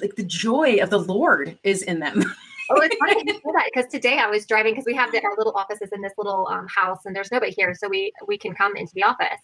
like 0.00 0.16
the 0.16 0.24
joy 0.24 0.78
of 0.80 0.90
the 0.90 0.98
lord 0.98 1.58
is 1.62 1.82
in 1.82 2.00
them. 2.00 2.24
Oh, 2.70 2.80
it's 2.80 2.96
funny 2.96 3.22
you 3.26 3.52
that 3.52 3.70
because 3.74 3.90
today 3.90 4.18
I 4.18 4.28
was 4.28 4.46
driving 4.46 4.72
because 4.72 4.86
we 4.86 4.94
have 4.94 5.12
the, 5.12 5.22
our 5.22 5.34
little 5.36 5.52
offices 5.54 5.90
in 5.92 6.00
this 6.00 6.12
little 6.16 6.46
um, 6.48 6.66
house 6.68 7.00
and 7.04 7.14
there's 7.14 7.30
nobody 7.30 7.52
here, 7.52 7.74
so 7.74 7.88
we 7.88 8.12
we 8.26 8.38
can 8.38 8.54
come 8.54 8.76
into 8.76 8.92
the 8.94 9.02
office. 9.02 9.40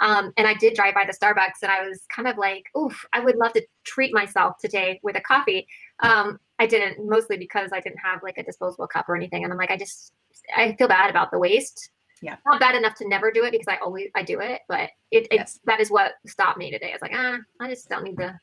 Um, 0.00 0.32
and 0.36 0.48
I 0.48 0.54
did 0.54 0.74
drive 0.74 0.94
by 0.94 1.04
the 1.04 1.16
Starbucks 1.16 1.62
and 1.62 1.70
I 1.70 1.86
was 1.86 2.00
kind 2.14 2.26
of 2.26 2.36
like, 2.36 2.64
oof, 2.76 3.04
I 3.12 3.20
would 3.20 3.36
love 3.36 3.52
to 3.52 3.64
treat 3.84 4.12
myself 4.12 4.58
today 4.58 5.00
with 5.02 5.16
a 5.16 5.20
coffee. 5.20 5.66
Um, 6.00 6.38
I 6.58 6.66
didn't 6.66 7.08
mostly 7.08 7.36
because 7.36 7.70
I 7.72 7.80
didn't 7.80 7.98
have 7.98 8.22
like 8.22 8.38
a 8.38 8.42
disposable 8.42 8.86
cup 8.86 9.08
or 9.08 9.16
anything. 9.16 9.44
And 9.44 9.52
I'm 9.52 9.58
like, 9.58 9.70
I 9.70 9.76
just, 9.76 10.12
I 10.56 10.74
feel 10.74 10.88
bad 10.88 11.10
about 11.10 11.30
the 11.30 11.38
waste. 11.38 11.90
Yeah. 12.20 12.36
Not 12.46 12.60
bad 12.60 12.74
enough 12.74 12.94
to 12.96 13.08
never 13.08 13.30
do 13.30 13.44
it 13.44 13.50
because 13.50 13.68
I 13.68 13.76
always, 13.76 14.10
I 14.14 14.22
do 14.22 14.40
it, 14.40 14.62
but 14.68 14.90
it, 15.10 15.28
yes. 15.30 15.58
that 15.66 15.80
is 15.80 15.90
what 15.90 16.12
stopped 16.26 16.58
me 16.58 16.70
today. 16.70 16.90
I 16.90 16.92
was 16.92 17.02
like, 17.02 17.12
ah, 17.14 17.38
I 17.60 17.68
just 17.68 17.88
don't 17.88 18.04
need 18.04 18.16
to. 18.18 18.38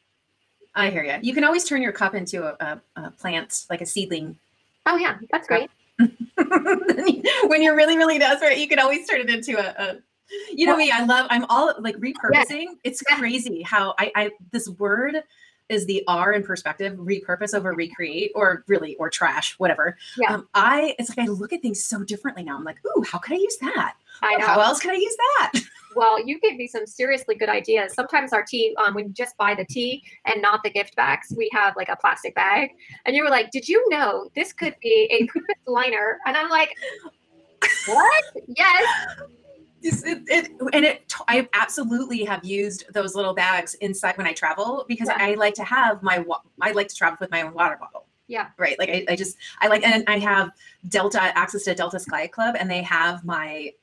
I 0.75 0.89
hear 0.89 1.03
you. 1.03 1.15
You 1.21 1.33
can 1.33 1.43
always 1.43 1.65
turn 1.65 1.81
your 1.81 1.91
cup 1.91 2.13
into 2.13 2.43
a, 2.43 2.55
a, 2.95 3.03
a 3.03 3.11
plant, 3.11 3.65
like 3.69 3.81
a 3.81 3.85
seedling. 3.85 4.37
Oh 4.85 4.97
yeah, 4.97 5.17
that's 5.31 5.47
great. 5.47 5.69
when 5.97 7.61
you're 7.61 7.75
really, 7.75 7.97
really 7.97 8.19
desperate, 8.19 8.57
you 8.57 8.67
can 8.67 8.79
always 8.79 9.07
turn 9.07 9.21
it 9.21 9.29
into 9.29 9.57
a, 9.57 9.83
a 9.83 9.97
you 10.53 10.65
know 10.65 10.77
me, 10.77 10.91
I 10.91 11.03
love, 11.03 11.27
I'm 11.29 11.45
all 11.45 11.73
like 11.79 11.95
repurposing. 11.97 12.65
It's 12.83 13.01
crazy 13.01 13.61
how 13.61 13.95
I, 13.97 14.11
I, 14.15 14.31
this 14.51 14.69
word 14.69 15.23
is 15.69 15.85
the 15.85 16.03
R 16.07 16.33
in 16.33 16.43
perspective, 16.43 16.97
repurpose 16.97 17.53
over 17.53 17.73
recreate, 17.73 18.31
or 18.33 18.63
really, 18.67 18.95
or 18.95 19.09
trash, 19.09 19.57
whatever. 19.59 19.97
Yeah. 20.17 20.33
Um, 20.33 20.47
I, 20.55 20.95
it's 20.97 21.09
like 21.09 21.19
I 21.19 21.31
look 21.31 21.53
at 21.53 21.61
things 21.61 21.83
so 21.83 22.03
differently 22.03 22.43
now. 22.43 22.57
I'm 22.57 22.63
like, 22.63 22.79
ooh, 22.85 23.03
how 23.03 23.19
could 23.19 23.33
I 23.33 23.37
use 23.37 23.57
that? 23.57 23.93
I 24.21 24.35
know. 24.37 24.47
How 24.47 24.59
else 24.59 24.79
could 24.79 24.91
I 24.91 24.95
use 24.95 25.15
that? 25.15 25.61
Well, 25.95 26.23
you 26.23 26.39
gave 26.39 26.55
me 26.55 26.67
some 26.67 26.85
seriously 26.85 27.33
good 27.33 27.49
ideas. 27.49 27.93
Sometimes 27.93 28.31
our 28.31 28.43
tea, 28.43 28.75
um, 28.77 28.93
when 28.93 29.07
you 29.07 29.11
just 29.11 29.35
buy 29.37 29.55
the 29.55 29.65
tea 29.65 30.03
and 30.25 30.39
not 30.39 30.61
the 30.63 30.69
gift 30.69 30.95
bags, 30.95 31.33
we 31.35 31.49
have 31.51 31.75
like 31.75 31.89
a 31.89 31.95
plastic 31.95 32.35
bag. 32.35 32.69
And 33.05 33.15
you 33.15 33.23
were 33.23 33.29
like, 33.29 33.49
"Did 33.49 33.67
you 33.67 33.83
know 33.89 34.29
this 34.35 34.53
could 34.53 34.75
be 34.81 35.09
a 35.11 35.71
liner?" 35.71 36.19
And 36.27 36.37
I'm 36.37 36.49
like, 36.49 36.75
"What? 37.87 38.23
yes." 38.47 38.85
It, 39.81 40.23
it, 40.27 40.51
and 40.73 40.85
it 40.85 41.11
i 41.27 41.47
absolutely 41.53 42.23
have 42.23 42.43
used 42.43 42.85
those 42.93 43.15
little 43.15 43.33
bags 43.33 43.75
inside 43.75 44.17
when 44.17 44.27
i 44.27 44.33
travel 44.33 44.85
because 44.87 45.07
yeah. 45.07 45.17
i 45.19 45.33
like 45.35 45.53
to 45.53 45.63
have 45.63 46.01
my 46.03 46.23
i 46.61 46.71
like 46.71 46.87
to 46.87 46.95
travel 46.95 47.17
with 47.19 47.31
my 47.31 47.41
own 47.41 47.53
water 47.53 47.77
bottle 47.79 48.05
yeah 48.27 48.47
right 48.57 48.77
like 48.79 48.89
I, 48.89 49.05
I 49.09 49.15
just 49.15 49.37
i 49.59 49.67
like 49.67 49.85
and 49.85 50.03
i 50.07 50.19
have 50.19 50.51
delta 50.87 51.21
access 51.21 51.63
to 51.63 51.75
delta 51.75 51.99
sky 51.99 52.27
club 52.27 52.55
and 52.59 52.69
they 52.69 52.81
have 52.83 53.23
my 53.23 53.73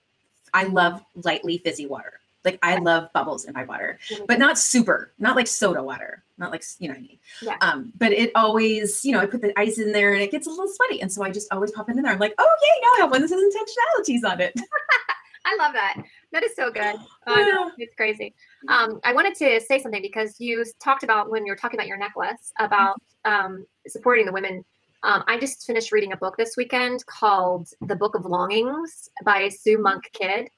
i 0.54 0.64
love 0.64 1.02
lightly 1.24 1.58
fizzy 1.58 1.86
water 1.86 2.20
like 2.44 2.58
i 2.62 2.76
love 2.78 3.12
bubbles 3.12 3.44
in 3.44 3.54
my 3.54 3.64
water 3.64 3.98
but 4.26 4.38
not 4.38 4.58
super 4.58 5.12
not 5.18 5.36
like 5.36 5.46
soda 5.46 5.82
water 5.82 6.22
not 6.38 6.50
like 6.50 6.62
you 6.78 6.88
know 6.88 6.94
what 6.94 6.98
I 6.98 7.02
mean. 7.02 7.18
Yeah. 7.40 7.56
Um, 7.60 7.92
but 7.96 8.12
it 8.12 8.30
always, 8.34 9.04
you 9.04 9.12
know, 9.12 9.20
I 9.20 9.26
put 9.26 9.40
the 9.40 9.58
ice 9.58 9.78
in 9.78 9.92
there 9.92 10.12
and 10.12 10.22
it 10.22 10.30
gets 10.30 10.46
a 10.46 10.50
little 10.50 10.68
sweaty, 10.68 11.00
and 11.00 11.10
so 11.10 11.22
I 11.22 11.30
just 11.30 11.50
always 11.52 11.70
pop 11.70 11.88
it 11.88 11.96
in 11.96 12.02
there. 12.02 12.12
I'm 12.12 12.18
like, 12.18 12.34
oh 12.38 12.56
yay, 12.62 12.80
now 12.82 12.88
I 12.88 13.00
have 13.00 13.10
one 13.10 13.22
that 13.22 13.28
says 13.28 13.40
intentionalities 13.40 14.30
on 14.30 14.40
it. 14.40 14.54
I 15.46 15.56
love 15.58 15.72
that. 15.74 16.02
That 16.32 16.42
is 16.42 16.56
so 16.56 16.70
good. 16.72 16.96
Oh, 17.28 17.70
it's 17.78 17.94
crazy. 17.94 18.34
Um, 18.68 19.00
I 19.04 19.14
wanted 19.14 19.36
to 19.36 19.60
say 19.60 19.80
something 19.80 20.02
because 20.02 20.40
you 20.40 20.64
talked 20.82 21.04
about 21.04 21.30
when 21.30 21.46
you 21.46 21.52
were 21.52 21.56
talking 21.56 21.78
about 21.78 21.86
your 21.86 21.98
necklace 21.98 22.52
about 22.58 22.96
um, 23.24 23.64
supporting 23.86 24.26
the 24.26 24.32
women. 24.32 24.64
Um, 25.04 25.22
I 25.28 25.38
just 25.38 25.64
finished 25.64 25.92
reading 25.92 26.12
a 26.12 26.16
book 26.16 26.36
this 26.36 26.56
weekend 26.56 27.06
called 27.06 27.68
The 27.80 27.94
Book 27.94 28.16
of 28.16 28.24
Longings 28.24 29.08
by 29.24 29.48
Sue 29.48 29.78
Monk 29.78 30.10
Kidd. 30.12 30.48
Okay. 30.48 30.50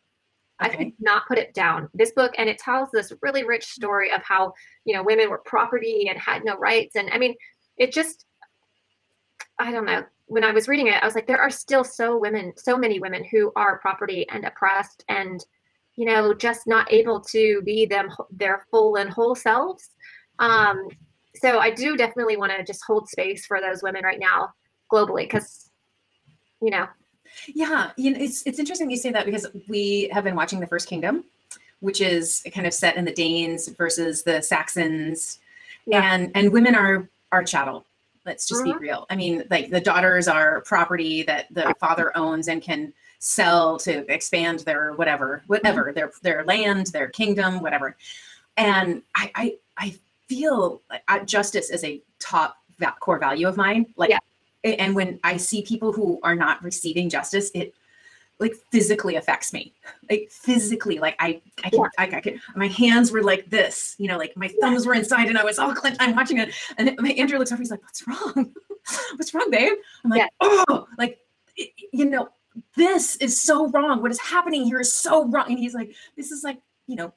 I 0.60 0.68
could 0.68 0.92
not 0.98 1.28
put 1.28 1.36
it 1.38 1.52
down. 1.52 1.88
This 1.92 2.12
book, 2.12 2.32
and 2.38 2.48
it 2.48 2.58
tells 2.58 2.90
this 2.90 3.12
really 3.20 3.44
rich 3.44 3.66
story 3.66 4.10
of 4.10 4.22
how 4.22 4.54
you 4.84 4.94
know 4.94 5.02
women 5.02 5.28
were 5.28 5.42
property 5.44 6.08
and 6.08 6.18
had 6.18 6.44
no 6.44 6.56
rights. 6.56 6.96
And 6.96 7.10
I 7.12 7.18
mean, 7.18 7.34
it 7.76 7.92
just, 7.92 8.24
I 9.58 9.72
don't 9.72 9.86
know 9.86 10.04
when 10.28 10.44
I 10.44 10.52
was 10.52 10.68
reading 10.68 10.88
it, 10.88 11.02
I 11.02 11.06
was 11.06 11.14
like, 11.14 11.26
there 11.26 11.40
are 11.40 11.50
still 11.50 11.82
so 11.82 12.16
women, 12.16 12.52
so 12.56 12.76
many 12.76 13.00
women 13.00 13.24
who 13.24 13.50
are 13.56 13.78
property 13.78 14.28
and 14.28 14.44
oppressed 14.44 15.04
and, 15.08 15.44
you 15.96 16.04
know, 16.04 16.32
just 16.34 16.66
not 16.66 16.92
able 16.92 17.20
to 17.20 17.62
be 17.62 17.86
them 17.86 18.10
their 18.30 18.66
full 18.70 18.96
and 18.96 19.10
whole 19.10 19.34
selves. 19.34 19.90
Um, 20.38 20.88
so 21.34 21.58
I 21.58 21.70
do 21.70 21.96
definitely 21.96 22.36
want 22.36 22.52
to 22.52 22.62
just 22.62 22.84
hold 22.86 23.08
space 23.08 23.46
for 23.46 23.60
those 23.60 23.82
women 23.82 24.04
right 24.04 24.20
now 24.20 24.52
globally 24.92 25.22
because, 25.22 25.70
you 26.60 26.70
know. 26.70 26.86
Yeah, 27.46 27.90
you 27.96 28.12
know, 28.12 28.18
it's 28.20 28.46
it's 28.46 28.58
interesting 28.58 28.90
you 28.90 28.96
say 28.96 29.12
that 29.12 29.26
because 29.26 29.46
we 29.68 30.08
have 30.12 30.24
been 30.24 30.34
watching 30.34 30.60
the 30.60 30.66
First 30.66 30.88
Kingdom, 30.88 31.24
which 31.80 32.00
is 32.00 32.42
kind 32.52 32.66
of 32.66 32.74
set 32.74 32.96
in 32.96 33.04
the 33.04 33.12
Danes 33.12 33.68
versus 33.68 34.22
the 34.22 34.42
Saxons, 34.42 35.38
yeah. 35.86 36.12
and 36.12 36.32
and 36.34 36.52
women 36.52 36.74
are 36.74 37.08
are 37.30 37.44
chattel 37.44 37.84
Let's 38.28 38.46
just 38.46 38.62
be 38.62 38.70
mm-hmm. 38.70 38.82
real. 38.82 39.06
I 39.08 39.16
mean, 39.16 39.44
like 39.48 39.70
the 39.70 39.80
daughters 39.80 40.28
are 40.28 40.60
property 40.60 41.22
that 41.22 41.46
the 41.50 41.74
father 41.80 42.14
owns 42.14 42.48
and 42.48 42.60
can 42.60 42.92
sell 43.20 43.78
to 43.78 44.04
expand 44.12 44.60
their 44.60 44.92
whatever, 44.92 45.42
whatever, 45.46 45.84
mm-hmm. 45.84 45.94
their 45.94 46.12
their 46.22 46.44
land, 46.44 46.88
their 46.88 47.08
kingdom, 47.08 47.62
whatever. 47.62 47.96
And 48.58 49.02
I 49.16 49.30
I, 49.34 49.54
I 49.78 49.94
feel 50.28 50.82
like 50.90 51.26
justice 51.26 51.70
is 51.70 51.84
a 51.84 52.02
top 52.18 52.58
core 53.00 53.18
value 53.18 53.48
of 53.48 53.56
mine. 53.56 53.86
Like, 53.96 54.10
yeah. 54.10 54.18
and 54.62 54.94
when 54.94 55.18
I 55.24 55.38
see 55.38 55.62
people 55.62 55.90
who 55.90 56.20
are 56.22 56.34
not 56.34 56.62
receiving 56.62 57.08
justice, 57.08 57.50
it 57.54 57.74
like 58.40 58.54
physically 58.70 59.16
affects 59.16 59.52
me. 59.52 59.74
Like 60.10 60.28
physically 60.30 60.98
like 60.98 61.16
i 61.18 61.40
i 61.64 61.70
can, 61.70 61.80
yeah. 61.80 61.88
I, 61.98 62.04
I 62.04 62.20
can 62.20 62.40
my 62.56 62.68
hands 62.68 63.12
were 63.12 63.22
like 63.22 63.50
this 63.50 63.94
you 63.98 64.08
know 64.08 64.16
like 64.16 64.36
my 64.36 64.48
thumbs 64.60 64.86
were 64.86 64.94
inside 64.94 65.28
and 65.28 65.36
i 65.36 65.44
was 65.44 65.58
all 65.58 65.74
clenched. 65.74 66.00
I'm 66.00 66.14
watching 66.14 66.38
it 66.38 66.54
and 66.78 66.94
my 66.98 67.10
andrew 67.10 67.38
looks 67.38 67.52
over 67.52 67.60
he's 67.60 67.70
like 67.70 67.82
what's 67.82 68.06
wrong? 68.06 68.52
What's 69.16 69.34
wrong 69.34 69.50
babe? 69.50 69.74
I'm 70.02 70.10
like 70.10 70.20
yeah. 70.20 70.28
oh 70.40 70.86
like 70.96 71.18
you 71.92 72.06
know 72.06 72.30
this 72.76 73.16
is 73.16 73.40
so 73.40 73.68
wrong. 73.68 74.02
What 74.02 74.10
is 74.10 74.20
happening 74.20 74.64
here 74.64 74.80
is 74.80 74.92
so 74.92 75.26
wrong. 75.26 75.46
And 75.48 75.58
he's 75.58 75.74
like 75.74 75.94
this 76.16 76.30
is 76.30 76.42
like 76.42 76.58
you 76.86 76.96
know 76.96 77.12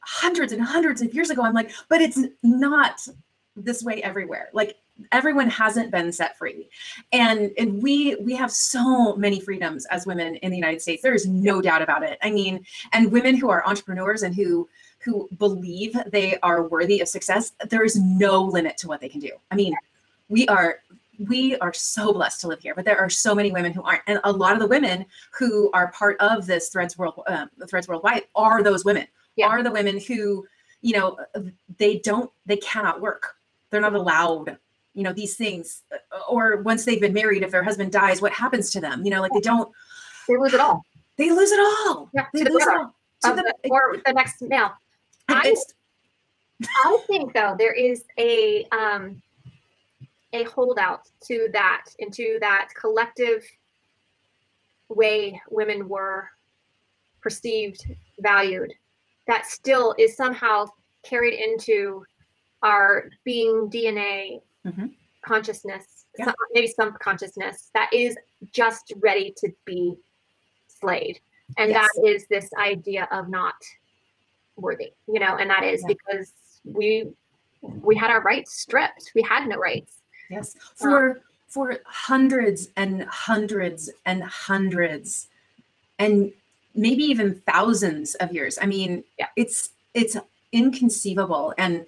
hundreds 0.00 0.52
and 0.52 0.62
hundreds 0.62 1.02
of 1.02 1.14
years 1.14 1.30
ago. 1.30 1.42
I'm 1.42 1.54
like 1.54 1.70
but 1.88 2.00
it's 2.00 2.18
not 2.42 3.06
this 3.56 3.82
way 3.82 4.02
everywhere. 4.02 4.50
Like 4.52 4.76
everyone 5.12 5.48
hasn't 5.48 5.90
been 5.90 6.12
set 6.12 6.36
free 6.36 6.68
and 7.12 7.50
and 7.58 7.82
we 7.82 8.16
we 8.16 8.34
have 8.34 8.50
so 8.50 9.14
many 9.16 9.40
freedoms 9.40 9.86
as 9.86 10.06
women 10.06 10.36
in 10.36 10.50
the 10.50 10.56
united 10.56 10.80
states 10.80 11.02
there 11.02 11.14
is 11.14 11.26
no 11.26 11.60
doubt 11.60 11.82
about 11.82 12.02
it 12.02 12.18
i 12.22 12.30
mean 12.30 12.64
and 12.92 13.10
women 13.10 13.36
who 13.36 13.50
are 13.50 13.66
entrepreneurs 13.66 14.22
and 14.22 14.34
who 14.34 14.68
who 14.98 15.28
believe 15.38 15.96
they 16.06 16.38
are 16.40 16.68
worthy 16.68 17.00
of 17.00 17.08
success 17.08 17.52
there 17.68 17.84
is 17.84 17.96
no 17.96 18.42
limit 18.42 18.76
to 18.76 18.88
what 18.88 19.00
they 19.00 19.08
can 19.08 19.20
do 19.20 19.30
i 19.50 19.54
mean 19.54 19.74
we 20.28 20.46
are 20.48 20.80
we 21.28 21.56
are 21.58 21.72
so 21.72 22.12
blessed 22.12 22.40
to 22.40 22.48
live 22.48 22.60
here, 22.60 22.74
but 22.74 22.84
there 22.84 22.98
are 22.98 23.10
so 23.10 23.34
many 23.34 23.52
women 23.52 23.72
who 23.72 23.82
aren't, 23.82 24.02
and 24.06 24.20
a 24.24 24.32
lot 24.32 24.54
of 24.54 24.58
the 24.58 24.66
women 24.66 25.04
who 25.32 25.70
are 25.72 25.92
part 25.92 26.18
of 26.20 26.46
this 26.46 26.70
Threads 26.70 26.96
World, 26.96 27.20
um, 27.26 27.50
Threads 27.68 27.88
Worldwide, 27.88 28.24
are 28.34 28.62
those 28.62 28.84
women. 28.84 29.06
Yeah. 29.36 29.48
Are 29.48 29.62
the 29.62 29.70
women 29.70 30.00
who, 30.00 30.46
you 30.80 30.94
know, 30.94 31.18
they 31.78 31.98
don't, 31.98 32.30
they 32.46 32.56
cannot 32.56 33.00
work. 33.00 33.36
They're 33.70 33.80
not 33.80 33.94
allowed 33.94 34.58
you 34.94 35.02
know 35.02 35.12
these 35.12 35.36
things 35.36 35.82
or 36.28 36.62
once 36.62 36.84
they've 36.84 37.00
been 37.00 37.12
married 37.12 37.42
if 37.42 37.50
their 37.50 37.62
husband 37.62 37.92
dies 37.92 38.20
what 38.20 38.32
happens 38.32 38.70
to 38.70 38.80
them 38.80 39.04
you 39.04 39.10
know 39.10 39.20
like 39.20 39.32
they 39.32 39.40
don't 39.40 39.70
they 40.28 40.36
lose 40.36 40.52
it 40.52 40.60
all 40.60 40.84
they 41.20 41.30
lose 41.30 41.52
it 41.52 41.60
all. 41.60 42.08
Yeah, 42.14 42.24
They 42.32 42.38
to 42.38 42.44
the 42.46 42.50
lose 42.50 42.62
it 42.62 42.68
all. 42.74 42.94
To 43.24 43.32
the- 43.36 43.54
the- 43.62 43.68
or 43.70 43.98
the 44.06 44.12
next 44.14 44.40
male. 44.40 44.72
I, 45.28 45.54
I 46.86 46.98
think 47.06 47.34
though 47.34 47.54
there 47.58 47.74
is 47.74 48.04
a 48.18 48.64
um, 48.72 49.20
a 50.32 50.44
holdout 50.44 51.10
to 51.26 51.50
that 51.52 51.84
into 51.98 52.38
that 52.40 52.70
collective 52.74 53.44
way 54.88 55.40
women 55.50 55.90
were 55.90 56.30
perceived, 57.20 57.84
valued. 58.20 58.72
That 59.26 59.44
still 59.44 59.94
is 59.98 60.16
somehow 60.16 60.68
carried 61.02 61.34
into 61.38 62.02
our 62.62 63.10
being 63.24 63.68
DNA 63.70 64.40
Mhm. 64.66 64.94
consciousness, 65.22 66.06
Yeah. 66.18 66.26
some, 66.26 66.34
maybe 66.52 66.66
some 66.66 66.92
consciousness 67.00 67.70
that 67.74 67.92
is 67.92 68.16
just 68.52 68.92
ready 68.96 69.34
to 69.38 69.52
be 69.64 69.96
slayed. 70.68 71.20
And 71.56 71.70
Yes. 71.70 71.88
that 71.94 72.08
is 72.08 72.26
this 72.28 72.50
idea 72.54 73.08
of 73.10 73.28
not 73.28 73.54
worthy, 74.56 74.92
you 75.06 75.18
know, 75.20 75.36
and 75.36 75.50
that 75.50 75.64
is 75.64 75.82
Yeah. 75.82 75.88
because 75.88 76.32
we 76.64 77.12
we 77.62 77.94
had 77.94 78.10
our 78.10 78.22
rights 78.22 78.52
stripped. 78.58 79.12
We 79.14 79.20
had 79.20 79.46
no 79.46 79.56
rights. 79.56 80.00
Yes, 80.30 80.56
for 80.76 81.22
for 81.48 81.80
hundreds 81.84 82.68
and 82.76 83.02
hundreds 83.04 83.90
and 84.06 84.22
hundreds, 84.22 85.28
and 85.98 86.32
maybe 86.74 87.02
even 87.04 87.40
thousands 87.42 88.14
of 88.14 88.32
years. 88.32 88.56
I 88.62 88.64
mean, 88.66 89.04
Yeah. 89.18 89.28
it's 89.36 89.72
it's 89.92 90.16
inconceivable. 90.52 91.52
And 91.58 91.86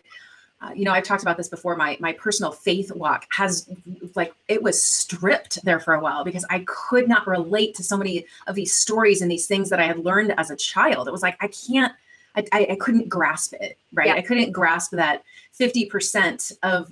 uh, 0.63 0.71
you 0.75 0.85
know, 0.85 0.93
I've 0.93 1.03
talked 1.03 1.23
about 1.23 1.37
this 1.37 1.49
before. 1.49 1.77
My 1.77 1.97
my 1.99 2.13
personal 2.13 2.53
faith 2.53 2.93
walk 2.95 3.27
has 3.31 3.69
like 4.15 4.33
it 4.49 4.63
was 4.63 4.83
stripped 4.83 5.65
there 5.65 5.81
for 5.81 5.95
a 5.95 6.01
while 6.01 6.25
because 6.25 6.45
I 6.51 6.65
could 6.67 7.09
not 7.09 7.27
relate 7.27 7.75
to 7.77 7.83
so 7.83 7.97
many 7.97 8.27
of 8.47 8.55
these 8.55 8.75
stories 8.75 9.23
and 9.23 9.31
these 9.31 9.47
things 9.47 9.71
that 9.71 9.81
I 9.81 9.87
had 9.87 9.99
learned 9.99 10.35
as 10.39 10.51
a 10.51 10.57
child. 10.57 11.09
It 11.09 11.13
was 11.13 11.23
like 11.23 11.37
I 11.41 11.49
can't. 11.49 11.93
I, 12.35 12.45
I, 12.53 12.67
I 12.71 12.77
couldn't 12.77 13.11
grasp 13.11 13.53
it, 13.61 13.77
right? 13.93 14.07
Yeah. 14.07 14.15
I 14.15 14.23
couldn't 14.23 14.53
grasp 14.53 14.93
that 14.93 15.23
50% 15.61 16.51
of 16.63 16.91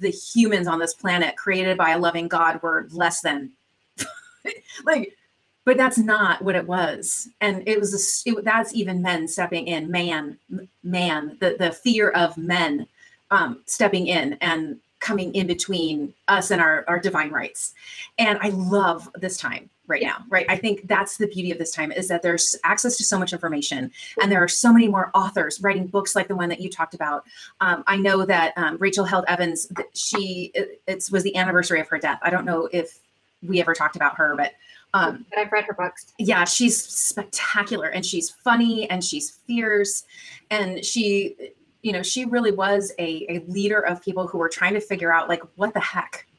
the 0.00 0.08
humans 0.10 0.66
on 0.66 0.78
this 0.78 0.94
planet 0.94 1.36
created 1.36 1.76
by 1.76 1.90
a 1.90 1.98
loving 1.98 2.26
God 2.26 2.62
were 2.62 2.88
less 2.90 3.20
than 3.20 3.50
like 4.84 5.16
but 5.64 5.76
that's 5.76 5.98
not 5.98 6.42
what 6.42 6.56
it 6.56 6.66
was 6.66 7.28
and 7.40 7.62
it 7.68 7.78
was 7.78 8.24
a, 8.26 8.30
it, 8.30 8.44
that's 8.44 8.74
even 8.74 9.02
men 9.02 9.28
stepping 9.28 9.68
in 9.68 9.90
man 9.90 10.36
man 10.82 11.36
the 11.40 11.54
the 11.58 11.70
fear 11.70 12.08
of 12.10 12.36
men 12.36 12.86
um 13.32 13.60
stepping 13.66 14.06
in 14.06 14.38
and 14.40 14.78
coming 15.00 15.34
in 15.34 15.48
between 15.48 16.14
us 16.28 16.52
and 16.52 16.60
our 16.62 16.84
our 16.86 17.00
divine 17.00 17.30
rights. 17.30 17.74
And 18.18 18.38
i 18.40 18.50
love 18.50 19.08
this 19.16 19.36
time 19.36 19.68
right 19.88 20.02
now 20.02 20.18
right? 20.30 20.46
I 20.48 20.56
think 20.56 20.86
that's 20.86 21.16
the 21.16 21.26
beauty 21.26 21.50
of 21.50 21.58
this 21.58 21.72
time 21.72 21.90
is 21.90 22.06
that 22.08 22.22
there's 22.22 22.54
access 22.62 22.96
to 22.98 23.04
so 23.04 23.18
much 23.18 23.32
information 23.32 23.90
and 24.22 24.30
there 24.30 24.40
are 24.42 24.48
so 24.48 24.72
many 24.72 24.86
more 24.86 25.10
authors 25.12 25.60
writing 25.60 25.86
books 25.88 26.14
like 26.14 26.28
the 26.28 26.36
one 26.36 26.48
that 26.50 26.60
you 26.60 26.70
talked 26.70 26.94
about. 26.94 27.24
Um, 27.60 27.82
i 27.88 27.96
know 27.96 28.24
that 28.24 28.52
um, 28.56 28.76
rachel 28.78 29.04
held 29.04 29.24
evans 29.26 29.66
she 29.92 30.52
it, 30.54 30.80
it 30.86 31.08
was 31.10 31.24
the 31.24 31.34
anniversary 31.36 31.80
of 31.80 31.88
her 31.88 31.98
death. 31.98 32.20
I 32.22 32.30
don't 32.30 32.44
know 32.44 32.68
if 32.72 33.00
we 33.42 33.60
ever 33.60 33.74
talked 33.74 33.96
about 33.96 34.14
her 34.16 34.36
but 34.36 34.52
um, 34.94 35.26
But 35.30 35.38
I've 35.40 35.50
read 35.52 35.64
her 35.64 35.74
books. 35.74 36.12
yeah 36.18 36.44
she's 36.44 36.80
spectacular 36.80 37.88
and 37.88 38.06
she's 38.06 38.30
funny 38.30 38.88
and 38.88 39.02
she's 39.02 39.30
fierce 39.46 40.04
and 40.50 40.84
she 40.84 41.34
you 41.82 41.92
know 41.92 42.02
she 42.02 42.24
really 42.24 42.52
was 42.52 42.92
a, 42.98 43.26
a 43.28 43.44
leader 43.48 43.80
of 43.80 44.02
people 44.02 44.26
who 44.26 44.38
were 44.38 44.48
trying 44.48 44.74
to 44.74 44.80
figure 44.80 45.12
out 45.12 45.28
like 45.28 45.42
what 45.56 45.74
the 45.74 45.80
heck? 45.80 46.26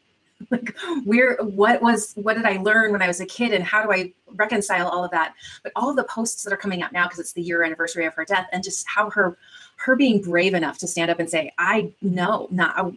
Like 0.52 0.76
where 1.06 1.38
what 1.38 1.82
was 1.82 2.12
what 2.16 2.34
did 2.34 2.46
i 2.46 2.58
learn 2.58 2.92
when 2.92 3.02
i 3.02 3.08
was 3.08 3.22
a 3.22 3.26
kid 3.26 3.54
and 3.54 3.64
how 3.64 3.82
do 3.82 3.94
i 3.94 4.12
reconcile 4.36 4.90
all 4.90 5.06
of 5.06 5.12
that? 5.12 5.36
But 5.64 5.72
all 5.74 5.90
of 5.90 5.96
the 5.96 6.04
posts 6.04 6.44
that 6.44 6.52
are 6.52 6.58
coming 6.58 6.82
out 6.82 6.92
now 6.92 7.06
because 7.06 7.20
it's 7.20 7.32
the 7.32 7.42
year 7.42 7.64
anniversary 7.64 8.06
of 8.06 8.14
her 8.16 8.26
death 8.26 8.50
and 8.52 8.62
just 8.62 8.86
how 8.86 9.10
her 9.12 9.38
her 9.78 9.96
being 9.96 10.22
brave 10.22 10.54
enough 10.54 10.80
to 10.80 10.88
stand 10.88 11.10
up 11.10 11.20
and 11.20 11.30
say 11.30 11.54
i 11.58 11.94
know 12.02 12.50
not 12.52 12.94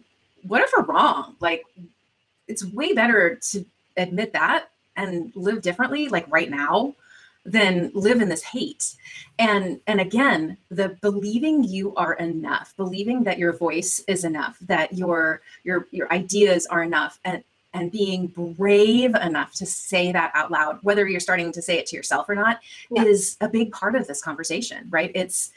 what 0.47 0.61
if 0.61 0.71
we're 0.75 0.83
wrong? 0.83 1.35
Like 1.39 1.65
it's 2.47 2.63
way 2.63 2.93
better 2.93 3.35
to 3.51 3.65
admit 3.97 4.33
that 4.33 4.69
and 4.95 5.31
live 5.35 5.61
differently 5.61 6.07
like 6.07 6.25
right 6.31 6.49
now 6.49 6.93
than 7.47 7.89
live 7.93 8.19
in 8.21 8.27
this 8.29 8.43
hate. 8.43 8.93
And 9.39 9.79
and 9.87 10.01
again 10.01 10.57
the 10.69 10.89
believing 11.01 11.63
you 11.63 11.95
are 11.95 12.13
enough 12.15 12.73
believing 12.75 13.23
that 13.23 13.37
your 13.39 13.53
voice 13.53 14.03
is 14.07 14.25
enough 14.25 14.57
that 14.61 14.93
your 14.93 15.41
your 15.63 15.87
your 15.91 16.11
ideas 16.11 16.65
are 16.67 16.83
enough 16.83 17.19
and 17.23 17.43
and 17.73 17.91
being 17.91 18.27
brave 18.27 19.13
enough 19.15 19.53
to 19.53 19.65
say 19.65 20.11
that 20.11 20.31
out 20.33 20.51
loud 20.51 20.79
whether 20.81 21.07
you're 21.07 21.19
starting 21.19 21.51
to 21.53 21.61
say 21.61 21.77
it 21.77 21.85
to 21.87 21.95
yourself 21.95 22.27
or 22.27 22.35
not 22.35 22.59
Yeah. 22.91 23.03
is 23.03 23.37
a 23.39 23.47
big 23.47 23.71
part 23.71 23.95
of 23.95 24.07
this 24.07 24.21
conversation 24.21 24.87
right? 24.89 25.11
It's 25.15 25.51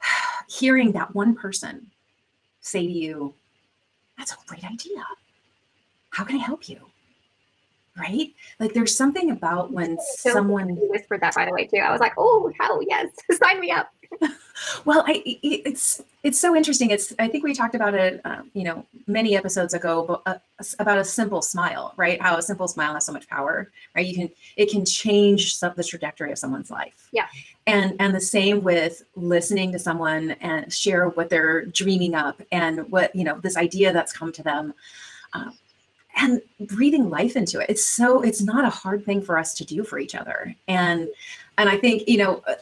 hearing 0.48 0.92
that 0.92 1.14
one 1.14 1.34
person 1.34 1.90
say 2.60 2.86
to 2.86 2.92
you 2.92 3.34
that's 4.16 4.32
a 4.32 4.36
great 4.46 4.64
idea. 4.64 5.04
How 6.10 6.24
can 6.24 6.36
i 6.36 6.42
help 6.44 6.68
you 6.68 6.89
right? 7.98 8.32
Like 8.58 8.72
there's 8.72 8.96
something 8.96 9.30
about 9.30 9.72
when 9.72 9.98
So 10.16 10.32
someone 10.32 10.76
whispered 10.88 11.20
that 11.20 11.34
by 11.34 11.46
the 11.46 11.52
way 11.52 11.66
too. 11.66 11.78
I 11.78 11.90
was 11.90 12.00
like, 12.00 12.14
oh 12.16 12.52
hell 12.58 12.80
yes, 12.86 13.08
sign 13.42 13.60
me 13.60 13.70
up. 13.70 13.90
well 14.84 15.04
I, 15.06 15.22
it's 15.24 16.02
it's 16.24 16.38
so 16.38 16.56
interesting. 16.56 16.90
It's 16.90 17.14
i 17.20 17.28
think 17.28 17.44
we 17.44 17.54
talked 17.54 17.76
about 17.76 17.94
it 17.94 18.20
um, 18.24 18.50
you 18.54 18.64
know 18.64 18.84
many 19.06 19.36
episodes 19.36 19.72
ago 19.72 20.04
but, 20.04 20.22
uh, 20.26 20.64
about 20.80 20.98
a 20.98 21.04
simple 21.04 21.40
smile 21.42 21.94
right? 21.96 22.20
How 22.20 22.36
a 22.36 22.42
simple 22.42 22.66
smile 22.66 22.94
has 22.94 23.06
so 23.06 23.12
much 23.12 23.28
power 23.28 23.70
right? 23.94 24.04
You 24.04 24.14
can 24.14 24.30
it 24.56 24.68
can 24.68 24.84
change 24.84 25.54
some, 25.54 25.72
the 25.76 25.84
trajectory 25.84 26.32
of 26.32 26.38
someone's 26.38 26.70
life. 26.72 27.08
Yeah. 27.12 27.26
and 27.68 27.94
and 28.00 28.12
the 28.12 28.20
same 28.20 28.62
with 28.62 29.04
listening 29.14 29.70
to 29.72 29.78
someone 29.78 30.32
and 30.40 30.72
share 30.72 31.08
what 31.10 31.30
they're 31.30 31.66
dreaming 31.66 32.16
up 32.16 32.42
and 32.50 32.90
what 32.90 33.14
you 33.14 33.22
know 33.22 33.38
this 33.40 33.56
idea 33.56 33.92
that's 33.92 34.12
come 34.12 34.32
to 34.32 34.42
them. 34.42 34.74
Um, 35.32 35.56
and 36.16 36.42
breathing 36.60 37.08
life 37.08 37.36
into 37.36 37.60
it. 37.60 37.70
It's 37.70 37.86
so 37.86 38.20
it's 38.22 38.42
not 38.42 38.64
a 38.64 38.70
hard 38.70 39.04
thing 39.04 39.22
for 39.22 39.38
us 39.38 39.54
to 39.54 39.64
do 39.64 39.84
for 39.84 39.98
each 39.98 40.14
other. 40.14 40.54
And 40.68 41.08
and 41.60 41.68
i 41.68 41.76
think 41.76 42.08
you 42.08 42.18
know 42.18 42.42
uh, 42.46 42.54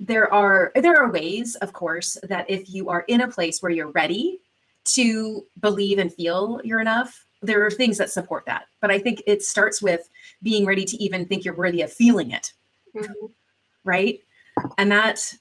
there 0.00 0.32
are 0.32 0.72
there 0.74 0.96
are 0.96 1.12
ways 1.12 1.56
of 1.56 1.72
course 1.72 2.16
that 2.24 2.48
if 2.48 2.72
you 2.72 2.88
are 2.88 3.04
in 3.06 3.20
a 3.20 3.28
place 3.28 3.62
where 3.62 3.70
you're 3.70 3.90
ready 3.90 4.40
to 4.84 5.44
believe 5.60 5.98
and 5.98 6.12
feel 6.12 6.60
you're 6.64 6.80
enough 6.80 7.26
there 7.42 7.64
are 7.64 7.70
things 7.70 7.96
that 7.96 8.10
support 8.10 8.44
that. 8.46 8.66
But 8.80 8.90
i 8.90 8.98
think 8.98 9.22
it 9.26 9.42
starts 9.42 9.80
with 9.82 10.08
being 10.42 10.64
ready 10.66 10.84
to 10.84 10.96
even 11.02 11.26
think 11.26 11.44
you're 11.44 11.54
worthy 11.54 11.82
of 11.82 11.92
feeling 11.92 12.30
it. 12.32 12.52
Mhm. 12.96 13.30
right? 13.84 14.20
And 14.78 14.90
that 14.90 15.32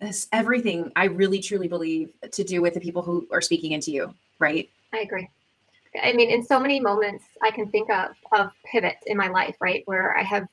is 0.00 0.28
everything 0.32 0.92
i 0.96 1.04
really 1.04 1.40
truly 1.40 1.68
believe 1.68 2.12
to 2.30 2.44
do 2.44 2.62
with 2.62 2.74
the 2.74 2.80
people 2.80 3.02
who 3.02 3.26
are 3.32 3.40
speaking 3.40 3.72
into 3.72 3.90
you. 3.90 4.14
Right? 4.38 4.68
I 4.92 4.98
agree. 4.98 5.28
I 6.02 6.12
mean, 6.12 6.30
in 6.30 6.42
so 6.42 6.58
many 6.58 6.80
moments 6.80 7.24
I 7.42 7.50
can 7.50 7.68
think 7.70 7.90
of 7.90 8.10
of 8.32 8.50
pivots 8.70 9.04
in 9.06 9.16
my 9.16 9.28
life, 9.28 9.56
right, 9.60 9.82
where 9.86 10.16
I 10.16 10.22
have 10.22 10.46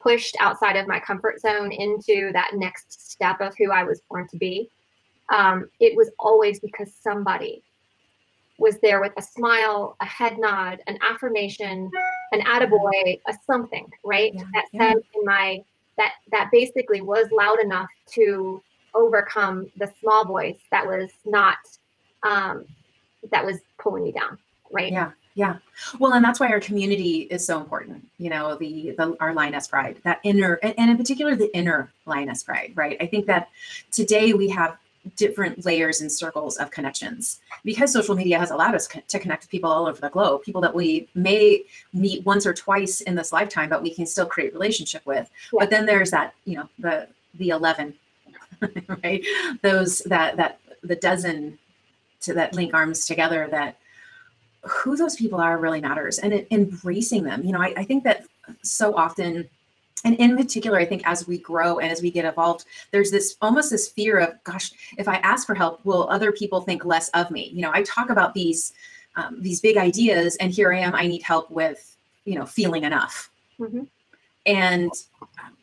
pushed 0.00 0.36
outside 0.40 0.76
of 0.76 0.86
my 0.86 1.00
comfort 1.00 1.40
zone 1.40 1.72
into 1.72 2.30
that 2.32 2.52
next 2.54 3.10
step 3.10 3.40
of 3.40 3.54
who 3.58 3.72
I 3.72 3.84
was 3.84 4.00
born 4.08 4.28
to 4.28 4.36
be. 4.36 4.70
Um, 5.30 5.68
it 5.80 5.96
was 5.96 6.10
always 6.18 6.60
because 6.60 6.92
somebody 7.02 7.62
was 8.58 8.78
there 8.82 9.00
with 9.00 9.12
a 9.16 9.22
smile, 9.22 9.96
a 10.00 10.04
head 10.04 10.38
nod, 10.38 10.80
an 10.86 10.98
affirmation, 11.08 11.90
an 12.32 12.40
attaboy, 12.40 13.20
a 13.26 13.34
something, 13.46 13.86
right? 14.04 14.32
Yeah, 14.34 14.42
that 14.52 14.64
yeah. 14.72 14.88
said 14.88 14.96
in 15.14 15.24
my 15.24 15.62
that 15.96 16.14
that 16.32 16.50
basically 16.52 17.00
was 17.00 17.28
loud 17.32 17.60
enough 17.60 17.88
to 18.12 18.62
overcome 18.94 19.70
the 19.76 19.92
small 20.00 20.24
voice 20.24 20.58
that 20.70 20.86
was 20.86 21.10
not 21.24 21.58
um, 22.24 22.64
that 23.30 23.44
was 23.44 23.58
pulling 23.80 24.04
me 24.04 24.12
down, 24.12 24.38
right? 24.70 24.92
Yeah, 24.92 25.12
yeah. 25.34 25.56
Well, 25.98 26.14
and 26.14 26.24
that's 26.24 26.40
why 26.40 26.48
our 26.48 26.60
community 26.60 27.28
is 27.30 27.46
so 27.46 27.60
important. 27.60 28.06
You 28.18 28.30
know, 28.30 28.56
the 28.56 28.94
the 28.96 29.16
our 29.20 29.32
lioness 29.32 29.68
pride, 29.68 30.00
that 30.04 30.20
inner, 30.24 30.54
and, 30.62 30.74
and 30.78 30.90
in 30.90 30.96
particular 30.96 31.36
the 31.36 31.54
inner 31.56 31.92
lioness 32.06 32.42
pride, 32.42 32.72
right? 32.74 32.96
I 33.00 33.06
think 33.06 33.26
that 33.26 33.48
today 33.90 34.32
we 34.32 34.48
have 34.48 34.76
different 35.16 35.64
layers 35.64 36.00
and 36.00 36.10
circles 36.10 36.56
of 36.56 36.70
connections 36.70 37.40
because 37.64 37.92
social 37.92 38.14
media 38.14 38.38
has 38.38 38.50
allowed 38.50 38.74
us 38.74 38.86
co- 38.88 39.00
to 39.06 39.18
connect 39.18 39.44
with 39.44 39.50
people 39.50 39.70
all 39.70 39.86
over 39.86 40.00
the 40.00 40.10
globe, 40.10 40.42
people 40.42 40.60
that 40.60 40.74
we 40.74 41.08
may 41.14 41.62
meet 41.92 42.24
once 42.26 42.46
or 42.46 42.52
twice 42.52 43.00
in 43.02 43.14
this 43.14 43.32
lifetime, 43.32 43.68
but 43.68 43.82
we 43.82 43.94
can 43.94 44.06
still 44.06 44.26
create 44.26 44.52
relationship 44.52 45.04
with. 45.06 45.30
Yeah. 45.52 45.60
But 45.60 45.70
then 45.70 45.86
there's 45.86 46.10
that, 46.10 46.34
you 46.44 46.56
know, 46.56 46.68
the 46.78 47.08
the 47.34 47.50
eleven, 47.50 47.94
right? 49.04 49.24
Those 49.62 50.00
that 50.00 50.36
that 50.36 50.60
the 50.82 50.96
dozen 50.96 51.58
to 52.20 52.34
that 52.34 52.54
link 52.54 52.74
arms 52.74 53.06
together 53.06 53.48
that 53.50 53.76
who 54.62 54.96
those 54.96 55.16
people 55.16 55.40
are 55.40 55.58
really 55.58 55.80
matters 55.80 56.18
and 56.18 56.32
it, 56.32 56.46
embracing 56.50 57.22
them 57.22 57.42
you 57.44 57.52
know 57.52 57.60
I, 57.60 57.74
I 57.76 57.84
think 57.84 58.04
that 58.04 58.24
so 58.62 58.96
often 58.96 59.48
and 60.04 60.16
in 60.16 60.36
particular 60.36 60.78
i 60.78 60.84
think 60.84 61.02
as 61.06 61.26
we 61.26 61.38
grow 61.38 61.78
and 61.78 61.90
as 61.90 62.02
we 62.02 62.10
get 62.10 62.24
evolved 62.24 62.64
there's 62.90 63.10
this 63.10 63.36
almost 63.40 63.70
this 63.70 63.88
fear 63.88 64.18
of 64.18 64.42
gosh 64.44 64.72
if 64.98 65.08
i 65.08 65.16
ask 65.16 65.46
for 65.46 65.54
help 65.54 65.84
will 65.84 66.08
other 66.10 66.32
people 66.32 66.60
think 66.60 66.84
less 66.84 67.08
of 67.10 67.30
me 67.30 67.50
you 67.54 67.62
know 67.62 67.70
i 67.72 67.82
talk 67.82 68.10
about 68.10 68.34
these 68.34 68.72
um, 69.16 69.40
these 69.40 69.60
big 69.60 69.76
ideas 69.76 70.36
and 70.36 70.52
here 70.52 70.72
i 70.72 70.78
am 70.78 70.94
i 70.94 71.06
need 71.06 71.22
help 71.22 71.50
with 71.50 71.96
you 72.24 72.34
know 72.34 72.46
feeling 72.46 72.84
enough 72.84 73.30
Mhm. 73.60 73.88
and 74.46 74.90
um, 75.22 75.56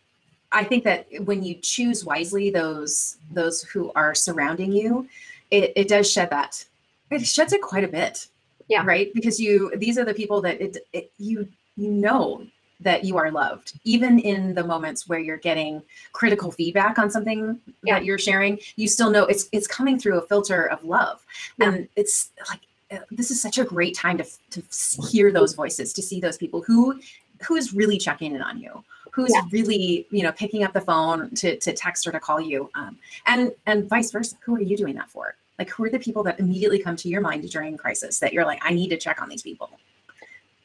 I 0.52 0.64
think 0.64 0.84
that 0.86 1.08
when 1.26 1.44
you 1.44 1.56
choose 1.56 2.06
wisely 2.06 2.50
those 2.50 3.18
those 3.32 3.62
who 3.64 3.92
are 3.94 4.16
surrounding 4.16 4.72
you, 4.72 5.08
it, 5.52 5.74
it 5.76 5.88
does 5.90 6.10
shed 6.10 6.30
that. 6.30 6.64
It 7.12 7.26
sheds 7.26 7.52
it 7.52 7.62
quite 7.62 7.84
a 7.84 7.90
bit. 7.90 8.28
Yeah. 8.67 8.84
Right. 8.86 9.13
Because 9.13 9.39
you 9.39 9.71
these 9.78 9.97
are 9.97 10.06
the 10.06 10.13
people 10.13 10.41
that 10.41 10.60
it, 10.62 10.78
it 10.93 11.12
you 11.19 11.47
you 11.78 11.89
know 11.91 12.45
that 12.82 13.06
you 13.06 13.15
are 13.17 13.32
loved 13.32 13.80
even 13.86 14.19
in 14.19 14.54
the 14.54 14.63
moments 14.63 15.08
where 15.08 15.19
you're 15.19 15.38
getting 15.38 15.82
critical 16.12 16.51
feedback 16.51 16.99
on 16.99 17.10
something 17.10 17.58
Yeah. 17.84 17.95
that 17.95 18.06
you're 18.06 18.17
sharing 18.19 18.60
you 18.75 18.88
still 18.89 19.10
know 19.10 19.23
it's 19.25 19.47
it's 19.54 19.65
coming 19.65 19.97
through 19.97 20.17
a 20.17 20.21
filter 20.28 20.69
of 20.69 20.84
love 20.84 21.23
Yeah. 21.58 21.69
and 21.69 21.88
it's 21.95 22.32
like 22.49 22.60
uh, 22.91 22.97
this 23.12 23.32
is 23.32 23.41
such 23.41 23.58
a 23.60 23.63
great 23.63 23.95
time 23.95 24.17
to 24.17 24.25
to 24.51 24.62
hear 25.10 25.32
those 25.32 25.54
voices 25.54 25.93
to 25.93 26.01
see 26.01 26.19
those 26.19 26.38
people 26.38 26.62
who 26.63 26.99
who 27.47 27.56
is 27.56 27.73
really 27.73 27.97
checking 27.97 28.36
in 28.36 28.41
on 28.41 28.60
you 28.60 28.84
who's 29.12 29.32
Yeah. 29.34 29.41
really 29.51 30.06
you 30.12 30.23
know 30.23 30.34
picking 30.34 30.63
up 30.65 30.73
the 30.73 30.82
phone 30.82 31.30
to 31.36 31.56
to 31.58 31.71
text 31.71 32.06
or 32.08 32.12
to 32.12 32.19
call 32.19 32.41
you 32.41 32.69
um, 32.75 32.97
and 33.25 33.54
and 33.67 33.88
vice 33.89 34.12
versa 34.12 34.36
who 34.43 34.54
are 34.58 34.62
you 34.62 34.75
doing 34.75 34.95
that 34.95 35.10
for 35.10 35.36
like 35.60 35.70
who 35.70 35.84
are 35.86 35.89
the 35.89 36.00
people 36.00 36.24
that 36.24 36.39
immediately 36.39 36.80
come 36.80 36.96
to 36.96 37.10
your 37.10 37.22
mind 37.22 37.50
during 37.50 37.78
crisis 37.78 38.20
that 38.20 38.34
you're 38.34 38.46
like 38.46 38.60
i 38.63 38.74
need 38.74 38.89
to 38.89 38.98
check 38.98 39.22
on 39.22 39.30
these 39.30 39.41
people 39.41 39.70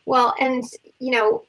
Well, 0.07 0.35
and 0.41 0.65
you 0.99 1.13
know, 1.13 1.45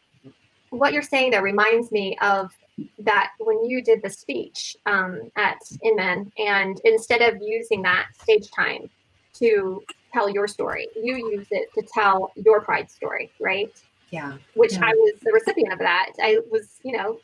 what 0.70 0.94
you're 0.94 1.02
saying 1.02 1.32
there 1.32 1.42
reminds 1.42 1.92
me 1.92 2.18
of 2.22 2.52
that 3.00 3.32
when 3.40 3.66
you 3.66 3.84
did 3.84 4.02
the 4.02 4.10
speech 4.10 4.78
um, 4.86 5.32
at 5.36 5.58
Inman, 5.84 6.32
and 6.38 6.80
instead 6.86 7.22
of 7.22 7.42
using 7.42 7.82
that 7.82 8.08
stage 8.22 8.50
time 8.52 8.90
to 9.34 9.84
tell 10.14 10.30
your 10.30 10.48
story, 10.48 10.88
you 10.96 11.16
use 11.16 11.48
it 11.52 11.70
to 11.74 11.82
tell 11.82 12.32
your 12.36 12.62
pride 12.62 12.90
story, 12.92 13.32
right? 13.40 13.74
yeah 14.12 14.38
Which 14.56 14.74
Yeah. 14.74 14.86
I 14.86 14.94
was 14.94 15.14
the 15.22 15.32
recipient 15.32 15.74
of 15.74 15.80
that. 15.80 16.10
I 16.22 16.40
was, 16.52 16.80
you 16.84 16.98
know, 16.98 17.20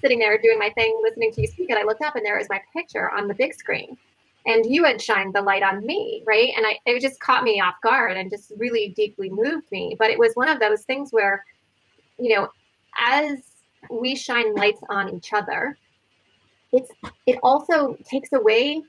sitting 0.00 0.18
there 0.18 0.38
doing 0.38 0.58
my 0.58 0.70
thing, 0.70 0.98
listening 1.02 1.32
to 1.32 1.40
you 1.42 1.48
speak, 1.48 1.70
and 1.70 1.78
I 1.78 1.82
looked 1.82 2.02
up, 2.02 2.16
and 2.16 2.24
there 2.24 2.38
was 2.38 2.48
my 2.48 2.60
picture 2.72 3.10
on 3.10 3.28
the 3.28 3.34
big 3.34 3.52
screen. 3.54 3.96
And 4.48 4.64
you 4.66 4.82
had 4.84 5.00
shined 5.00 5.34
the 5.34 5.42
light 5.42 5.62
on 5.62 5.84
me, 5.84 6.22
right? 6.26 6.50
And 6.56 6.64
I, 6.66 6.78
it 6.86 7.00
just 7.00 7.20
caught 7.20 7.44
me 7.44 7.60
off 7.60 7.74
guard 7.82 8.16
and 8.16 8.30
just 8.30 8.50
really 8.56 8.94
deeply 8.96 9.28
moved 9.28 9.70
me. 9.70 9.94
But 9.98 10.10
it 10.10 10.18
was 10.18 10.32
one 10.34 10.48
of 10.48 10.58
those 10.58 10.82
things 10.82 11.10
where, 11.12 11.44
you 12.18 12.34
know, 12.34 12.48
as 12.98 13.38
we 13.90 14.16
shine 14.16 14.54
lights 14.54 14.80
on 14.88 15.14
each 15.14 15.32
other, 15.34 15.76
it's 16.72 16.90
it 17.26 17.38
also 17.42 17.96
takes 18.04 18.32
away 18.32 18.82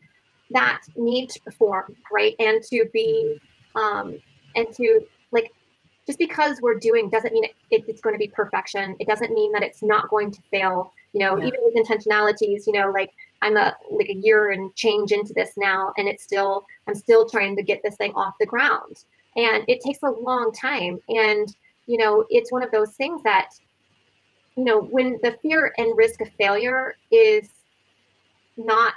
that 0.52 0.82
need 0.96 1.30
to 1.30 1.42
perform, 1.42 1.96
right? 2.12 2.36
And 2.40 2.64
to 2.72 2.86
be 2.94 3.38
um 3.76 4.18
and 4.56 4.68
to 4.76 5.02
like 5.32 5.52
just 6.08 6.20
because 6.20 6.60
we're 6.62 6.80
doing 6.80 7.10
doesn't 7.10 7.34
mean 7.34 7.44
it, 7.44 7.56
it, 7.70 7.84
it's 7.88 8.02
going 8.02 8.16
to 8.16 8.20
be 8.20 8.30
perfection. 8.30 8.96
It 9.00 9.08
doesn't 9.08 9.32
mean 9.34 9.52
that 9.52 9.64
it's 9.64 9.84
not 9.84 10.10
going 10.10 10.32
to 10.32 10.42
fail. 10.50 10.92
You 11.14 11.20
know, 11.20 11.38
Yeah. 11.38 11.48
even 11.48 11.60
with 11.64 11.76
intentionalities, 11.76 12.66
you 12.66 12.74
know, 12.74 12.92
like 12.92 13.12
I'm 13.42 13.58
a 13.58 13.76
like 13.92 14.10
a 14.10 14.16
year 14.16 14.52
and 14.52 14.74
change 14.76 15.12
into 15.12 15.34
this 15.34 15.52
now, 15.58 15.94
and 15.98 16.08
it's 16.08 16.24
still 16.24 16.66
I'm 16.88 16.96
still 16.96 17.28
trying 17.28 17.56
to 17.58 17.64
get 17.64 17.82
this 17.84 17.96
thing 17.96 18.14
off 18.16 18.36
the 18.40 18.46
ground, 18.46 19.04
and 19.36 19.64
it 19.68 19.82
takes 19.82 20.00
a 20.04 20.10
long 20.10 20.52
time. 20.52 21.00
And 21.10 21.54
you 21.88 21.98
know, 21.98 22.26
it's 22.30 22.52
one 22.52 22.64
of 22.64 22.72
those 22.72 22.92
things 22.92 23.22
that 23.24 23.50
you 24.56 24.64
know 24.64 24.82
when 24.82 25.20
the 25.24 25.38
fear 25.42 25.74
and 25.78 25.98
risk 25.98 26.22
of 26.22 26.30
failure 26.38 26.96
is 27.12 27.50
not 28.58 28.94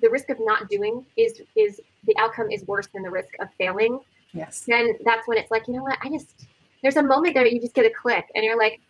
the 0.00 0.10
risk 0.10 0.30
of 0.30 0.38
not 0.40 0.68
doing 0.68 1.04
is 1.16 1.40
is 1.56 1.80
the 2.06 2.16
outcome 2.18 2.50
is 2.50 2.64
worse 2.66 2.88
than 2.92 3.02
the 3.02 3.10
risk 3.10 3.30
of 3.40 3.48
failing 3.58 3.98
yes 4.32 4.64
then 4.66 4.94
that's 5.04 5.26
when 5.26 5.38
it's 5.38 5.50
like, 5.50 5.66
you 5.66 5.74
know 5.74 5.82
what, 5.82 5.98
I 6.02 6.10
just 6.10 6.46
there's 6.82 6.96
a 6.96 7.02
moment 7.02 7.34
there 7.34 7.46
you 7.46 7.60
just 7.60 7.74
get 7.74 7.86
a 7.86 7.90
click 7.90 8.26
and 8.34 8.44
you're 8.44 8.58
like, 8.58 8.80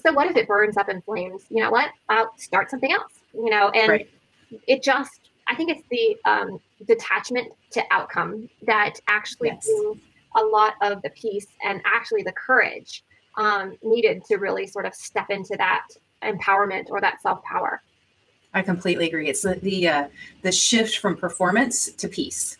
so 0.00 0.12
what 0.12 0.30
if 0.30 0.36
it 0.36 0.46
burns 0.46 0.76
up 0.76 0.88
in 0.88 1.02
flames? 1.02 1.44
You 1.50 1.62
know 1.62 1.70
what? 1.70 1.90
I'll 2.08 2.32
start 2.38 2.70
something 2.70 2.92
else. 2.92 3.12
You 3.34 3.50
know, 3.50 3.70
and 3.70 3.90
Right. 3.90 4.10
it 4.66 4.82
just 4.82 5.30
I 5.48 5.54
think 5.54 5.70
it's 5.70 5.82
the 5.90 6.16
um, 6.30 6.58
detachment 6.86 7.48
to 7.72 7.82
outcome 7.90 8.48
that 8.66 8.94
actually 9.08 9.48
Yes. 9.48 9.66
brings 9.66 9.98
a 10.36 10.42
lot 10.44 10.74
of 10.82 11.02
the 11.02 11.10
peace 11.10 11.46
and 11.64 11.82
actually 11.84 12.22
the 12.22 12.32
courage 12.32 13.04
um, 13.36 13.76
needed 13.82 14.24
to 14.26 14.36
really 14.36 14.66
sort 14.66 14.86
of 14.86 14.94
step 14.94 15.26
into 15.30 15.56
that 15.58 15.86
empowerment 16.22 16.84
or 16.90 17.00
that 17.00 17.20
self 17.20 17.42
power. 17.44 17.82
I 18.54 18.62
completely 18.62 19.06
agree. 19.08 19.28
It's 19.28 19.42
the 19.42 19.54
the, 19.54 19.88
uh, 19.88 20.08
the 20.42 20.52
shift 20.52 20.98
from 20.98 21.16
performance 21.16 21.90
to 21.92 22.08
peace, 22.08 22.58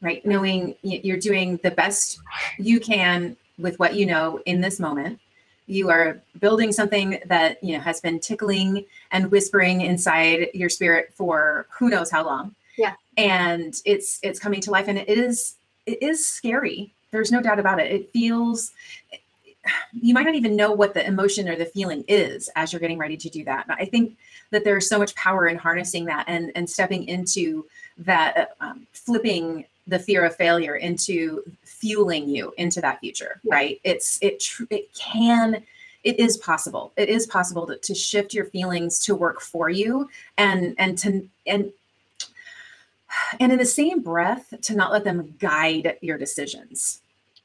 right? 0.00 0.24
Knowing 0.26 0.74
you're 0.82 1.16
doing 1.18 1.58
the 1.62 1.70
best 1.70 2.18
you 2.58 2.80
can 2.80 3.36
with 3.58 3.78
what 3.78 3.94
you 3.94 4.06
know 4.06 4.40
in 4.46 4.60
this 4.60 4.80
moment. 4.80 5.20
You 5.66 5.90
are 5.90 6.20
building 6.40 6.72
something 6.72 7.20
that 7.26 7.62
you 7.62 7.76
know 7.76 7.80
has 7.82 8.00
been 8.00 8.20
tickling 8.20 8.84
and 9.10 9.30
whispering 9.30 9.80
inside 9.80 10.48
your 10.54 10.68
spirit 10.68 11.12
for 11.14 11.66
who 11.70 11.88
knows 11.88 12.10
how 12.10 12.24
long. 12.24 12.54
Yeah. 12.78 12.92
and 13.16 13.74
it's 13.86 14.18
it's 14.22 14.38
coming 14.38 14.60
to 14.62 14.70
life, 14.70 14.88
and 14.88 14.98
it 14.98 15.08
is 15.08 15.54
it 15.86 16.02
is 16.02 16.26
scary. 16.26 16.92
There's 17.10 17.32
no 17.32 17.40
doubt 17.40 17.58
about 17.58 17.80
it. 17.80 17.90
It 17.90 18.10
feels 18.12 18.72
you 19.92 20.14
might 20.14 20.26
not 20.26 20.34
even 20.34 20.56
know 20.56 20.72
what 20.72 20.94
the 20.94 21.06
emotion 21.06 21.48
or 21.48 21.56
the 21.56 21.66
feeling 21.66 22.04
is 22.08 22.48
as 22.56 22.72
you're 22.72 22.80
getting 22.80 22.98
ready 22.98 23.16
to 23.16 23.28
do 23.28 23.44
that. 23.44 23.66
But 23.66 23.78
I 23.80 23.86
think 23.86 24.16
that 24.50 24.64
there's 24.64 24.88
so 24.88 24.98
much 24.98 25.14
power 25.14 25.48
in 25.48 25.56
harnessing 25.56 26.04
that 26.06 26.24
and 26.28 26.52
and 26.54 26.68
stepping 26.68 27.08
into 27.08 27.66
that 27.98 28.36
uh, 28.60 28.64
um, 28.64 28.86
flipping 28.92 29.64
the 29.86 29.98
fear 29.98 30.24
of 30.24 30.34
failure 30.36 30.76
into 30.76 31.42
fueling 31.64 32.28
you 32.28 32.52
into 32.58 32.80
that 32.80 32.98
future 33.00 33.40
Yeah. 33.44 33.54
right 33.54 33.80
it's 33.84 34.18
it 34.22 34.40
tr- 34.40 34.64
it 34.70 34.92
can 34.94 35.62
it 36.04 36.18
is 36.20 36.36
possible 36.38 36.92
it 36.96 37.08
is 37.08 37.26
possible 37.26 37.66
to, 37.66 37.76
to 37.78 37.94
shift 37.94 38.34
your 38.34 38.46
feelings 38.46 38.98
to 39.00 39.14
work 39.14 39.40
for 39.40 39.70
you 39.70 40.08
and 40.38 40.74
and 40.78 40.98
to 40.98 41.28
and 41.46 41.72
and 43.40 43.52
in 43.52 43.58
the 43.58 43.64
same 43.64 44.02
breath 44.02 44.52
to 44.62 44.74
not 44.74 44.92
let 44.92 45.04
them 45.04 45.34
guide 45.38 45.96
your 46.00 46.18
decisions 46.18 47.00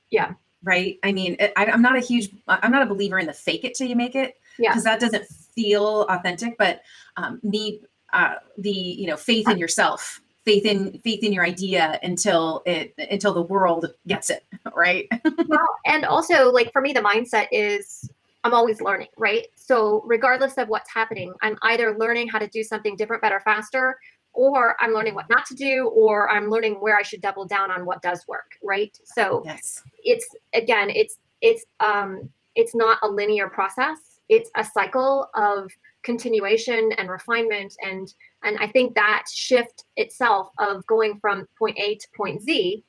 Yeah. 0.10 0.34
right 0.63 0.97
i 1.04 1.12
mean 1.12 1.36
it, 1.39 1.54
I, 1.56 1.65
i'm 1.65 1.82
not 1.82 1.95
a 1.95 1.99
huge 1.99 2.30
i'm 2.47 2.71
not 2.71 2.82
a 2.82 2.86
believer 2.88 3.19
in 3.19 3.27
the 3.27 3.34
fake 3.34 3.63
it 3.63 3.75
till 3.75 3.88
you 3.88 3.95
make 3.95 4.15
it 4.15 4.38
Yeah. 4.58 4.69
because 4.71 4.84
that 4.86 4.99
doesn't 4.99 5.25
feel 5.27 6.04
authentic 6.10 6.58
but 6.58 6.82
um, 7.17 7.39
need 7.43 7.82
uh, 8.13 8.36
the 8.58 8.71
you 8.71 9.08
know 9.08 9.17
faith 9.17 9.47
in 9.49 9.58
yourself 9.58 10.20
faith 10.43 10.65
in 10.65 10.99
faith 11.04 11.23
in 11.23 11.32
your 11.32 11.43
idea 11.43 11.99
until 12.04 12.63
it 12.65 12.93
until 12.97 13.34
the 13.34 13.41
world 13.41 13.86
gets 14.08 14.30
it 14.30 14.43
right 14.75 15.08
well, 15.47 15.67
and 15.86 16.06
also 16.06 16.51
like 16.51 16.71
for 16.71 16.82
me, 16.82 16.93
the 16.93 17.01
mindset 17.01 17.47
is 17.51 18.10
I'm 18.43 18.56
always 18.56 18.82
learning, 18.82 19.10
right? 19.17 19.45
So 19.56 20.01
regardless 20.06 20.58
of 20.58 20.67
what's 20.67 20.91
happening, 20.91 21.32
I'm 21.43 21.58
either 21.62 21.95
learning 21.95 22.27
how 22.27 22.39
to 22.39 22.47
do 22.47 22.63
something 22.63 22.95
different, 22.95 23.21
better, 23.21 23.39
faster, 23.39 23.99
or 24.34 24.75
I'm 24.80 24.93
learning 24.93 25.13
what 25.13 25.30
not 25.30 25.45
to 25.45 25.54
do, 25.54 25.89
or 25.93 26.27
I'm 26.27 26.49
learning 26.49 26.75
where 26.75 26.97
I 26.97 27.04
should 27.04 27.21
double 27.21 27.45
down 27.45 27.69
on 27.69 27.86
what 27.86 28.01
does 28.01 28.27
work, 28.27 28.58
right? 28.63 28.97
So 29.04 29.43
yes 29.45 29.84
it's 30.04 30.27
again, 30.54 30.89
it's 30.89 31.17
it's 31.41 31.65
um 31.80 32.30
it's 32.56 32.75
not 32.75 32.97
a 33.01 33.08
linear 33.08 33.49
process. 33.49 33.97
It's 34.30 34.49
a 34.56 34.63
cycle 34.63 35.30
of 35.36 35.71
continuation 36.04 36.91
and 36.97 37.10
refinement 37.10 37.75
and 37.82 38.13
and 38.43 38.58
I 38.60 38.67
think 38.67 38.95
that 38.95 39.25
shift 39.32 39.86
itself 39.97 40.49
of 40.58 40.86
going 40.88 41.19
from 41.19 41.47
point 41.58 41.77
A 41.77 41.95
to 41.95 42.08
point 42.15 42.41
Z 42.41 42.84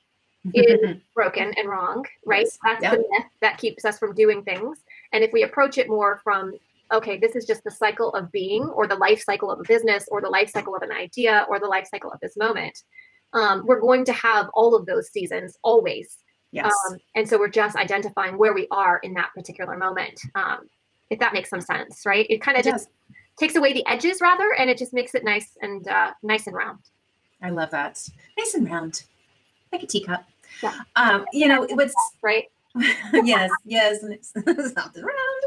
is 0.55 0.97
broken 1.15 1.53
and 1.57 1.69
wrong, 1.69 2.05
right? 2.27 2.47
Yes. 2.47 2.59
That's 2.65 2.97
the 2.97 3.05
myth 3.11 3.27
that 3.41 3.59
keeps 3.59 3.85
us 3.85 3.99
from 3.99 4.15
doing 4.15 4.43
things. 4.43 4.79
And 5.12 5.23
if 5.23 5.33
we 5.33 5.45
approach 5.45 5.79
it 5.79 5.88
more 5.88 6.21
from, 6.25 6.53
okay, 6.93 7.17
this 7.17 7.37
is 7.37 7.45
just 7.45 7.62
the 7.65 7.71
cycle 7.71 8.12
of 8.15 8.33
being, 8.33 8.65
or 8.65 8.87
the 8.87 8.97
life 8.97 9.23
cycle 9.23 9.51
of 9.51 9.61
a 9.61 9.65
business, 9.65 10.09
or 10.11 10.21
the 10.21 10.29
life 10.29 10.51
cycle 10.51 10.75
of 10.75 10.83
an 10.83 10.91
idea, 10.91 11.47
or 11.49 11.61
the 11.61 11.67
life 11.67 11.87
cycle 11.88 12.11
of 12.11 12.19
this 12.21 12.37
moment, 12.37 12.83
um, 13.35 13.65
we're 13.67 13.81
going 13.81 14.05
to 14.05 14.12
have 14.12 14.49
all 14.55 14.75
of 14.75 14.85
those 14.87 15.11
seasons 15.11 15.57
always. 15.62 16.19
yes 16.51 16.73
Um, 16.91 16.99
and 17.15 17.29
so 17.29 17.38
we're 17.38 17.49
just 17.49 17.77
identifying 17.77 18.37
where 18.37 18.53
we 18.53 18.67
are 18.71 18.99
in 18.99 19.15
that 19.15 19.31
particular 19.35 19.77
moment. 19.77 20.21
Um, 20.35 20.69
if 21.11 21.19
that 21.19 21.35
makes 21.35 21.51
some 21.51 21.61
sense, 21.61 22.07
right? 22.07 22.27
It 22.31 22.41
kind 22.41 22.57
of 22.57 22.65
just 22.65 22.88
takes 23.38 23.57
away 23.57 23.73
the 23.73 23.87
edges 23.87 24.21
rather, 24.21 24.53
and 24.59 24.68
it 24.71 24.79
just 24.79 24.92
makes 24.92 25.14
it 25.14 25.25
nice 25.25 25.57
and 25.62 25.87
uh, 25.88 26.12
nice 26.23 26.47
and 26.47 26.57
round. 26.57 26.79
i 27.42 27.51
love 27.51 27.71
that 27.71 27.99
nice 28.38 28.55
and 28.55 28.66
round 28.71 29.05
like 29.73 29.83
a 29.83 29.87
teacup 29.87 30.25
Yeah. 30.62 30.75
um 30.97 31.25
you 31.33 31.49
know 31.49 31.66
what's 31.71 31.95
Right? 32.23 32.45
yes, 33.12 33.51
yes, 33.66 34.03
it's 34.05 34.33
something 34.75 35.05
around. 35.05 35.42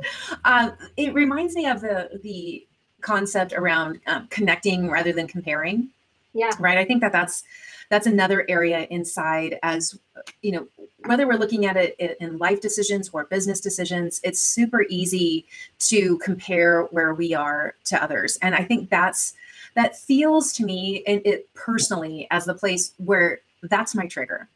Um, 0.46 0.74
it 0.98 1.14
reminds 1.16 1.56
me 1.56 1.66
of 1.66 1.82
the 1.82 2.20
the 2.22 2.68
concept 3.02 3.54
around 3.54 4.00
um, 4.06 4.28
connecting 4.30 4.92
rather 4.92 5.12
than 5.12 5.26
comparing. 5.28 5.90
Yeah. 6.36 6.52
Right. 6.60 6.78
I 6.78 6.86
think 6.86 7.02
that 7.02 7.12
that's 7.12 7.44
that's 7.90 8.08
another 8.08 8.46
area 8.50 8.88
inside 8.90 9.58
as 9.64 9.98
you 10.42 10.52
know 10.52 10.68
whether 11.06 11.28
we're 11.28 11.38
looking 11.38 11.66
at 11.66 11.78
it 11.78 11.96
in- 12.20 12.38
life 12.38 12.62
decisions 12.62 13.10
or 13.14 13.26
business 13.26 13.60
decisions 13.60 14.20
it's 14.24 14.42
super 14.42 14.86
easy 14.90 15.46
to 15.80 16.18
compare 16.18 16.84
where 16.86 17.14
we 17.14 17.34
are 17.34 17.76
to 17.84 18.02
others 18.02 18.38
and 18.42 18.56
i 18.56 18.64
think 18.64 18.90
that's 18.90 19.34
that 19.76 19.96
feels 19.96 20.52
to 20.54 20.64
me 20.66 21.04
and 21.06 21.22
it 21.26 21.48
personally 21.54 22.28
as 22.32 22.46
the 22.46 22.56
place 22.56 22.94
where 22.98 23.40
that's 23.64 23.94
my 23.94 24.08
trigger 24.08 24.48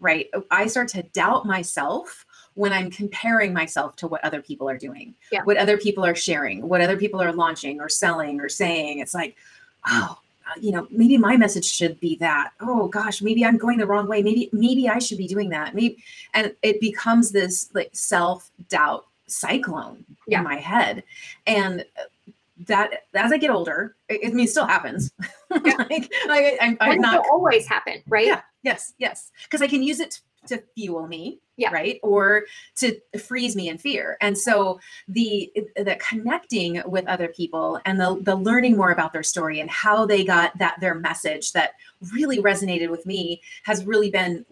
right 0.00 0.30
i 0.50 0.66
start 0.66 0.88
to 0.88 1.02
doubt 1.12 1.44
myself 1.44 2.24
when 2.54 2.72
I'm 2.72 2.90
comparing 2.90 3.52
myself 3.52 3.94
to 3.96 4.08
what 4.08 4.24
other 4.24 4.42
people 4.42 4.68
are 4.68 4.76
doing, 4.76 5.14
Yeah. 5.30 5.42
what 5.44 5.56
other 5.58 5.78
people 5.78 6.04
are 6.04 6.16
sharing, 6.16 6.68
what 6.68 6.80
other 6.80 6.96
people 6.96 7.22
are 7.22 7.30
launching 7.32 7.80
or 7.80 7.88
selling 7.88 8.40
or 8.40 8.48
saying. 8.48 8.98
It's 8.98 9.14
like, 9.14 9.36
oh, 9.86 10.18
you 10.60 10.72
know, 10.72 10.86
maybe 10.90 11.16
my 11.18 11.36
message 11.36 11.64
should 11.64 11.98
be 12.00 12.16
that. 12.16 12.50
Oh 12.60 12.88
gosh, 12.88 13.22
maybe 13.22 13.44
I'm 13.44 13.58
going 13.58 13.78
the 13.78 13.86
wrong 13.86 14.08
way. 14.08 14.22
Maybe 14.22 14.48
maybe 14.52 14.88
I 14.88 14.98
should 14.98 15.18
be 15.18 15.26
doing 15.28 15.50
that. 15.50 15.74
Maybe, 15.74 16.02
and 16.34 16.54
it 16.62 16.80
becomes 16.80 17.30
this 17.32 17.70
like 17.74 17.90
self 17.92 18.50
doubt 18.68 19.06
cyclone 19.26 20.04
Yeah. 20.26 20.38
in 20.38 20.44
my 20.44 20.56
head, 20.56 21.04
and 21.46 21.84
uh, 21.98 22.32
that 22.66 23.04
as 23.14 23.32
I 23.32 23.38
get 23.38 23.50
older, 23.50 23.94
it, 24.08 24.20
I 24.26 24.30
mean, 24.30 24.46
it 24.46 24.50
still 24.50 24.66
happens. 24.66 25.12
Yeah. 25.64 25.76
like, 25.90 26.12
like 26.28 26.58
I'm, 26.60 26.76
I'm 26.78 27.00
not 27.00 27.24
always 27.32 27.66
happen, 27.66 28.02
right? 28.06 28.26
Yeah. 28.26 28.42
Yes, 28.62 28.92
yes. 28.98 29.32
Because 29.44 29.62
I 29.62 29.66
can 29.66 29.82
use 29.82 29.98
it 29.98 30.20
to 30.48 30.62
fuel 30.74 31.06
me, 31.06 31.38
Yeah. 31.56 31.70
right? 31.70 31.98
Or 32.02 32.44
to 32.76 33.00
freeze 33.18 33.54
me 33.56 33.68
in 33.68 33.78
fear. 33.78 34.16
And 34.20 34.36
so 34.36 34.80
the 35.08 35.52
the 35.76 35.96
connecting 36.08 36.82
with 36.86 37.06
other 37.06 37.28
people 37.28 37.80
and 37.84 38.00
the 38.00 38.18
the 38.22 38.36
learning 38.36 38.76
more 38.76 38.90
about 38.90 39.12
their 39.12 39.22
story 39.22 39.60
and 39.60 39.70
how 39.70 40.06
they 40.06 40.24
got 40.24 40.56
that 40.58 40.80
their 40.80 40.94
message 40.94 41.52
that 41.52 41.72
really 42.12 42.38
resonated 42.38 42.90
with 42.90 43.06
me 43.06 43.40
has 43.64 43.84
really 43.84 44.10
been 44.10 44.44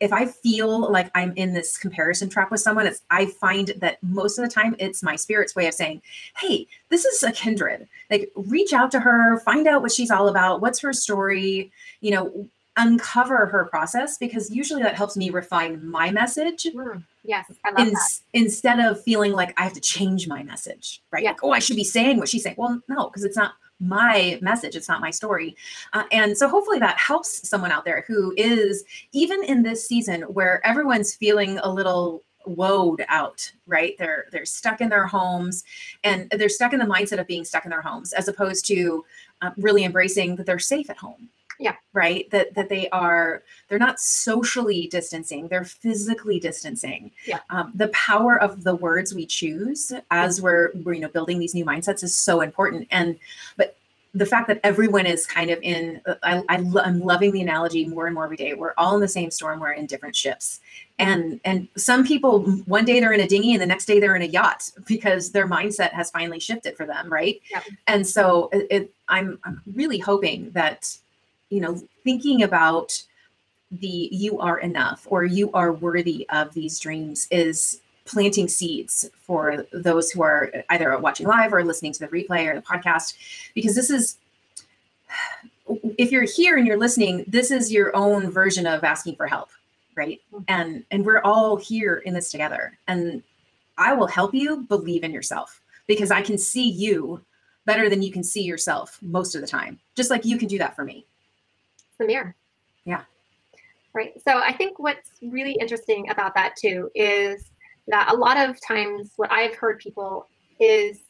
if 0.00 0.14
I 0.14 0.24
feel 0.24 0.90
like 0.90 1.10
I'm 1.14 1.34
in 1.36 1.52
this 1.52 1.76
comparison 1.76 2.30
trap 2.30 2.50
with 2.50 2.60
someone, 2.62 2.86
it's 2.86 3.02
I 3.10 3.26
find 3.26 3.74
that 3.78 4.02
most 4.02 4.38
of 4.38 4.42
the 4.48 4.50
time 4.50 4.74
it's 4.78 5.02
my 5.02 5.14
spirit's 5.14 5.54
way 5.54 5.66
of 5.66 5.74
saying, 5.74 6.00
"Hey, 6.38 6.66
this 6.88 7.04
is 7.04 7.22
a 7.22 7.30
kindred. 7.32 7.86
Like, 8.10 8.30
reach 8.34 8.72
out 8.72 8.90
to 8.92 9.00
her, 9.00 9.38
find 9.40 9.68
out 9.68 9.82
what 9.82 9.92
she's 9.92 10.10
all 10.10 10.28
about, 10.28 10.62
what's 10.62 10.78
her 10.80 10.94
story, 10.94 11.70
you 12.00 12.12
know, 12.12 12.48
uncover 12.80 13.46
her 13.46 13.66
process 13.66 14.18
because 14.18 14.50
usually 14.50 14.82
that 14.82 14.96
helps 14.96 15.16
me 15.16 15.30
refine 15.30 15.86
my 15.88 16.10
message 16.10 16.66
Mm, 16.74 17.04
yes, 17.24 17.46
I 17.64 17.70
love 17.70 17.88
in, 17.88 17.92
that. 17.94 18.10
instead 18.32 18.80
of 18.80 19.02
feeling 19.02 19.32
like 19.32 19.58
I 19.58 19.64
have 19.64 19.72
to 19.74 19.80
change 19.80 20.26
my 20.28 20.42
message, 20.42 21.02
right? 21.10 21.22
Yeah. 21.22 21.30
Like, 21.30 21.44
oh, 21.44 21.52
I 21.52 21.58
should 21.58 21.76
be 21.76 21.84
saying 21.84 22.18
what 22.18 22.28
she's 22.28 22.42
saying. 22.42 22.56
Well, 22.58 22.80
no, 22.88 23.08
because 23.08 23.24
it's 23.24 23.36
not 23.36 23.54
my 23.80 24.38
message, 24.42 24.76
it's 24.76 24.88
not 24.88 25.00
my 25.00 25.10
story. 25.10 25.56
Uh, 25.92 26.04
and 26.12 26.36
so 26.36 26.48
hopefully 26.48 26.78
that 26.78 26.98
helps 26.98 27.48
someone 27.48 27.72
out 27.72 27.84
there 27.84 28.04
who 28.06 28.32
is, 28.36 28.84
even 29.12 29.42
in 29.44 29.62
this 29.62 29.86
season 29.86 30.22
where 30.22 30.64
everyone's 30.66 31.14
feeling 31.14 31.58
a 31.58 31.70
little 31.70 32.22
woed 32.46 33.04
out 33.08 33.52
right 33.66 33.96
they're 33.98 34.24
they're 34.32 34.46
stuck 34.46 34.80
in 34.80 34.88
their 34.88 35.06
homes 35.06 35.62
and 36.04 36.26
they're 36.30 36.48
stuck 36.48 36.72
in 36.72 36.78
the 36.78 36.86
mindset 36.86 37.20
of 37.20 37.26
being 37.26 37.44
stuck 37.44 37.64
in 37.66 37.70
their 37.70 37.82
homes 37.82 38.14
as 38.14 38.28
opposed 38.28 38.66
to 38.66 39.04
uh, 39.42 39.50
really 39.58 39.84
embracing 39.84 40.36
that 40.36 40.46
they're 40.46 40.58
safe 40.58 40.88
at 40.88 40.96
home 40.96 41.28
Yeah. 41.60 41.76
right? 41.92 42.28
That 42.30 42.54
that 42.54 42.68
they 42.68 42.88
are 42.88 43.42
they're 43.68 43.78
not 43.78 44.00
socially 44.00 44.88
distancing 44.88 45.46
they're 45.48 45.64
physically 45.64 46.40
distancing. 46.40 47.10
Yeah. 47.26 47.40
um, 47.50 47.72
the 47.74 47.88
power 47.88 48.40
of 48.40 48.64
the 48.64 48.74
words 48.74 49.14
we 49.14 49.26
choose 49.26 49.92
as 50.10 50.40
we're, 50.40 50.70
we're 50.82 50.94
you 50.94 51.00
know 51.00 51.08
building 51.08 51.38
these 51.38 51.54
new 51.54 51.64
mindsets 51.64 52.02
is 52.02 52.14
so 52.14 52.40
important. 52.40 52.88
And 52.90 53.18
but 53.56 53.76
the 54.12 54.26
fact 54.26 54.48
that 54.48 54.58
everyone 54.64 55.06
is 55.06 55.24
kind 55.24 55.50
of 55.50 55.60
in 55.62 56.00
uh, 56.06 56.14
I, 56.24 56.42
I 56.48 56.56
lo- 56.56 56.82
i'm 56.84 56.98
loving 57.00 57.30
the 57.30 57.42
analogy 57.42 57.86
more 57.86 58.06
and 58.06 58.14
more 58.14 58.24
every 58.24 58.36
day. 58.36 58.54
We're 58.54 58.74
all 58.76 58.94
in 58.96 59.00
the 59.00 59.06
same 59.06 59.30
storm 59.30 59.60
we're 59.60 59.72
in 59.72 59.86
different 59.86 60.16
ships. 60.16 60.60
And 60.98 61.40
and 61.44 61.68
some 61.76 62.04
people 62.04 62.42
one 62.66 62.84
day 62.84 62.98
they're 63.00 63.12
in 63.12 63.20
a 63.20 63.28
dinghy 63.28 63.52
and 63.52 63.62
the 63.62 63.66
next 63.66 63.84
day 63.86 64.00
they're 64.00 64.16
in 64.16 64.22
a 64.22 64.26
yacht 64.26 64.68
because 64.86 65.30
their 65.30 65.46
mindset 65.46 65.92
has 65.92 66.10
finally 66.10 66.40
shifted 66.40 66.76
for 66.76 66.86
them 66.86 67.08
right? 67.12 67.40
Yep. 67.52 67.62
and 67.86 68.06
so 68.06 68.48
it, 68.52 68.66
it, 68.70 68.94
i'm 69.08 69.38
i'm 69.44 69.62
really 69.74 69.98
hoping 69.98 70.50
that 70.52 70.96
you 71.50 71.60
know 71.60 71.80
thinking 72.04 72.42
about 72.42 73.02
the 73.70 74.08
you 74.10 74.38
are 74.40 74.58
enough 74.58 75.06
or 75.10 75.24
you 75.24 75.50
are 75.52 75.72
worthy 75.72 76.26
of 76.30 76.52
these 76.54 76.78
dreams 76.80 77.28
is 77.30 77.80
planting 78.04 78.48
seeds 78.48 79.08
for 79.20 79.64
those 79.72 80.10
who 80.10 80.22
are 80.22 80.52
either 80.70 80.98
watching 80.98 81.26
live 81.26 81.52
or 81.52 81.62
listening 81.64 81.92
to 81.92 82.00
the 82.00 82.08
replay 82.08 82.48
or 82.50 82.54
the 82.56 82.62
podcast. 82.62 83.14
Because 83.54 83.76
this 83.76 83.90
is 83.90 84.16
if 85.98 86.10
you're 86.10 86.24
here 86.24 86.56
and 86.56 86.66
you're 86.66 86.78
listening 86.78 87.24
this 87.28 87.50
is 87.50 87.70
your 87.70 87.94
own 87.94 88.30
version 88.30 88.66
of 88.66 88.82
asking 88.82 89.14
for 89.14 89.26
help 89.26 89.50
right? 89.96 90.20
Mhm. 90.32 90.44
and 90.48 90.84
and 90.90 91.04
we're 91.04 91.20
all 91.22 91.56
here 91.56 91.98
in 91.98 92.14
this 92.14 92.30
together. 92.30 92.76
And 92.88 93.22
i 93.78 93.92
will 93.92 94.06
help 94.08 94.34
you 94.34 94.62
believe 94.62 95.04
in 95.04 95.12
yourself 95.12 95.60
because 95.86 96.10
i 96.10 96.22
can 96.22 96.36
see 96.38 96.68
you 96.68 97.20
better 97.66 97.88
than 97.88 98.02
you 98.02 98.10
can 98.10 98.24
see 98.24 98.42
yourself 98.42 98.98
most 99.00 99.34
of 99.34 99.40
the 99.40 99.46
time 99.46 99.78
just 99.94 100.10
like 100.10 100.24
you 100.24 100.38
can 100.38 100.48
do 100.48 100.58
that 100.58 100.74
for 100.74 100.84
me 100.84 101.04
the 102.00 102.06
mirror. 102.06 102.34
Yeah. 102.84 103.02
Right. 103.92 104.12
So 104.26 104.38
I 104.38 104.52
think 104.52 104.78
what's 104.78 105.10
really 105.22 105.56
interesting 105.60 106.10
about 106.10 106.34
that 106.34 106.56
too 106.56 106.90
is 106.94 107.50
that 107.88 108.10
a 108.12 108.16
lot 108.16 108.36
of 108.36 108.60
times 108.60 109.12
what 109.16 109.30
I've 109.32 109.54
heard 109.54 109.78
people 109.78 110.28
is 110.60 111.00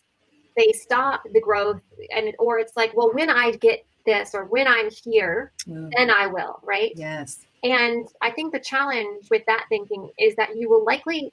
they 0.57 0.72
stop 0.72 1.22
the 1.33 1.40
growth 1.40 1.81
and 2.14 2.35
or 2.38 2.59
it's 2.59 2.76
like, 2.76 2.94
well, 2.96 3.12
when 3.12 3.31
I 3.31 3.53
get 3.53 3.85
this 4.07 4.35
or 4.35 4.44
when 4.46 4.66
I'm 4.66 4.88
here, 5.05 5.53
mm. 5.66 5.90
then 5.96 6.11
I 6.11 6.26
will, 6.26 6.61
right? 6.62 6.92
yes 6.96 7.44
And 7.62 8.09
I 8.22 8.31
think 8.31 8.53
the 8.53 8.61
challenge 8.61 9.29
with 9.31 9.44
that 9.46 9.66
thinking 9.68 10.11
is 10.18 10.35
that 10.37 10.57
you 10.57 10.70
will 10.70 10.85
likely 10.85 11.33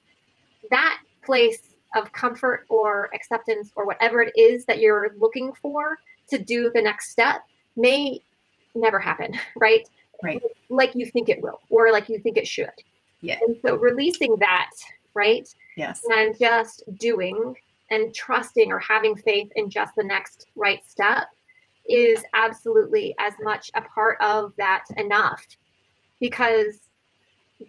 that 0.70 1.00
place 1.24 1.74
of 1.96 2.12
comfort 2.12 2.66
or 2.68 3.08
acceptance 3.14 3.72
or 3.74 3.86
whatever 3.86 4.20
it 4.20 4.32
is 4.36 4.66
that 4.66 4.78
you're 4.80 5.14
looking 5.18 5.52
for 5.62 5.98
to 6.28 6.38
do 6.38 6.70
the 6.74 6.82
next 6.82 7.10
step 7.10 7.42
may 7.76 8.20
never 8.78 8.98
happen, 8.98 9.34
right? 9.56 9.88
Right. 10.22 10.42
Like 10.68 10.94
you 10.94 11.06
think 11.06 11.28
it 11.28 11.40
will 11.40 11.60
or 11.70 11.92
like 11.92 12.08
you 12.08 12.18
think 12.18 12.36
it 12.36 12.46
should. 12.46 12.70
Yeah. 13.20 13.38
And 13.46 13.56
so 13.64 13.76
releasing 13.76 14.36
that, 14.36 14.70
right? 15.14 15.48
yes 15.76 16.02
And 16.10 16.36
just 16.38 16.82
doing 16.98 17.54
and 17.90 18.14
trusting 18.14 18.70
or 18.72 18.78
having 18.78 19.16
faith 19.16 19.48
in 19.56 19.70
just 19.70 19.94
the 19.96 20.04
next 20.04 20.46
right 20.56 20.80
step 20.86 21.28
is 21.88 22.22
absolutely 22.34 23.14
as 23.18 23.32
much 23.42 23.70
a 23.74 23.80
part 23.80 24.18
of 24.20 24.52
that 24.58 24.84
enough 24.96 25.46
because 26.20 26.80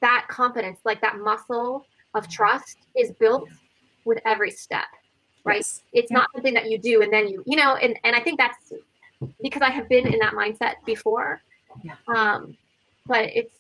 that 0.02 0.26
confidence, 0.28 0.80
like 0.84 1.02
that 1.02 1.18
muscle 1.18 1.86
of 2.16 2.24
mm-hmm. 2.24 2.32
trust, 2.32 2.78
is 2.96 3.12
built 3.14 3.48
with 4.06 4.20
every 4.26 4.52
step. 4.52 4.86
Right. 5.46 5.58
Yes. 5.58 5.84
It's 5.94 6.12
Yeah. 6.12 6.18
not 6.18 6.28
something 6.34 6.54
that 6.54 6.70
you 6.70 6.78
do 6.78 7.02
and 7.02 7.14
then 7.14 7.28
you, 7.28 7.44
you 7.46 7.56
know, 7.56 7.76
and, 7.76 7.98
and 8.04 8.16
I 8.16 8.20
think 8.20 8.40
that's 8.40 8.74
because 9.42 9.62
I 9.62 9.70
have 9.70 9.90
been 9.90 10.08
in 10.08 10.20
that 10.20 10.34
mindset 10.34 10.76
before. 10.86 11.42
Yeah. 11.84 11.96
Um, 12.08 12.58
but 13.06 13.30
it's 13.36 13.54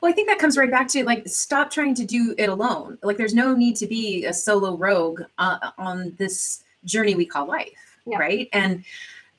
Well, 0.00 0.10
I 0.10 0.14
think 0.14 0.28
that 0.28 0.38
comes 0.38 0.56
right 0.56 0.70
back 0.70 0.88
to 0.88 1.04
like 1.04 1.26
stop 1.26 1.70
trying 1.70 1.94
to 1.96 2.04
do 2.04 2.34
it 2.38 2.48
alone. 2.48 2.98
Like 3.02 3.16
there's 3.16 3.34
no 3.34 3.54
need 3.54 3.76
to 3.76 3.86
be 3.86 4.24
a 4.24 4.32
solo 4.32 4.76
rogue 4.76 5.22
uh, 5.38 5.70
on 5.78 6.14
this 6.18 6.64
journey 6.84 7.14
we 7.14 7.26
call 7.26 7.46
life, 7.46 7.98
Yeah. 8.06 8.18
right? 8.18 8.48
And 8.52 8.84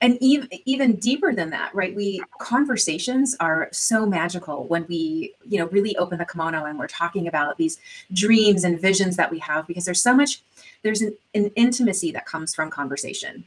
and 0.01 0.15
even 0.21 0.47
even 0.65 0.95
deeper 0.97 1.33
than 1.33 1.49
that, 1.49 1.73
right? 1.73 1.95
We 1.95 2.21
conversations 2.39 3.35
are 3.39 3.67
so 3.71 4.05
magical 4.05 4.65
when 4.67 4.85
we, 4.87 5.33
you 5.47 5.57
know, 5.57 5.65
really 5.69 5.97
open 5.97 6.19
the 6.19 6.25
kimono 6.25 6.65
and 6.65 6.77
we're 6.77 6.87
talking 6.87 7.27
about 7.27 7.57
these 7.57 7.79
dreams 8.13 8.63
and 8.63 8.79
visions 8.79 9.15
that 9.17 9.31
we 9.31 9.39
have 9.39 9.65
because 9.65 9.85
there's 9.85 10.03
so 10.03 10.13
much 10.13 10.41
there's 10.83 11.01
an, 11.01 11.17
an 11.33 11.49
intimacy 11.55 12.11
that 12.11 12.25
comes 12.27 12.53
from 12.53 12.69
conversation. 12.69 13.43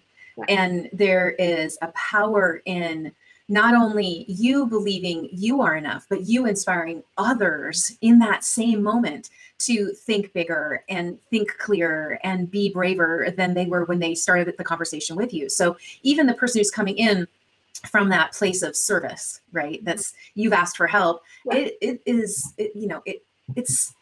And 0.49 0.89
there 0.93 1.31
is 1.31 1.79
a 1.83 1.89
power 1.89 2.63
in 2.65 3.13
not 3.49 3.75
only 3.75 4.25
you 4.29 4.67
believing 4.67 5.29
you 5.33 5.61
are 5.61 5.75
enough, 5.75 6.07
but 6.09 6.29
you 6.29 6.47
inspiring 6.47 7.03
others 7.19 7.97
in 8.01 8.21
that 8.21 8.45
same 8.45 8.81
moment 8.81 9.29
to 9.59 9.93
think 9.93 10.33
bigger 10.33 10.85
and 10.89 11.21
think 11.31 11.59
clearer 11.59 12.19
and 12.23 12.51
be 12.51 12.73
braver 12.73 13.35
than 13.37 13.53
they 13.55 13.67
were 13.67 13.85
when 13.85 13.99
they 13.99 14.15
started 14.15 14.55
the 14.57 14.65
conversation 14.65 15.17
with 15.17 15.35
you. 15.35 15.49
So 15.49 15.77
even 16.05 16.27
the 16.27 16.35
person 16.35 16.61
who's 16.61 16.71
coming 16.71 16.97
in 16.97 17.27
from 17.91 18.09
that 18.11 18.33
place 18.33 18.63
of 18.63 18.77
service, 18.77 19.41
right? 19.53 19.85
That's 19.85 20.15
you've 20.35 20.53
asked 20.53 20.77
for 20.77 20.87
help. 20.87 21.23
It, 21.47 21.77
it 21.81 22.01
is, 22.07 22.55
it, 22.57 22.71
you 22.75 22.87
know, 22.87 23.03
it 23.05 23.23
it's 23.57 23.95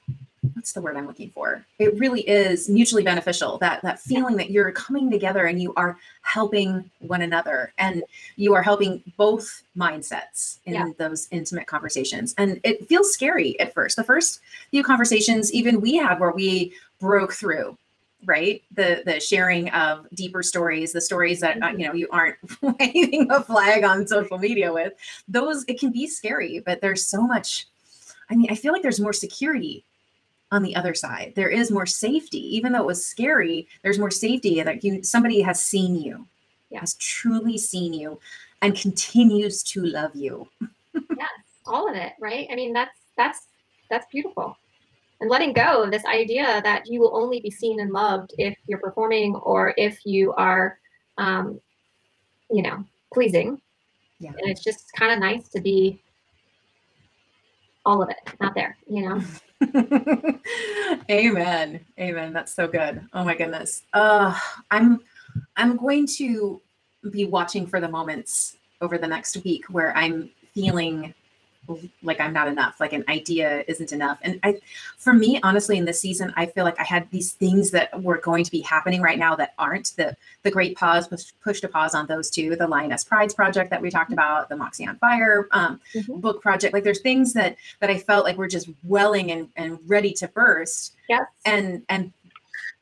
what's 0.55 0.73
the 0.73 0.81
word 0.81 0.97
I'm 0.97 1.07
looking 1.07 1.31
for? 1.31 1.65
It 1.79 1.99
really 1.99 2.21
is 2.23 2.69
mutually 2.69 3.03
beneficial. 3.03 3.59
That 3.59 3.83
that 3.83 4.01
feeling 4.01 4.37
that 4.37 4.51
you're 4.51 4.71
coming 4.73 5.11
together 5.11 5.47
and 5.47 5.61
you 5.61 5.73
are 5.77 5.99
helping 6.23 6.89
one 7.01 7.23
another 7.23 7.73
and 7.79 8.03
you 8.37 8.55
are 8.55 8.63
helping 8.63 9.03
both 9.17 9.63
mindsets 9.77 10.59
in 10.67 10.75
Yeah. 10.75 10.91
those 10.99 11.29
intimate 11.31 11.67
conversations. 11.67 12.35
And 12.39 12.61
it 12.65 12.89
feels 12.89 13.13
scary 13.13 13.59
at 13.61 13.75
first. 13.75 13.97
The 13.97 14.05
first 14.05 14.41
few 14.71 14.83
conversations, 14.83 15.53
even 15.53 15.81
we 15.81 15.97
had 15.97 16.21
where 16.21 16.33
we 16.33 16.73
broke 17.01 17.33
through, 17.33 17.77
right? 18.25 18.63
The 18.75 19.03
the 19.05 19.21
sharing 19.21 19.71
of 19.71 20.07
deeper 20.15 20.43
stories, 20.43 20.93
the 20.93 21.01
stories 21.01 21.41
that 21.41 21.63
uh, 21.63 21.69
you 21.69 21.87
know 21.87 21.95
you 21.95 22.09
aren't 22.11 22.37
waving 22.63 23.31
a 23.31 23.43
flag 23.43 23.85
on 23.85 24.07
social 24.07 24.39
media 24.39 24.73
with. 24.73 24.93
Those 25.27 25.65
it 25.69 25.79
can 25.81 25.91
be 25.91 26.07
scary, 26.07 26.61
but 26.65 26.81
there's 26.81 27.07
so 27.07 27.23
much. 27.23 27.67
I 28.31 28.37
mean, 28.37 28.49
I 28.51 28.55
feel 28.55 28.73
like 28.75 28.83
there's 28.83 29.01
more 29.01 29.15
security 29.15 29.85
on 30.51 30.63
the 30.63 30.75
other 30.77 30.95
side. 30.95 31.33
There 31.37 31.51
is 31.51 31.71
more 31.71 31.87
safety, 31.87 32.39
even 32.57 32.73
though 32.73 32.81
it 32.83 32.87
was 32.87 33.05
scary. 33.07 33.69
There's 33.83 33.99
more 33.99 34.11
safety 34.11 34.63
that 34.63 34.83
you 34.83 35.03
somebody 35.03 35.41
has 35.43 35.63
seen 35.63 35.97
you, 35.97 36.27
Yeah. 36.71 36.81
has 36.81 36.95
truly 36.95 37.59
seen 37.59 37.93
you, 37.93 38.19
and 38.63 38.75
continues 38.75 39.63
to 39.65 39.83
love 39.85 40.15
you. 40.15 40.49
yes, 41.17 41.29
all 41.67 41.89
of 41.89 41.95
it, 41.97 42.13
right? 42.21 42.47
I 42.51 42.55
mean, 42.57 42.73
that's 42.73 42.97
that's 43.17 43.47
that's 43.91 44.07
beautiful. 44.11 44.57
and 45.21 45.29
letting 45.31 45.53
go 45.53 45.83
of 45.83 45.91
this 45.91 46.05
idea 46.05 46.61
that 46.63 46.87
you 46.87 47.01
will 47.01 47.15
only 47.17 47.41
be 47.41 47.51
seen 47.51 47.81
and 47.81 47.91
loved 47.93 48.33
if 48.39 48.57
you're 48.69 48.79
performing 48.79 49.35
or 49.37 49.75
if 49.77 49.99
you 50.07 50.33
are, 50.35 50.79
um, 51.19 51.61
you 52.51 52.63
know, 52.63 52.85
pleasing. 53.13 53.61
Yeah. 54.21 54.31
And 54.39 54.49
it's 54.51 54.63
just 54.63 54.93
kind 54.93 55.13
of 55.13 55.19
nice 55.19 55.49
to 55.51 55.61
be 55.61 56.01
all 57.85 58.03
of 58.03 58.11
it 58.11 58.17
not 58.41 58.55
there, 58.55 58.77
you 58.89 59.09
know? 59.09 59.21
Amen. 61.11 61.81
Amen. 61.99 62.33
That's 62.33 62.55
so 62.55 62.69
good. 62.69 63.05
Oh 63.13 63.25
my 63.25 63.35
goodness. 63.35 63.83
Uh, 63.93 64.39
I'm 64.71 65.01
I'm 65.57 65.77
going 65.77 66.07
to 66.19 66.61
be 67.11 67.25
watching 67.25 67.67
for 67.67 67.81
the 67.81 67.89
moments 67.89 68.57
over 68.81 68.99
the 68.99 69.07
next 69.07 69.37
week 69.45 69.65
where 69.71 69.97
I'm 69.97 70.31
feeling 70.55 71.15
like 72.03 72.21
I'm 72.21 72.33
not 72.33 72.49
enough, 72.49 72.81
like 72.81 72.93
an 72.93 73.05
idea 73.09 73.65
isn't 73.69 73.93
enough. 73.93 74.19
And 74.23 74.41
I, 74.43 74.59
for 74.97 75.13
me, 75.13 75.39
honestly, 75.43 75.77
in 75.77 75.85
this 75.85 76.01
season, 76.01 76.33
I 76.37 76.47
feel 76.47 76.65
like 76.65 76.79
I 76.81 76.85
had 76.85 77.11
these 77.11 77.33
things 77.33 77.71
that 77.73 78.03
were 78.03 78.19
going 78.19 78.45
to 78.45 78.51
be 78.51 78.61
happening 78.61 79.03
right 79.03 79.19
now 79.19 79.37
that 79.37 79.55
aren't. 79.59 79.95
The 79.97 80.17
the 80.43 80.51
great 80.51 80.77
pause 80.77 81.09
push, 81.09 81.33
push 81.43 81.61
to 81.61 81.69
pause 81.69 81.95
on 81.95 82.07
those 82.07 82.31
two, 82.31 82.57
the 82.57 82.67
Lioness 82.67 83.05
Prides 83.05 83.35
project 83.35 83.71
that 83.71 83.83
we 83.83 83.91
talked 83.91 84.13
about, 84.13 84.49
the 84.49 84.57
Moxie 84.57 84.87
on 84.87 84.97
Fire 84.97 85.49
um, 85.53 85.81
Mhm. 85.95 86.21
book 86.21 86.41
project. 86.43 86.73
Like 86.75 86.85
there's 86.85 87.01
things 87.01 87.33
that 87.35 87.57
that 87.81 87.91
I 87.91 87.99
felt 87.99 88.25
like 88.25 88.37
were 88.37 88.49
just 88.49 88.69
welling 88.85 89.31
and, 89.33 89.49
and 89.57 89.79
ready 89.87 90.13
to 90.15 90.29
burst. 90.29 90.95
Yes. 91.09 91.27
And 91.45 91.83
and 91.89 92.13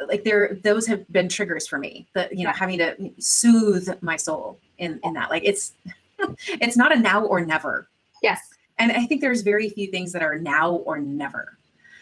like 0.09 0.25
there 0.25 0.59
those 0.63 0.87
have 0.87 1.11
been 1.11 1.29
triggers 1.29 1.67
for 1.67 1.79
me. 1.79 2.07
That 2.15 2.37
you 2.37 2.45
know, 2.45 2.53
having 2.53 2.79
to 2.79 3.11
soothe 3.19 3.89
my 4.03 4.17
soul 4.17 4.59
in 4.79 5.01
in 5.03 5.15
that. 5.15 5.31
Like 5.31 5.43
it's 5.45 5.73
it's 6.49 6.77
not 6.77 6.93
a 6.95 6.99
now 6.99 7.25
or 7.25 7.45
never 7.45 7.89
Yes. 8.23 8.41
And 8.79 8.93
i 8.93 9.05
think 9.07 9.21
there's 9.21 9.43
very 9.43 9.69
few 9.69 9.87
things 9.89 10.13
that 10.13 10.23
are 10.23 10.39
now 10.39 10.73
or 10.87 10.99
never. 10.99 11.57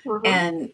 Mhm. 0.07 0.27
and 0.27 0.72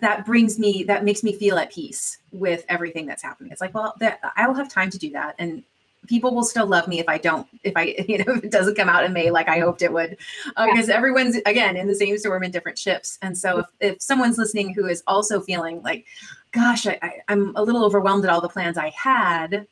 that 0.00 0.24
brings 0.24 0.58
me 0.58 0.84
that 0.84 1.04
makes 1.04 1.22
me 1.22 1.32
feel 1.32 1.58
at 1.58 1.70
peace 1.72 2.18
with 2.32 2.64
everything 2.68 3.06
that's 3.06 3.22
happening. 3.22 3.52
It's 3.52 3.60
like 3.60 3.74
well 3.74 3.94
that 4.00 4.20
i 4.36 4.46
will 4.46 4.54
have 4.54 4.68
time 4.68 4.90
to 4.90 4.98
do 4.98 5.10
that. 5.10 5.34
And 5.38 5.62
people 6.06 6.32
will 6.34 6.44
still 6.44 6.66
love 6.66 6.86
me 6.86 7.00
if 7.00 7.08
i 7.08 7.18
don't 7.18 7.46
if 7.64 7.72
i 7.76 7.82
you 8.08 8.18
know 8.18 8.34
if 8.34 8.44
it 8.44 8.50
doesn't 8.52 8.76
come 8.76 8.88
out 8.88 9.02
in 9.04 9.12
may 9.12 9.30
like 9.30 9.48
i 9.48 9.58
hoped 9.58 9.82
it 9.82 9.92
would. 9.92 10.16
Yeah. 10.56 10.66
because 10.70 10.88
everyone's 10.88 11.36
again 11.46 11.76
in 11.76 11.88
the 11.88 11.94
same 11.94 12.16
storm 12.18 12.42
in 12.44 12.50
different 12.52 12.78
ships. 12.78 13.18
And 13.22 13.36
so 13.36 13.58
if, 13.58 13.66
if 13.80 14.02
someone's 14.02 14.38
listening 14.38 14.72
who 14.72 14.86
is 14.86 15.02
also 15.06 15.40
feeling 15.40 15.82
like 15.82 16.06
gosh 16.52 16.86
I, 16.86 16.98
I, 17.02 17.12
i'm 17.28 17.54
a 17.56 17.62
little 17.62 17.84
overwhelmed 17.84 18.24
at 18.24 18.30
all 18.30 18.40
the 18.40 18.48
plans 18.48 18.78
i 18.78 18.90
had 18.90 19.66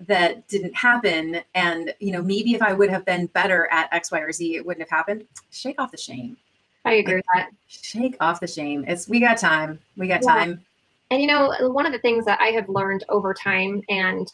that 0.00 0.46
didn't 0.48 0.74
happen 0.74 1.40
and 1.54 1.94
you 2.00 2.10
know 2.12 2.20
maybe 2.20 2.54
if 2.54 2.62
i 2.62 2.72
would 2.72 2.90
have 2.90 3.04
been 3.04 3.26
better 3.26 3.68
at 3.70 3.88
x 3.92 4.10
y 4.10 4.18
or 4.20 4.32
z 4.32 4.56
it 4.56 4.66
wouldn't 4.66 4.82
have 4.82 4.96
happened 4.96 5.24
shake 5.50 5.80
off 5.80 5.90
the 5.90 5.96
shame 5.96 6.36
I 6.86 6.94
agree 6.94 7.14
with 7.14 7.24
that. 7.34 7.50
shake 7.66 8.16
off 8.20 8.40
the 8.40 8.46
shame 8.46 8.84
it's 8.86 9.08
we 9.08 9.20
got 9.20 9.38
time 9.38 9.78
we 9.96 10.06
got 10.08 10.22
Yeah. 10.22 10.34
time 10.34 10.64
And 11.10 11.20
you 11.22 11.28
know, 11.28 11.54
one 11.70 11.86
of 11.86 11.92
the 11.92 11.98
things 12.00 12.24
that 12.24 12.40
I 12.40 12.48
have 12.48 12.68
learned 12.68 13.04
over 13.08 13.32
time 13.32 13.82
and 13.88 14.30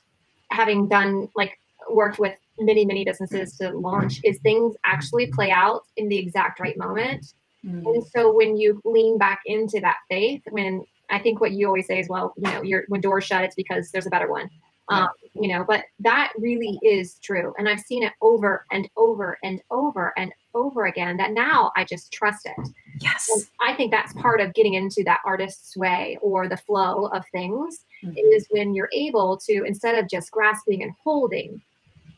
having 0.50 0.88
done 0.88 1.28
like 1.36 1.58
worked 1.90 2.18
with 2.18 2.36
many, 2.58 2.84
many 2.84 3.04
businesses 3.04 3.56
to 3.58 3.70
launch 3.70 4.20
is 4.24 4.38
things 4.38 4.74
actually 4.84 5.26
play 5.28 5.50
out 5.50 5.82
in 5.96 6.08
the 6.08 6.16
exact 6.16 6.58
right 6.60 6.76
moment. 6.78 7.34
Mm. 7.64 7.84
And 7.86 8.04
so 8.06 8.32
when 8.32 8.56
you 8.56 8.80
lean 8.84 9.18
back 9.18 9.40
into 9.46 9.80
that 9.80 9.96
faith, 10.08 10.42
when 10.50 10.84
I 11.10 11.18
think 11.18 11.40
what 11.40 11.52
you 11.52 11.66
always 11.66 11.86
say 11.86 11.98
is, 12.00 12.08
well, 12.08 12.32
you 12.36 12.50
know, 12.50 12.62
you're 12.62 12.84
when 12.88 13.00
doors 13.00 13.24
shut, 13.24 13.44
it's 13.44 13.54
because 13.56 13.90
there's 13.90 14.06
a 14.06 14.10
better 14.10 14.30
one. 14.30 14.48
Um, 14.90 15.08
you 15.34 15.48
know, 15.48 15.64
but 15.66 15.84
that 16.00 16.32
really 16.36 16.78
is 16.82 17.14
true. 17.22 17.54
And 17.58 17.68
I've 17.68 17.80
seen 17.80 18.02
it 18.02 18.12
over 18.20 18.66
and 18.72 18.88
over 18.96 19.38
and 19.44 19.62
over 19.70 20.12
and 20.16 20.32
over 20.54 20.86
again 20.86 21.16
that 21.18 21.32
now 21.32 21.70
I 21.76 21.84
just 21.84 22.12
trust 22.12 22.46
it. 22.46 22.54
And 22.56 22.74
yes 23.00 23.28
I 23.60 23.72
think 23.74 23.92
that's 23.92 24.12
part 24.14 24.40
of 24.40 24.52
getting 24.52 24.74
into 24.74 25.04
that 25.04 25.20
artist's 25.24 25.76
way 25.76 26.18
or 26.20 26.48
the 26.48 26.56
flow 26.56 27.06
of 27.06 27.24
things 27.32 27.84
Mhm. 28.04 28.14
is 28.16 28.46
when 28.50 28.74
you're 28.74 28.88
able 28.92 29.36
to, 29.36 29.64
instead 29.64 29.94
of 29.96 30.08
just 30.08 30.30
grasping 30.30 30.82
and 30.82 30.92
holding, 31.04 31.60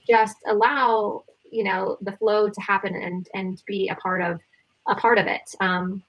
just 0.08 0.36
allow, 0.46 1.24
you 1.50 1.64
know, 1.64 1.98
the 2.00 2.12
flow 2.12 2.48
to 2.48 2.60
happen 2.60 2.94
and, 2.94 3.28
and 3.34 3.62
be 3.66 3.88
a 3.88 3.96
part 3.96 4.22
of, 4.22 4.40
a 4.86 4.94
part 4.94 5.18
of 5.18 5.26
it. 5.26 5.54
Um, 5.60 6.02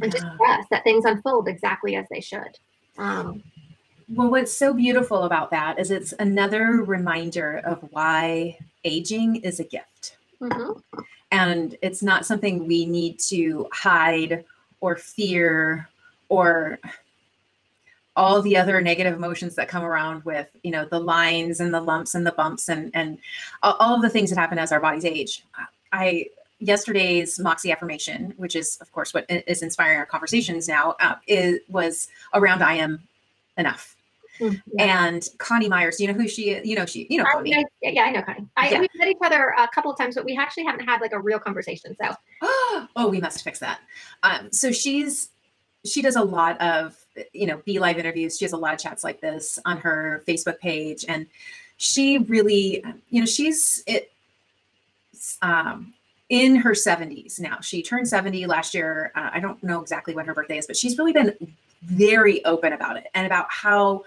and 0.00 0.12
just 0.12 0.26
trust 0.36 0.68
that 0.70 0.84
things 0.84 1.04
unfold 1.04 1.48
exactly 1.48 1.96
as 1.96 2.06
they 2.08 2.20
should. 2.20 2.58
Um, 2.98 3.42
Well, 4.14 4.30
what's 4.30 4.52
so 4.52 4.72
beautiful 4.72 5.24
about 5.24 5.50
that 5.50 5.78
is 5.78 5.90
it's 5.90 6.14
another 6.18 6.82
reminder 6.82 7.58
of 7.64 7.86
why 7.92 8.58
aging 8.84 9.36
is 9.36 9.60
a 9.60 9.64
gift. 9.64 10.16
mhm. 10.40 10.82
And 11.30 11.76
it's 11.82 12.02
not 12.02 12.24
something 12.24 12.66
we 12.66 12.86
need 12.86 13.18
to 13.28 13.68
hide 13.72 14.44
or 14.80 14.96
fear 14.96 15.88
or 16.30 16.78
all 18.16 18.40
the 18.40 18.56
other 18.56 18.80
negative 18.80 19.14
emotions 19.14 19.54
that 19.56 19.68
come 19.68 19.84
around 19.84 20.24
with, 20.24 20.48
you 20.62 20.70
know, 20.70 20.86
the 20.86 20.98
lines 20.98 21.60
and 21.60 21.72
the 21.72 21.80
lumps 21.80 22.14
and 22.14 22.26
the 22.26 22.32
bumps 22.32 22.68
and 22.68 22.90
and 22.94 23.18
all 23.62 23.74
all 23.78 23.94
of 23.94 24.02
the 24.02 24.08
things 24.08 24.30
that 24.30 24.38
happen 24.38 24.58
as 24.58 24.72
our 24.72 24.80
bodies 24.80 25.04
age. 25.04 25.44
I 25.92 26.26
yesterday's 26.60 27.38
Moxie 27.38 27.72
affirmation, 27.72 28.32
which 28.38 28.56
is 28.56 28.78
of 28.80 28.90
course 28.92 29.12
what 29.12 29.26
is 29.28 29.62
inspiring 29.62 29.98
our 29.98 30.06
conversations 30.06 30.66
now, 30.66 30.96
uh, 31.00 31.16
is 31.26 31.60
was 31.68 32.08
around 32.32 32.62
I 32.62 32.74
am 32.74 33.06
enough. 33.58 33.97
Mm, 34.40 34.62
yeah. 34.74 35.06
And 35.06 35.28
Connie 35.38 35.68
Myers, 35.68 36.00
you 36.00 36.08
know 36.08 36.14
who 36.14 36.28
she 36.28 36.50
is? 36.50 36.66
You 36.66 36.76
know, 36.76 36.86
she, 36.86 37.06
you 37.10 37.18
know, 37.18 37.24
I, 37.24 37.32
Connie. 37.32 37.54
I, 37.54 37.64
yeah, 37.82 38.02
I 38.02 38.10
know 38.10 38.22
Connie. 38.22 38.46
I, 38.56 38.70
Yeah. 38.70 38.80
We've 38.80 38.90
met 38.96 39.08
each 39.08 39.16
other 39.22 39.54
a 39.58 39.68
couple 39.68 39.90
of 39.90 39.98
times, 39.98 40.14
but 40.14 40.24
we 40.24 40.36
actually 40.36 40.64
haven't 40.64 40.86
had 40.86 41.00
like 41.00 41.12
a 41.12 41.20
real 41.20 41.38
conversation. 41.38 41.96
So 42.00 42.14
oh, 42.42 43.08
we 43.10 43.20
must 43.20 43.42
fix 43.42 43.58
that. 43.60 43.80
Um, 44.22 44.52
so 44.52 44.72
she's, 44.72 45.30
she 45.84 46.02
does 46.02 46.16
a 46.16 46.22
lot 46.22 46.60
of, 46.60 46.96
you 47.32 47.46
know, 47.46 47.58
BeLive 47.66 47.98
interviews. 47.98 48.38
She 48.38 48.44
has 48.44 48.52
a 48.52 48.56
lot 48.56 48.74
of 48.74 48.80
chats 48.80 49.04
like 49.04 49.20
this 49.20 49.58
on 49.64 49.78
her 49.78 50.22
Facebook 50.26 50.58
page. 50.58 51.04
And 51.08 51.26
she 51.76 52.18
really, 52.18 52.84
you 53.10 53.20
know, 53.20 53.26
she's 53.26 53.82
it, 53.86 54.10
um, 55.42 55.94
in 56.28 56.56
her 56.56 56.72
70s 56.72 57.40
now. 57.40 57.58
She 57.60 57.82
turned 57.82 58.08
70 58.08 58.46
last 58.46 58.74
year. 58.74 59.12
Uh, 59.14 59.30
I 59.32 59.40
don't 59.40 59.62
know 59.62 59.80
exactly 59.80 60.14
when 60.14 60.26
her 60.26 60.34
birthday 60.34 60.58
is, 60.58 60.66
but 60.66 60.76
she's 60.76 60.98
really 60.98 61.12
been 61.12 61.34
very 61.82 62.44
open 62.44 62.72
about 62.72 62.96
it 62.96 63.06
and 63.14 63.26
about 63.26 63.46
how 63.48 64.04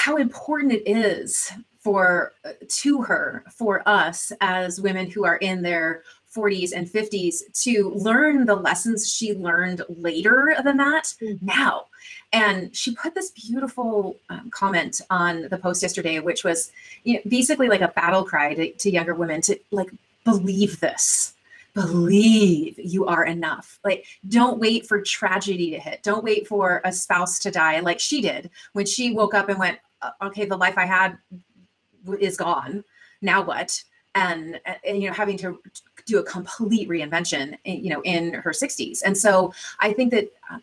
how 0.00 0.16
important 0.16 0.72
it 0.72 0.82
is 0.86 1.52
for 1.78 2.32
uh, 2.46 2.52
to 2.68 3.02
her 3.02 3.44
for 3.54 3.86
us 3.86 4.32
as 4.40 4.80
women 4.80 5.10
who 5.10 5.24
are 5.26 5.36
in 5.36 5.60
their 5.60 6.02
40s 6.34 6.72
and 6.74 6.86
50s 6.86 7.36
to 7.64 7.90
learn 7.90 8.46
the 8.46 8.54
lessons 8.54 9.12
she 9.12 9.34
learned 9.34 9.82
later 9.88 10.56
than 10.64 10.76
that 10.78 11.12
Mhm. 11.20 11.42
now. 11.42 11.86
And 12.32 12.74
she 12.74 12.94
put 12.94 13.14
this 13.14 13.30
beautiful 13.32 14.16
um, 14.30 14.48
comment 14.50 15.00
on 15.10 15.48
the 15.50 15.58
post 15.58 15.82
yesterday 15.82 16.18
which 16.20 16.44
was 16.44 16.72
you 17.04 17.14
know, 17.14 17.20
basically 17.28 17.68
like 17.68 17.82
a 17.82 17.88
battle 17.88 18.24
cry 18.24 18.54
to, 18.54 18.72
to 18.72 18.90
younger 18.90 19.14
women 19.14 19.40
to 19.42 19.58
like 19.70 19.90
believe 20.24 20.80
this. 20.80 21.34
Believe 21.74 22.78
you 22.78 23.06
are 23.06 23.24
enough. 23.24 23.78
Like 23.84 24.04
don't 24.28 24.58
wait 24.60 24.86
for 24.86 25.00
tragedy 25.02 25.70
to 25.72 25.78
hit. 25.78 26.02
Don't 26.02 26.24
wait 26.24 26.46
for 26.46 26.80
a 26.84 26.92
spouse 26.92 27.38
to 27.40 27.50
die 27.50 27.80
like 27.80 28.00
she 28.00 28.20
did 28.20 28.50
when 28.72 28.86
she 28.86 29.12
woke 29.12 29.34
up 29.34 29.48
and 29.48 29.58
went 29.58 29.78
"Uh, 29.78 29.89
okay 30.22 30.44
the 30.44 30.56
life 30.56 30.76
i 30.76 30.84
had 30.84 31.18
is 32.18 32.36
gone. 32.36 32.82
Now 33.20 33.42
what? 33.42 33.82
And, 34.14 34.60
and 34.84 35.00
you 35.00 35.08
know 35.08 35.14
having 35.14 35.36
to 35.38 35.60
do 36.06 36.18
a 36.18 36.22
complete 36.24 36.88
reinvention 36.88 37.56
you 37.64 37.90
know 37.90 38.02
in 38.02 38.32
her 38.32 38.50
60s 38.50 39.02
and 39.04 39.16
so 39.16 39.54
i 39.78 39.92
think 39.92 40.10
that 40.10 40.32
uh, 40.50 40.58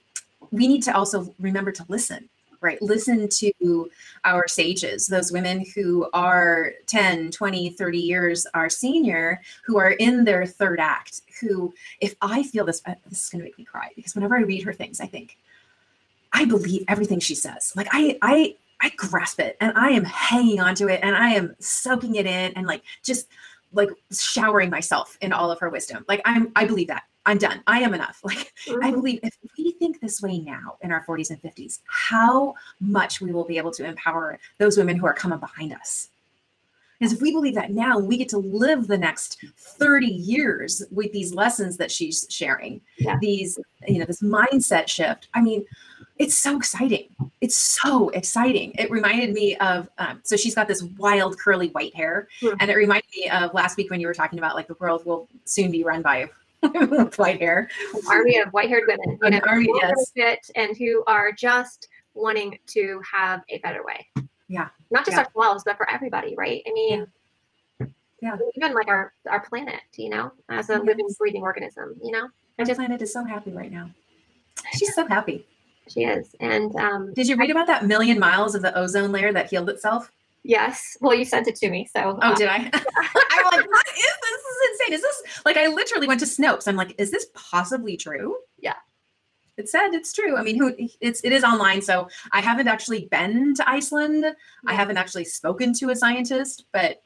we 0.52 0.68
need 0.68 0.84
to 0.84 0.94
also 0.94 1.34
remember 1.40 1.72
to 1.72 1.86
listen 1.88 2.28
right? 2.62 2.82
Listen 2.82 3.30
to 3.30 3.90
our 4.26 4.48
sages 4.48 5.08
those 5.08 5.32
women 5.32 5.66
who 5.76 6.10
are 6.14 6.74
10 6.88 7.32
20 7.32 7.70
30 7.70 7.98
years 7.98 8.48
our 8.54 8.70
senior 8.70 9.42
who 9.66 9.78
are 9.78 9.92
in 9.92 10.24
their 10.24 10.46
third 10.46 10.80
act 10.80 11.22
who 11.40 11.74
if 12.02 12.16
i 12.22 12.44
feel 12.44 12.66
this 12.66 12.82
uh, 12.86 12.96
this 13.08 13.26
is 13.26 13.30
going 13.30 13.40
to 13.40 13.46
make 13.46 13.58
me 13.58 13.64
cry 13.64 13.90
because 13.96 14.16
whenever 14.16 14.36
i 14.36 14.42
read 14.42 14.64
her 14.64 14.74
things 14.74 15.00
i 15.00 15.06
think 15.06 15.38
i 16.34 16.46
believe 16.46 16.84
everything 16.88 17.20
she 17.20 17.36
says. 17.36 17.74
Like 17.76 17.88
i 17.92 18.18
i 18.22 18.56
i 18.82 18.90
grasp 18.98 19.40
it 19.40 19.58
and 19.62 19.72
i 19.78 19.90
am 19.90 20.04
hanging 20.04 20.60
onto 20.60 20.88
it 20.88 21.00
and 21.04 21.16
i 21.16 21.30
am 21.30 21.56
soaking 21.60 22.16
it 22.16 22.26
in 22.26 22.54
and 22.54 22.68
like 22.68 22.82
just 23.04 23.28
like 23.74 23.90
showering 24.12 24.70
myself 24.70 25.18
in 25.22 25.34
all 25.34 25.52
of 25.52 25.60
her 25.60 25.70
wisdom 25.70 26.06
like 26.08 26.22
i'm 26.26 26.52
i 26.56 26.66
believe 26.66 26.88
that 26.88 27.04
i'm 27.26 27.38
done 27.38 27.62
i 27.68 27.80
am 27.80 27.94
enough 27.94 28.20
like 28.24 28.54
I 28.68 28.72
Mhm. 28.92 28.94
believe 28.94 29.20
if 29.24 29.36
we 29.58 29.72
think 29.74 30.00
this 30.02 30.22
way 30.22 30.40
now 30.40 30.78
in 30.82 30.92
our 30.92 31.04
40s 31.06 31.30
and 31.30 31.42
50s, 31.42 31.80
how 31.88 32.54
much 32.82 33.22
we 33.22 33.32
will 33.32 33.46
be 33.46 33.58
able 33.58 33.72
to 33.72 33.86
empower 33.86 34.40
those 34.58 34.78
women 34.78 34.98
who 34.98 35.06
are 35.06 35.14
coming 35.14 35.40
behind 35.40 35.74
us. 35.74 36.10
Because 37.00 37.14
if 37.14 37.22
we 37.22 37.32
believe 37.32 37.54
that 37.56 37.72
now, 37.72 38.00
we 38.00 38.18
get 38.18 38.30
to 38.30 38.38
live 38.40 38.88
the 38.88 38.98
next 38.98 39.44
30 39.58 40.08
years 40.08 40.84
with 40.92 41.12
these 41.12 41.34
lessons 41.34 41.78
that 41.78 41.92
she's 41.92 42.26
sharing, 42.30 42.82
Yeah. 42.98 43.18
these, 43.22 43.60
you 43.88 44.00
know, 44.00 44.06
this 44.06 44.22
mindset 44.22 44.88
shift. 44.88 45.28
I 45.34 45.42
mean, 45.42 45.66
it's 46.18 46.36
so 46.36 46.58
exciting. 46.58 47.10
It's 47.42 47.56
so 47.56 48.10
exciting. 48.10 48.72
It 48.80 48.90
reminded 48.90 49.32
me 49.34 49.56
of, 49.58 49.88
um, 50.00 50.22
so 50.24 50.36
she's 50.36 50.56
got 50.56 50.68
this 50.68 50.82
wild 50.98 51.38
curly 51.38 51.68
white 51.70 51.96
hair. 51.96 52.28
And 52.60 52.70
it 52.72 52.76
reminded 52.76 53.06
me 53.16 53.30
of 53.30 53.54
last 53.54 53.78
week 53.78 53.92
when 53.92 54.00
you 54.00 54.08
were 54.08 54.16
talking 54.16 54.40
about 54.40 54.56
like 54.56 54.68
the 54.68 54.76
world 54.80 55.06
will 55.06 55.30
soon 55.46 55.70
be 55.70 55.84
run 55.84 56.02
by 56.02 56.28
white 57.18 57.40
hair. 57.40 57.70
An 57.94 58.02
army 58.10 58.38
of 58.40 58.50
white 58.50 58.70
haired 58.70 58.86
women, 58.88 59.20
you 59.22 59.28
An 59.28 59.42
army, 59.48 59.70
yes. 59.82 60.12
fit 60.16 60.50
and 60.56 60.76
who 60.76 61.04
are 61.06 61.32
just 61.32 61.88
wanting 62.16 62.58
to 62.68 63.00
have 63.14 63.44
a 63.50 63.60
better 63.60 63.84
way. 63.84 64.08
Yeah. 64.48 64.70
Not 64.92 65.06
just 65.06 65.18
Yeah. 65.18 65.26
ourselves, 65.26 65.64
but 65.66 65.78
for 65.78 65.90
everybody, 65.90 66.36
right? 66.38 66.62
I 66.68 66.72
mean, 66.74 67.08
Yeah. 68.22 68.38
even 68.56 68.74
like 68.74 68.88
our 68.88 69.14
our 69.30 69.42
planet, 69.42 69.82
you 69.96 70.10
know, 70.10 70.32
as 70.50 70.70
a 70.70 70.74
Yes. 70.74 70.84
living, 70.86 71.08
breathing 71.20 71.44
organism, 71.44 71.96
you 72.04 72.12
know, 72.12 72.30
Our 72.60 72.66
just- 72.66 72.78
planet 72.80 73.02
is 73.02 73.12
so 73.14 73.24
happy 73.24 73.52
right 73.52 73.72
now. 73.72 73.92
She's 74.78 74.94
so 74.96 75.06
happy. 75.08 75.46
she 75.90 76.04
is. 76.04 76.36
And 76.42 76.76
um, 76.76 77.14
Did 77.14 77.28
you 77.30 77.38
read 77.38 77.50
about 77.50 77.68
that 77.68 77.86
million 77.86 78.20
miles 78.20 78.56
of 78.56 78.62
the 78.62 78.78
ozone 78.78 79.12
layer 79.14 79.32
that 79.34 79.50
healed 79.50 79.70
itself? 79.70 80.12
yes, 80.44 80.98
well, 81.02 81.14
you 81.14 81.26
sent 81.26 81.46
it 81.48 81.56
to 81.58 81.70
me, 81.70 81.86
so 81.94 82.18
Oh, 82.22 82.32
uh, 82.32 82.36
did 82.36 82.48
I? 82.48 82.56
I'm 82.74 83.44
like, 83.46 83.70
what 83.70 83.88
is 83.88 83.96
this? 83.96 84.18
This 84.22 84.42
is 84.42 84.70
insane. 84.72 84.94
Is 84.94 85.02
this 85.02 85.24
like 85.46 85.58
I 85.58 85.68
literally 85.68 86.08
went 86.08 86.20
to 86.22 86.26
Snopes? 86.26 86.68
I'm 86.70 86.76
like, 86.78 86.96
is 86.98 87.12
this 87.12 87.28
possibly 87.34 87.96
true? 87.98 88.38
Yeah. 88.60 88.76
It 89.58 89.68
said 89.68 89.90
it's 89.94 90.14
true. 90.14 90.38
I 90.38 90.44
mean, 90.44 90.58
who 90.58 90.74
it's 91.02 91.22
it 91.24 91.32
is 91.34 91.44
online, 91.44 91.82
so 91.82 92.08
I 92.32 92.42
haven't 92.42 92.68
actually 92.68 93.06
been 93.06 93.56
to 93.56 93.68
Iceland. 93.70 94.26
I 94.68 94.74
haven't 94.74 94.98
actually 94.98 95.26
spoken 95.26 95.74
to 95.74 95.90
a 95.90 95.96
scientist, 95.96 96.66
but 96.72 97.02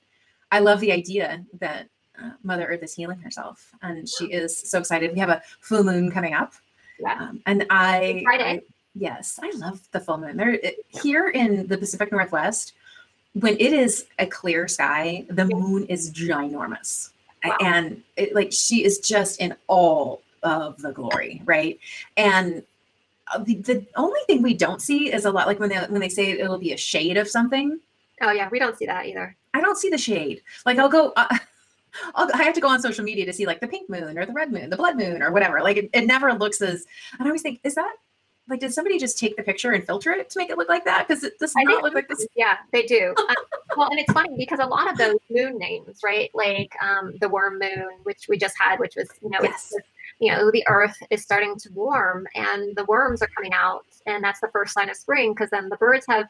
I 0.52 0.60
love 0.60 0.82
the 0.82 0.92
idea 0.92 1.46
that 1.60 1.88
uh, 2.22 2.32
Mother 2.44 2.66
Earth 2.66 2.84
is 2.84 2.94
healing 2.94 3.20
herself, 3.20 3.72
and 3.82 4.08
she 4.08 4.26
is 4.26 4.58
so 4.70 4.80
excited. 4.80 5.14
We 5.14 5.20
have 5.20 5.30
a 5.30 5.42
full 5.62 5.84
moon 5.86 6.12
coming 6.12 6.34
up, 6.34 6.54
Yeah. 7.00 7.14
um, 7.22 7.42
and 7.46 7.66
I, 7.70 8.22
Friday. 8.26 8.44
I- 8.44 8.62
yes, 8.96 9.40
I 9.42 9.50
love 9.56 9.80
the 9.94 10.02
full 10.02 10.18
moon. 10.18 10.36
There 10.36 10.50
it, 10.50 10.86
here 10.90 11.30
in 11.30 11.68
the 11.68 11.78
Pacific 11.78 12.12
Northwest, 12.12 12.74
when 13.34 13.54
it 13.62 13.72
is 13.72 14.08
a 14.20 14.26
clear 14.26 14.68
sky, 14.68 15.26
the 15.30 15.48
Yeah. 15.50 15.56
moon 15.56 15.86
is 15.86 16.12
ginormous, 16.12 17.12
Wow. 17.46 17.56
and 17.62 18.04
it, 18.18 18.36
like 18.36 18.52
she 18.52 18.84
is 18.84 19.00
just 19.00 19.40
in 19.40 19.56
all 19.68 20.22
of 20.44 20.82
the 20.82 20.92
glory, 20.92 21.42
right? 21.46 21.80
And 22.18 22.64
uh, 23.34 23.40
the, 23.40 23.56
the 23.56 23.86
only 23.96 24.20
thing 24.28 24.42
we 24.42 24.54
don't 24.54 24.82
see 24.82 25.12
is 25.12 25.26
a 25.26 25.32
lot 25.32 25.48
like 25.48 25.60
when 25.60 25.70
they 25.70 25.78
when 25.78 26.02
they 26.02 26.10
say 26.10 26.32
it'll 26.32 26.58
be 26.58 26.74
a 26.74 26.78
shade 26.78 27.18
of 27.18 27.28
something. 27.28 27.80
oh 28.22 28.32
yeah, 28.32 28.50
we 28.52 28.60
don't 28.60 28.78
see 28.78 28.86
that 28.86 29.06
either. 29.06 29.36
I 29.54 29.62
don't 29.62 29.78
see 29.78 29.90
the 29.90 29.98
shade. 29.98 30.42
Like 30.66 30.78
I'll 30.80 30.90
go. 30.90 31.14
Uh, 31.28 31.38
I'll, 32.16 32.30
I 32.34 32.44
have 32.44 32.54
to 32.54 32.62
go 32.62 32.70
on 32.70 32.82
social 32.82 33.04
media 33.04 33.26
to 33.26 33.34
see 33.34 33.46
like 33.46 33.60
the 33.60 33.68
pink 33.68 33.90
moon 33.90 34.18
or 34.18 34.26
the 34.26 34.32
red 34.32 34.50
moon, 34.50 34.70
the 34.70 34.78
blood 34.78 34.96
moon 34.96 35.22
or 35.22 35.34
whatever. 35.34 35.60
Like 35.62 35.76
it, 35.76 35.90
it 35.94 36.06
never 36.06 36.32
looks 36.34 36.62
as. 36.62 36.86
And 37.20 37.24
I 37.24 37.26
always 37.26 37.42
think, 37.42 37.60
is 37.66 37.76
that 37.76 37.96
like 38.48 38.62
did 38.62 38.74
somebody 38.74 38.98
just 38.98 39.20
take 39.20 39.36
the 39.36 39.44
picture 39.44 39.72
and 39.72 39.86
filter 39.86 40.12
it 40.12 40.30
to 40.30 40.40
make 40.40 40.50
it 40.50 40.58
look 40.58 40.70
like 40.70 40.86
that? 40.86 41.06
Because 41.08 41.26
it 41.26 41.38
does 41.40 41.54
I 41.58 41.64
not 41.64 41.84
look 41.84 41.94
like 41.94 42.08
this. 42.08 42.26
Yeah, 42.36 42.58
they 42.72 42.84
do. 42.84 43.14
Um, 43.18 43.36
well, 43.76 43.90
and 43.90 44.00
it's 44.00 44.12
funny 44.14 44.36
because 44.38 44.60
a 44.60 44.66
lot 44.66 44.90
of 44.90 44.98
those 44.98 45.18
moon 45.30 45.58
names, 45.58 46.00
right? 46.04 46.32
Like 46.34 46.74
um, 46.82 47.14
the 47.20 47.28
worm 47.28 47.60
moon, 47.60 47.90
which 48.04 48.28
we 48.30 48.38
just 48.38 48.58
had, 48.58 48.80
which 48.80 48.96
was 48.96 49.10
you 49.22 49.30
know, 49.30 49.40
Yes. 49.42 49.74
it's, 49.76 49.86
you 50.22 50.32
know, 50.32 50.52
the 50.52 50.64
Earth 50.68 50.96
is 51.10 51.22
starting 51.22 51.56
to 51.58 51.70
warm 51.74 52.28
and 52.36 52.76
the 52.76 52.86
worms 52.86 53.22
are 53.22 53.30
coming 53.36 53.54
out, 53.54 53.86
and 54.06 54.24
that's 54.24 54.40
the 54.40 54.50
first 54.50 54.74
sign 54.74 54.90
of 54.90 54.96
spring 54.96 55.34
because 55.34 55.50
then 55.50 55.68
the 55.68 55.78
birds 55.78 56.06
have 56.08 56.28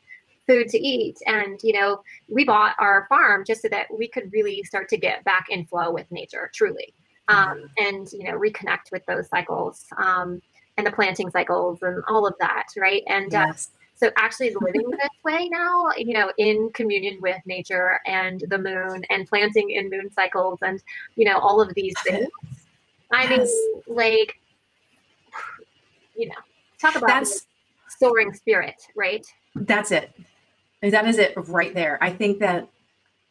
food 0.48 0.68
to 0.70 0.80
eat, 0.80 1.18
and 1.28 1.60
you 1.62 1.74
know, 1.74 2.02
we 2.28 2.44
bought 2.46 2.76
our 2.80 3.06
farm 3.10 3.44
just 3.46 3.62
so 3.62 3.68
that 3.70 3.88
we 3.96 4.08
could 4.08 4.32
really 4.34 4.64
start 4.64 4.90
to 4.90 4.98
get 4.98 5.24
back 5.24 5.48
in 5.50 5.66
flow 5.66 5.92
with 5.92 6.10
nature, 6.12 6.50
truly, 6.56 6.94
um, 7.28 7.70
and 7.78 8.12
you 8.14 8.24
know, 8.24 8.40
reconnect 8.40 8.92
with 8.92 9.06
those 9.06 9.28
cycles. 9.30 9.86
Um, 9.98 10.42
and 10.78 10.88
the 10.88 10.92
planting 10.92 11.30
cycles 11.30 11.80
and 11.82 12.02
all 12.08 12.26
of 12.26 12.34
that, 12.40 12.68
right? 12.78 13.04
And 13.08 13.36
uh, 13.36 13.54
so 13.96 14.10
actually 14.18 14.56
living 14.60 14.90
this 14.90 15.10
way 15.24 15.48
now, 15.50 15.90
you 15.98 16.14
know, 16.14 16.32
in 16.38 16.72
communion 16.74 17.20
with 17.22 17.38
nature 17.46 18.00
and 18.06 18.44
the 18.48 18.58
moon 18.58 19.04
and 19.10 19.28
planting 19.28 19.70
in 19.72 19.90
moon 19.90 20.12
cycles 20.12 20.60
and, 20.62 20.82
you 21.16 21.26
know, 21.26 21.38
all 21.38 21.62
of 21.62 21.74
these 21.76 21.94
things. 22.04 22.30
I 23.12 23.24
Yes. 23.24 23.52
mean, 23.88 23.98
like, 23.98 24.40
you 26.16 26.28
know, 26.28 26.36
talk 26.80 26.96
about 26.96 27.08
That's 27.08 27.48
soaring 28.00 28.34
spirit, 28.34 28.76
right? 28.96 29.26
that's 29.56 29.92
it. 29.92 30.12
That 30.82 31.08
is 31.08 31.18
it 31.18 31.34
right 31.36 31.74
there. 31.74 31.98
I 32.02 32.10
think 32.10 32.40
that 32.40 32.68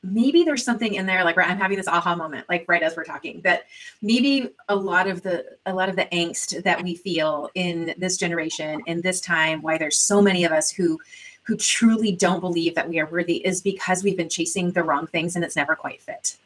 maybe 0.02 0.44
there's 0.44 0.64
something 0.64 0.94
in 0.94 1.06
there 1.06 1.24
like 1.24 1.36
right, 1.36 1.48
I'm 1.50 1.58
having 1.58 1.76
this 1.76 1.88
aha 1.88 2.14
moment 2.14 2.48
like 2.48 2.64
right 2.68 2.82
as 2.82 2.96
we're 2.96 3.04
talking 3.04 3.42
that 3.42 3.64
maybe 4.00 4.50
a 4.70 4.74
lot 4.74 5.06
of 5.06 5.22
the 5.22 5.44
a 5.66 5.74
lot 5.74 5.90
of 5.90 5.96
the 5.96 6.06
angst 6.06 6.62
that 6.62 6.82
we 6.82 6.94
feel 6.94 7.50
in 7.54 7.94
this 7.98 8.16
generation 8.16 8.80
in 8.86 9.02
this 9.02 9.20
time 9.20 9.60
why 9.60 9.76
there's 9.76 9.98
so 9.98 10.22
many 10.22 10.44
of 10.44 10.52
us 10.52 10.70
who 10.70 10.98
who 11.42 11.56
truly 11.56 12.12
don't 12.12 12.40
believe 12.40 12.74
that 12.76 12.88
we 12.88 12.98
are 12.98 13.06
worthy 13.06 13.44
is 13.46 13.60
because 13.60 14.02
we've 14.02 14.16
been 14.16 14.28
chasing 14.28 14.70
the 14.72 14.82
wrong 14.82 15.06
things 15.06 15.36
and 15.36 15.44
it's 15.44 15.56
never 15.56 15.74
quite 15.74 16.00
fit. 16.00 16.36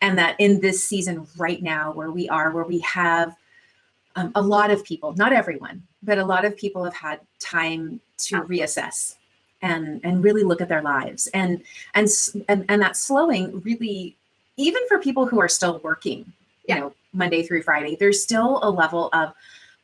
And 0.00 0.16
that 0.18 0.36
in 0.38 0.60
this 0.60 0.82
season 0.84 1.26
right 1.36 1.62
now 1.62 1.92
where 1.92 2.10
we 2.10 2.28
are 2.28 2.50
where 2.52 2.64
we 2.64 2.78
have 2.80 3.36
um, 4.16 4.32
a 4.34 4.42
lot 4.42 4.70
of 4.70 4.84
people, 4.84 5.12
not 5.14 5.32
everyone, 5.32 5.82
but 6.02 6.18
a 6.18 6.24
lot 6.24 6.44
of 6.44 6.56
people 6.56 6.82
have 6.84 6.94
had 6.94 7.20
time 7.38 8.00
to 8.18 8.42
reassess 8.42 9.16
and 9.62 10.00
and 10.04 10.22
really 10.22 10.42
look 10.42 10.60
at 10.60 10.68
their 10.68 10.82
lives 10.82 11.26
and 11.34 11.62
and 11.94 12.08
and, 12.48 12.64
and 12.68 12.80
that 12.82 12.96
slowing 12.96 13.60
really 13.60 14.16
even 14.56 14.82
for 14.88 14.98
people 14.98 15.26
who 15.26 15.40
are 15.40 15.48
still 15.48 15.80
working 15.82 16.18
you 16.18 16.74
Yeah. 16.74 16.78
know 16.80 16.94
monday 17.12 17.42
through 17.42 17.62
friday 17.62 17.96
there's 17.98 18.22
still 18.22 18.60
a 18.62 18.70
level 18.70 19.08
of 19.12 19.32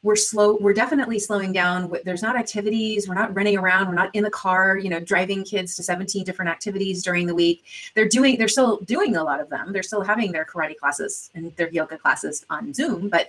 we're 0.05 0.15
slow 0.15 0.57
we're 0.61 0.75
definitely 0.75 1.19
slowing 1.19 1.53
down. 1.53 1.91
There's 2.05 2.23
not 2.23 2.37
activities 2.37 3.09
we're 3.09 3.15
not 3.15 3.35
running 3.35 3.59
around 3.59 3.89
we're 3.89 3.95
not 3.95 4.15
in 4.15 4.23
the 4.23 4.31
car 4.31 4.77
you 4.77 4.91
know 4.91 5.01
driving 5.01 5.43
kids 5.43 5.75
to 5.77 5.83
17 5.83 6.23
different 6.25 6.51
activities 6.51 7.03
during 7.03 7.27
the 7.27 7.35
week. 7.35 7.65
They're 7.95 8.09
doing 8.09 8.39
they're 8.39 8.47
still 8.49 8.77
doing 8.95 9.17
a 9.17 9.25
lot 9.25 9.41
of 9.41 9.49
them. 9.51 9.73
They're 9.73 9.83
still 9.83 10.03
having 10.03 10.31
their 10.31 10.45
karate 10.45 10.77
classes 10.77 11.31
and 11.35 11.57
their 11.57 11.71
yoga 11.71 11.99
classes 11.99 12.45
on 12.51 12.73
zoom 12.73 13.09
but 13.09 13.29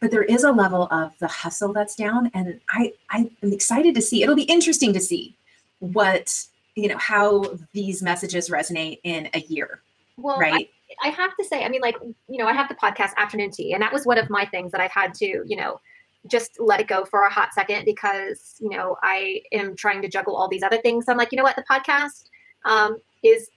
but 0.00 0.10
there 0.10 0.24
is 0.24 0.44
a 0.44 0.52
level 0.52 0.88
of 0.90 1.12
the 1.20 1.28
hustle 1.28 1.72
that's 1.72 1.94
down 1.94 2.30
and 2.34 2.60
i 2.68 2.92
i 3.10 3.30
am 3.42 3.52
excited 3.52 3.94
to 3.94 4.02
see 4.02 4.22
it'll 4.22 4.34
be 4.34 4.42
interesting 4.42 4.92
to 4.92 5.00
see 5.00 5.34
what 5.78 6.44
you 6.74 6.88
know 6.88 6.98
how 6.98 7.44
these 7.72 8.02
messages 8.02 8.50
resonate 8.50 8.98
in 9.04 9.28
a 9.32 9.40
year 9.40 9.80
Well, 10.18 10.38
I- 10.42 10.68
I 11.02 11.08
have 11.08 11.36
to 11.36 11.44
say, 11.44 11.64
I 11.64 11.68
mean, 11.68 11.80
like, 11.82 11.96
you 12.28 12.38
know, 12.38 12.46
I 12.46 12.52
have 12.52 12.68
the 12.68 12.74
podcast 12.76 13.14
Afternoon 13.16 13.50
Tea, 13.50 13.72
and 13.74 13.82
that 13.82 13.92
was 13.92 14.06
one 14.06 14.18
of 14.18 14.30
my 14.30 14.46
things 14.46 14.70
that 14.72 14.80
I've 14.80 14.92
had 14.92 15.12
to, 15.14 15.26
you 15.44 15.56
know, 15.56 15.80
just 16.28 16.58
let 16.58 16.80
it 16.80 16.88
go 16.88 17.04
for 17.04 17.22
a 17.22 17.30
hot 17.30 17.52
second 17.54 17.84
because, 17.84 18.56
you 18.60 18.68
know, 18.70 18.96
I 19.02 19.42
am 19.52 19.76
trying 19.76 20.02
to 20.02 20.08
juggle 20.08 20.36
all 20.36 20.48
these 20.48 20.62
other 20.62 20.78
things. 20.78 21.06
I'm 21.08 21.16
like, 21.16 21.32
you 21.32 21.36
know 21.36 21.42
what, 21.42 21.56
the 21.56 21.64
podcast 21.70 22.28
um, 22.64 22.98
is 23.22 23.48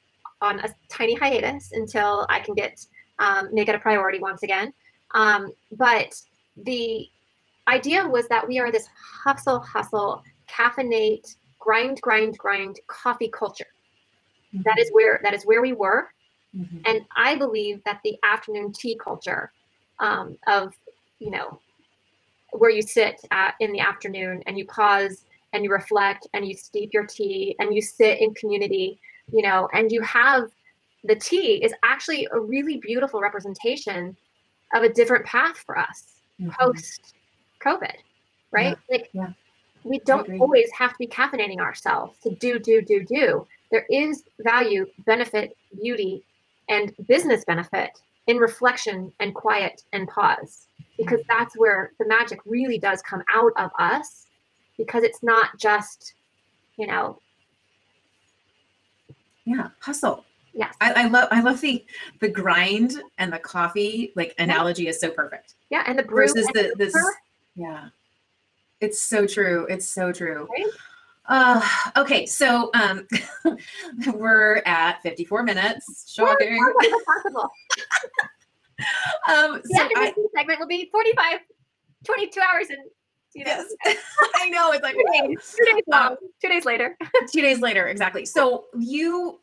on 0.41 0.59
a 0.59 0.69
tiny 0.89 1.15
hiatus 1.15 1.71
until 1.73 2.25
I 2.29 2.39
can 2.39 2.55
get 2.55 2.85
um, 3.19 3.49
make 3.53 3.67
it 3.67 3.75
a 3.75 3.79
priority 3.79 4.19
once 4.19 4.43
again. 4.43 4.73
Um, 5.13 5.51
but 5.71 6.13
the 6.55 7.07
idea 7.67 8.07
was 8.07 8.27
that 8.29 8.47
we 8.47 8.59
are 8.59 8.71
this 8.71 8.87
hustle, 9.23 9.59
hustle, 9.59 10.23
caffeinate, 10.47 11.35
grind, 11.59 11.99
grind, 12.01 12.37
grind 12.37 12.79
coffee 12.87 13.29
culture. 13.29 13.67
That 14.63 14.79
is 14.79 14.89
where 14.91 15.19
that 15.23 15.33
is 15.33 15.43
where 15.45 15.61
we 15.61 15.73
were 15.73 16.09
Mhm. 16.57 16.81
and 16.85 17.05
I 17.15 17.35
believe 17.35 17.83
that 17.83 18.01
the 18.03 18.17
afternoon 18.23 18.73
tea 18.73 18.95
culture 18.95 19.51
um, 19.99 20.37
of, 20.47 20.73
you 21.19 21.29
know, 21.29 21.59
where 22.53 22.69
you 22.69 22.81
sit 22.81 23.19
at, 23.31 23.55
in 23.59 23.71
the 23.71 23.79
afternoon 23.79 24.43
and 24.45 24.57
you 24.57 24.65
pause 24.65 25.25
and 25.53 25.63
you 25.63 25.71
reflect 25.71 26.27
and 26.33 26.47
you 26.47 26.53
steep 26.53 26.93
your 26.93 27.05
tea 27.05 27.55
and 27.59 27.73
you 27.73 27.81
sit 27.81 28.19
in 28.19 28.33
community, 28.33 28.99
you 29.31 29.41
know, 29.41 29.67
and 29.73 29.91
you 29.91 30.01
have 30.01 30.49
the 31.03 31.15
tea 31.15 31.63
is 31.63 31.73
actually 31.83 32.27
a 32.31 32.39
really 32.39 32.77
beautiful 32.77 33.21
representation 33.21 34.15
of 34.73 34.83
a 34.83 34.89
different 34.89 35.25
path 35.25 35.57
for 35.57 35.77
us 35.77 36.21
Mhm. 36.39 36.51
post 36.51 37.15
COVID, 37.59 37.95
right? 38.51 38.77
Like 38.89 39.09
yeah. 39.13 39.31
we 39.83 39.99
don't 39.99 40.39
always 40.39 40.69
have 40.71 40.91
to 40.91 40.97
be 40.97 41.07
caffeinating 41.07 41.59
ourselves 41.59 42.17
to 42.23 42.31
do, 42.35 42.59
do, 42.59 42.81
do, 42.81 43.03
do. 43.03 43.47
There 43.71 43.85
is 43.89 44.23
value, 44.39 44.87
benefit, 45.05 45.55
beauty, 45.81 46.23
and 46.69 46.93
business 47.07 47.43
benefit 47.45 47.99
in 48.27 48.37
reflection 48.37 49.11
and 49.19 49.33
quiet 49.33 49.83
and 49.93 50.07
pause 50.07 50.67
because 50.99 51.21
that's 51.27 51.57
where 51.57 51.93
the 51.97 52.05
magic 52.05 52.39
really 52.45 52.77
does 52.77 53.01
come 53.01 53.23
out 53.33 53.53
of 53.55 53.71
us 53.79 54.27
because 54.77 55.03
it's 55.03 55.23
not 55.23 55.57
just, 55.57 56.13
you 56.77 56.85
know, 56.85 57.19
yeah 59.45 59.69
hustle. 59.79 60.25
Yes. 60.53 60.75
I, 60.81 61.03
I 61.03 61.07
love 61.07 61.27
i 61.31 61.41
love 61.41 61.61
the 61.61 61.85
the 62.19 62.27
grind 62.27 63.01
and 63.17 63.31
the 63.31 63.39
coffee 63.39 64.11
like 64.15 64.35
analogy 64.37 64.87
is 64.87 64.99
so 64.99 65.09
perfect. 65.09 65.55
Yeah. 65.69 65.83
And 65.87 65.97
the 65.97 66.03
brew 66.03 66.27
versus 66.27 66.45
and 66.47 66.55
the 66.55 66.75
this 66.77 66.95
yeah. 67.55 67.89
It's 68.81 69.01
so 69.01 69.25
true 69.25 69.65
it's 69.69 69.87
so 69.87 70.11
true. 70.11 70.47
Right? 70.57 70.67
uh 71.31 71.61
okay 71.95 72.25
so 72.25 72.71
um 72.73 73.07
we're 74.13 74.57
at 74.65 75.01
54 75.01 75.43
minutes. 75.43 76.11
Shocking 76.13 76.59
how 79.23 79.55
is 79.55 79.61
it 79.61 79.61
um 79.61 79.61
The 79.63 79.75
so 79.77 80.01
I, 80.01 80.13
segment 80.35 80.59
will 80.59 80.67
be 80.67 80.89
45, 80.91 81.39
22 82.05 82.39
hours 82.41 82.67
and, 82.69 82.79
you 83.35 83.45
know, 83.45 83.51
yes 83.85 83.97
i 84.35 84.49
know 84.49 84.71
it's 84.71 84.81
like 84.83 84.95
two 84.95 85.27
days, 85.27 85.55
two 85.57 85.65
days 85.65 85.83
Um, 85.91 85.99
long, 86.01 86.17
two 86.41 86.49
days 86.49 86.65
later. 86.65 86.97
two 87.31 87.41
days 87.41 87.59
later 87.61 87.87
exactly 87.87 88.25
so 88.25 88.65
you 88.77 89.39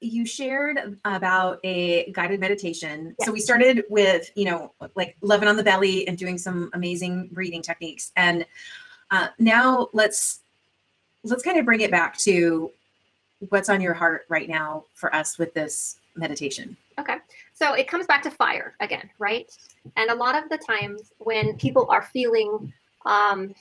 you 0.00 0.24
shared 0.24 0.98
about 1.04 1.60
a 1.62 2.10
guided 2.12 2.40
meditation. 2.40 3.14
So 3.20 3.30
we 3.30 3.40
started 3.40 3.84
with, 3.90 4.30
you 4.34 4.46
know, 4.46 4.72
like 4.94 5.16
loving 5.20 5.46
on 5.48 5.56
the 5.56 5.62
belly 5.62 6.08
and 6.08 6.16
doing 6.16 6.38
some 6.38 6.70
amazing 6.72 7.28
breathing 7.32 7.60
techniques. 7.62 8.10
And 8.16 8.46
uh, 9.10 9.28
now 9.38 9.88
let's 9.92 10.40
let's 11.22 11.42
kind 11.42 11.58
of 11.58 11.66
bring 11.66 11.82
it 11.82 11.90
back 11.90 12.16
to 12.18 12.70
what's 13.50 13.68
on 13.68 13.80
your 13.80 13.92
heart 13.94 14.22
right 14.30 14.48
now 14.48 14.84
for 14.94 15.14
us 15.14 15.38
with 15.38 15.52
this 15.52 15.96
meditation. 16.20 16.76
Okay. 16.98 17.16
So 17.54 17.74
it 17.74 17.88
comes 17.88 18.06
back 18.06 18.22
to 18.22 18.30
fire 18.30 18.74
again, 18.80 19.10
right? 19.18 19.50
And 19.96 20.10
a 20.10 20.14
lot 20.14 20.40
of 20.40 20.48
the 20.48 20.58
times 20.58 21.12
when 21.18 21.56
people 21.56 21.86
are 21.90 22.02
feeling 22.02 22.72
um, 23.06 23.54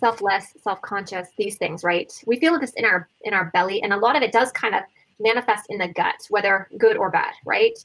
selfless, 0.00 0.54
self-conscious, 0.62 1.28
these 1.36 1.56
things, 1.56 1.84
right? 1.84 2.12
We 2.26 2.38
feel 2.38 2.58
this 2.58 2.72
in 2.72 2.84
our 2.84 3.08
in 3.22 3.34
our 3.34 3.46
belly, 3.52 3.82
and 3.82 3.92
a 3.92 3.96
lot 3.96 4.16
of 4.16 4.22
it 4.22 4.32
does 4.32 4.50
kind 4.52 4.74
of 4.74 4.82
manifest 5.20 5.66
in 5.68 5.78
the 5.78 5.88
gut, 5.88 6.26
whether 6.30 6.68
good 6.78 6.96
or 6.96 7.10
bad, 7.10 7.34
right? 7.44 7.76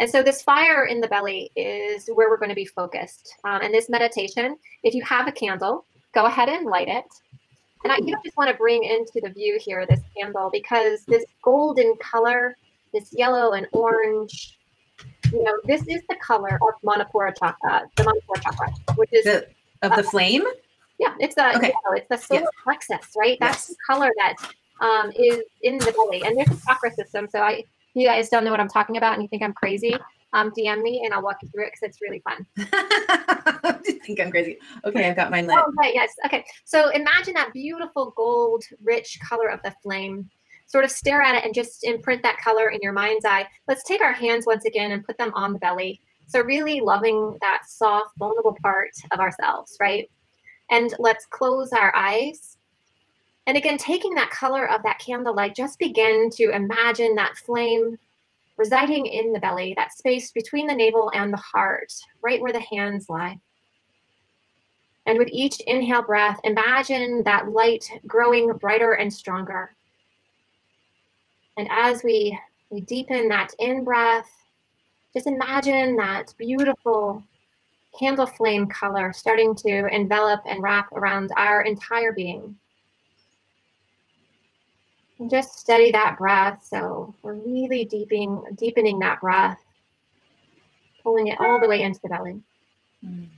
And 0.00 0.08
so 0.08 0.22
this 0.22 0.42
fire 0.42 0.84
in 0.84 1.00
the 1.00 1.08
belly 1.08 1.50
is 1.56 2.08
where 2.14 2.30
we're 2.30 2.36
going 2.36 2.50
to 2.50 2.54
be 2.54 2.64
focused. 2.64 3.34
Um, 3.44 3.60
and 3.62 3.74
this 3.74 3.88
meditation, 3.88 4.56
if 4.84 4.94
you 4.94 5.02
have 5.02 5.26
a 5.26 5.32
candle, 5.32 5.84
go 6.14 6.26
ahead 6.26 6.48
and 6.48 6.66
light 6.66 6.88
it. 6.88 7.06
And 7.84 7.92
I 7.92 7.96
you 7.98 8.12
know, 8.12 8.18
just 8.24 8.36
want 8.36 8.50
to 8.50 8.56
bring 8.56 8.84
into 8.84 9.20
the 9.22 9.30
view 9.30 9.58
here 9.60 9.86
this 9.86 10.00
candle 10.16 10.50
because 10.52 11.04
this 11.06 11.24
golden 11.42 11.94
color, 12.00 12.56
this 12.92 13.10
yellow 13.12 13.52
and 13.52 13.66
orange, 13.72 14.58
you 15.32 15.42
know, 15.44 15.52
this 15.66 15.82
is 15.82 16.02
the 16.08 16.16
color 16.16 16.54
of 16.56 16.74
Manipura 16.84 17.32
chakra, 17.38 17.82
the 17.96 18.02
Manipura 18.04 18.42
chakra, 18.42 18.68
which 18.96 19.10
is 19.12 19.24
The 19.24 19.48
of 19.82 19.94
the 19.94 20.02
flame? 20.02 20.42
yeah, 20.98 21.14
it's 21.20 21.36
the 21.36 21.56
Okay. 21.56 21.68
know, 21.68 21.92
it's 21.96 22.08
the 22.08 22.16
solar 22.16 22.40
Yes. 22.40 22.50
plexus, 22.64 23.12
right? 23.16 23.38
That's 23.40 23.68
Yes. 23.68 23.68
the 23.68 23.76
color 23.86 24.10
that 24.16 24.34
um, 24.80 25.12
is 25.16 25.42
in 25.62 25.78
the 25.78 25.92
belly, 25.92 26.24
and 26.24 26.36
there's 26.36 26.50
a 26.50 26.60
chakra 26.66 26.92
system. 26.92 27.28
So 27.30 27.40
I, 27.40 27.50
if 27.52 27.66
you 27.94 28.06
guys 28.06 28.28
don't 28.28 28.44
know 28.44 28.50
what 28.50 28.60
I'm 28.60 28.68
talking 28.68 28.96
about, 28.96 29.14
and 29.14 29.22
you 29.22 29.28
think 29.28 29.42
I'm 29.42 29.52
crazy, 29.52 29.96
um, 30.32 30.50
DM 30.50 30.82
me 30.82 31.02
and 31.04 31.14
I'll 31.14 31.22
walk 31.22 31.38
you 31.42 31.48
through 31.48 31.64
it 31.64 31.72
because 31.72 31.88
it's 31.88 32.00
really 32.00 32.20
fun. 32.20 32.46
I 32.58 33.78
think 34.04 34.20
I'm 34.20 34.30
crazy. 34.30 34.58
Okay, 34.84 35.08
I've 35.08 35.16
got 35.16 35.30
mine 35.30 35.46
lit. 35.46 35.56
Oh, 35.58 35.72
right, 35.76 35.94
yes. 35.94 36.14
Okay. 36.26 36.44
So 36.64 36.90
imagine 36.90 37.34
that 37.34 37.52
beautiful 37.52 38.12
gold, 38.16 38.64
rich 38.82 39.18
color 39.26 39.48
of 39.48 39.60
the 39.62 39.74
flame. 39.82 40.28
Sort 40.66 40.84
of 40.84 40.90
stare 40.90 41.22
at 41.22 41.34
it 41.34 41.44
and 41.44 41.54
just 41.54 41.84
imprint 41.84 42.22
that 42.22 42.38
color 42.38 42.68
in 42.68 42.80
your 42.82 42.92
mind's 42.92 43.24
eye. 43.24 43.46
Let's 43.66 43.82
take 43.84 44.02
our 44.02 44.12
hands 44.12 44.44
once 44.46 44.66
again 44.66 44.92
and 44.92 45.04
put 45.04 45.16
them 45.16 45.32
on 45.34 45.54
the 45.54 45.58
belly. 45.58 46.02
So, 46.26 46.42
really 46.42 46.80
loving 46.80 47.38
that 47.40 47.62
soft, 47.66 48.18
vulnerable 48.18 48.54
part 48.62 48.90
of 49.10 49.18
ourselves, 49.18 49.78
right? 49.80 50.10
And 50.70 50.92
let's 50.98 51.24
close 51.24 51.72
our 51.72 51.94
eyes. 51.96 52.58
And 53.46 53.56
again, 53.56 53.78
taking 53.78 54.14
that 54.16 54.28
color 54.28 54.68
of 54.68 54.82
that 54.82 54.98
candlelight, 54.98 55.54
just 55.54 55.78
begin 55.78 56.28
to 56.32 56.50
imagine 56.50 57.14
that 57.14 57.38
flame 57.38 57.98
residing 58.58 59.06
in 59.06 59.32
the 59.32 59.38
belly, 59.38 59.72
that 59.76 59.92
space 59.96 60.32
between 60.32 60.66
the 60.66 60.74
navel 60.74 61.10
and 61.14 61.32
the 61.32 61.38
heart, 61.38 61.92
right 62.20 62.42
where 62.42 62.52
the 62.52 62.60
hands 62.60 63.08
lie. 63.08 63.38
And 65.06 65.16
with 65.16 65.28
each 65.32 65.60
inhale 65.60 66.02
breath, 66.02 66.38
imagine 66.44 67.22
that 67.24 67.48
light 67.50 67.88
growing 68.06 68.52
brighter 68.58 68.92
and 68.92 69.10
stronger. 69.10 69.70
And 71.56 71.66
as 71.70 72.04
we, 72.04 72.38
we 72.68 72.82
deepen 72.82 73.28
that 73.28 73.54
in 73.58 73.84
breath, 73.84 74.30
just 75.14 75.26
imagine 75.26 75.96
that 75.96 76.34
beautiful 76.36 77.22
candle 77.98 78.26
flame 78.26 78.66
color 78.66 79.12
starting 79.12 79.54
to 79.54 79.86
envelop 79.94 80.40
and 80.46 80.62
wrap 80.62 80.92
around 80.92 81.30
our 81.36 81.62
entire 81.62 82.12
being. 82.12 82.54
Just 85.26 85.58
steady 85.58 85.90
that 85.92 86.16
breath. 86.16 86.64
So 86.64 87.14
we're 87.22 87.34
really 87.34 87.84
deepening, 87.84 88.42
deepening 88.54 89.00
that 89.00 89.20
breath, 89.20 89.58
pulling 91.02 91.26
it 91.26 91.40
all 91.40 91.58
the 91.60 91.68
way 91.68 91.82
into 91.82 92.00
the 92.02 92.08
belly 92.08 92.42
Mm. 93.06 93.28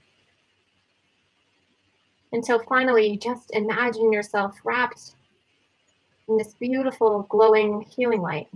until 2.32 2.58
finally 2.60 3.10
you 3.10 3.18
just 3.18 3.50
imagine 3.50 4.10
yourself 4.10 4.58
wrapped 4.64 5.16
in 6.28 6.38
this 6.38 6.54
beautiful 6.54 7.26
glowing 7.28 7.82
healing 7.82 8.22
light. 8.22 8.48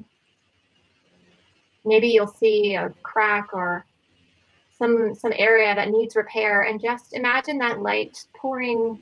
Maybe 1.84 2.08
you'll 2.08 2.26
see 2.26 2.74
a 2.74 2.88
crack 3.02 3.52
or 3.52 3.84
some 4.78 5.14
some 5.14 5.32
area 5.36 5.74
that 5.74 5.90
needs 5.90 6.16
repair 6.16 6.62
and 6.62 6.80
just 6.80 7.12
imagine 7.12 7.58
that 7.58 7.80
light 7.82 8.26
pouring 8.34 8.98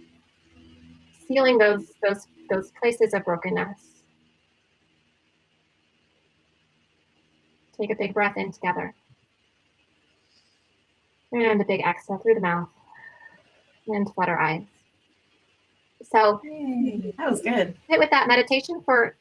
sealing 1.29 1.57
those 1.57 1.93
those 2.03 2.27
those 2.51 2.73
places 2.81 3.15
of 3.15 3.25
brokenness. 3.25 3.92
Take 7.83 7.91
a 7.91 7.97
big 7.97 8.15
breath 8.15 8.37
in 8.37 8.53
together. 8.53 8.95
And 11.33 11.61
a 11.61 11.65
big 11.65 11.81
exhale 11.81 12.19
through 12.19 12.35
the 12.35 12.41
mouth 12.41 12.69
and 13.89 14.09
flutter 14.15 14.37
our 14.37 14.41
eyes. 14.41 14.63
So 16.09 16.41
Yay, 16.45 17.13
that 17.19 17.29
was 17.29 17.43
good. 17.43 17.77
sit 17.91 17.99
with 17.99 18.11
that 18.11 18.29
meditation 18.29 18.83
for 18.85 19.17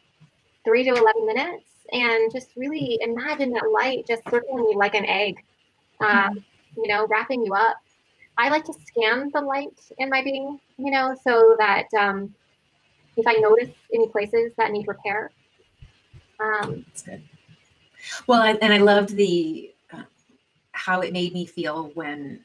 three 0.64 0.84
to 0.84 0.92
11 0.92 1.26
minutes 1.26 1.72
and 1.92 2.32
just 2.32 2.50
really 2.56 3.00
imagine 3.02 3.52
that 3.54 3.64
light 3.74 4.06
just 4.06 4.22
circling 4.30 4.66
you 4.70 4.78
like 4.78 4.94
an 4.94 5.08
egg, 5.08 5.44
um, 6.00 6.46
you 6.78 6.88
know, 6.88 7.08
wrapping 7.08 7.44
you 7.44 7.56
up. 7.56 7.78
I 8.38 8.50
like 8.50 8.66
to 8.66 8.74
scan 8.86 9.32
the 9.34 9.42
light 9.42 9.80
in 9.98 10.08
my 10.08 10.22
being, 10.22 10.60
you 10.78 10.92
know, 10.92 11.16
so 11.24 11.56
that 11.58 11.88
um, 12.00 12.36
if 13.18 13.26
I 13.26 13.34
notice 13.40 13.70
any 13.92 14.08
places 14.08 14.52
that 14.58 14.70
need 14.70 14.88
repair, 14.88 15.32
um, 16.40 16.86
That's 16.90 17.02
good. 17.02 17.24
Well, 18.28 18.42
I, 18.42 18.54
and 18.62 18.74
I 18.74 18.78
loved 18.78 19.16
the 19.16 19.72
uh, 19.94 20.04
how 20.72 21.02
it 21.02 21.14
made 21.14 21.34
me 21.34 21.46
feel 21.46 21.92
when 21.94 22.42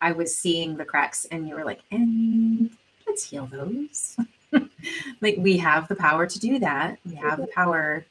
I 0.00 0.12
was 0.12 0.36
seeing 0.36 0.76
the 0.76 0.84
cracks, 0.84 1.26
and 1.30 1.48
you 1.48 1.54
were 1.54 1.64
like, 1.64 1.80
"And 1.90 2.70
let's 3.06 3.24
heal 3.24 3.46
those." 3.46 4.16
like 5.20 5.36
we 5.38 5.56
have 5.58 5.88
the 5.88 5.96
power 5.96 6.26
to 6.26 6.38
do 6.38 6.58
that. 6.58 6.98
We 7.06 7.14
have 7.16 7.38
the 7.38 7.46
power, 7.48 8.04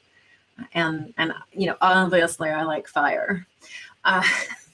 and 0.74 1.14
and 1.18 1.34
you 1.52 1.68
know, 1.68 1.78
obviously, 1.82 2.50
I 2.50 2.64
like 2.64 2.88
fire. 2.88 3.46
Uh, 4.04 4.24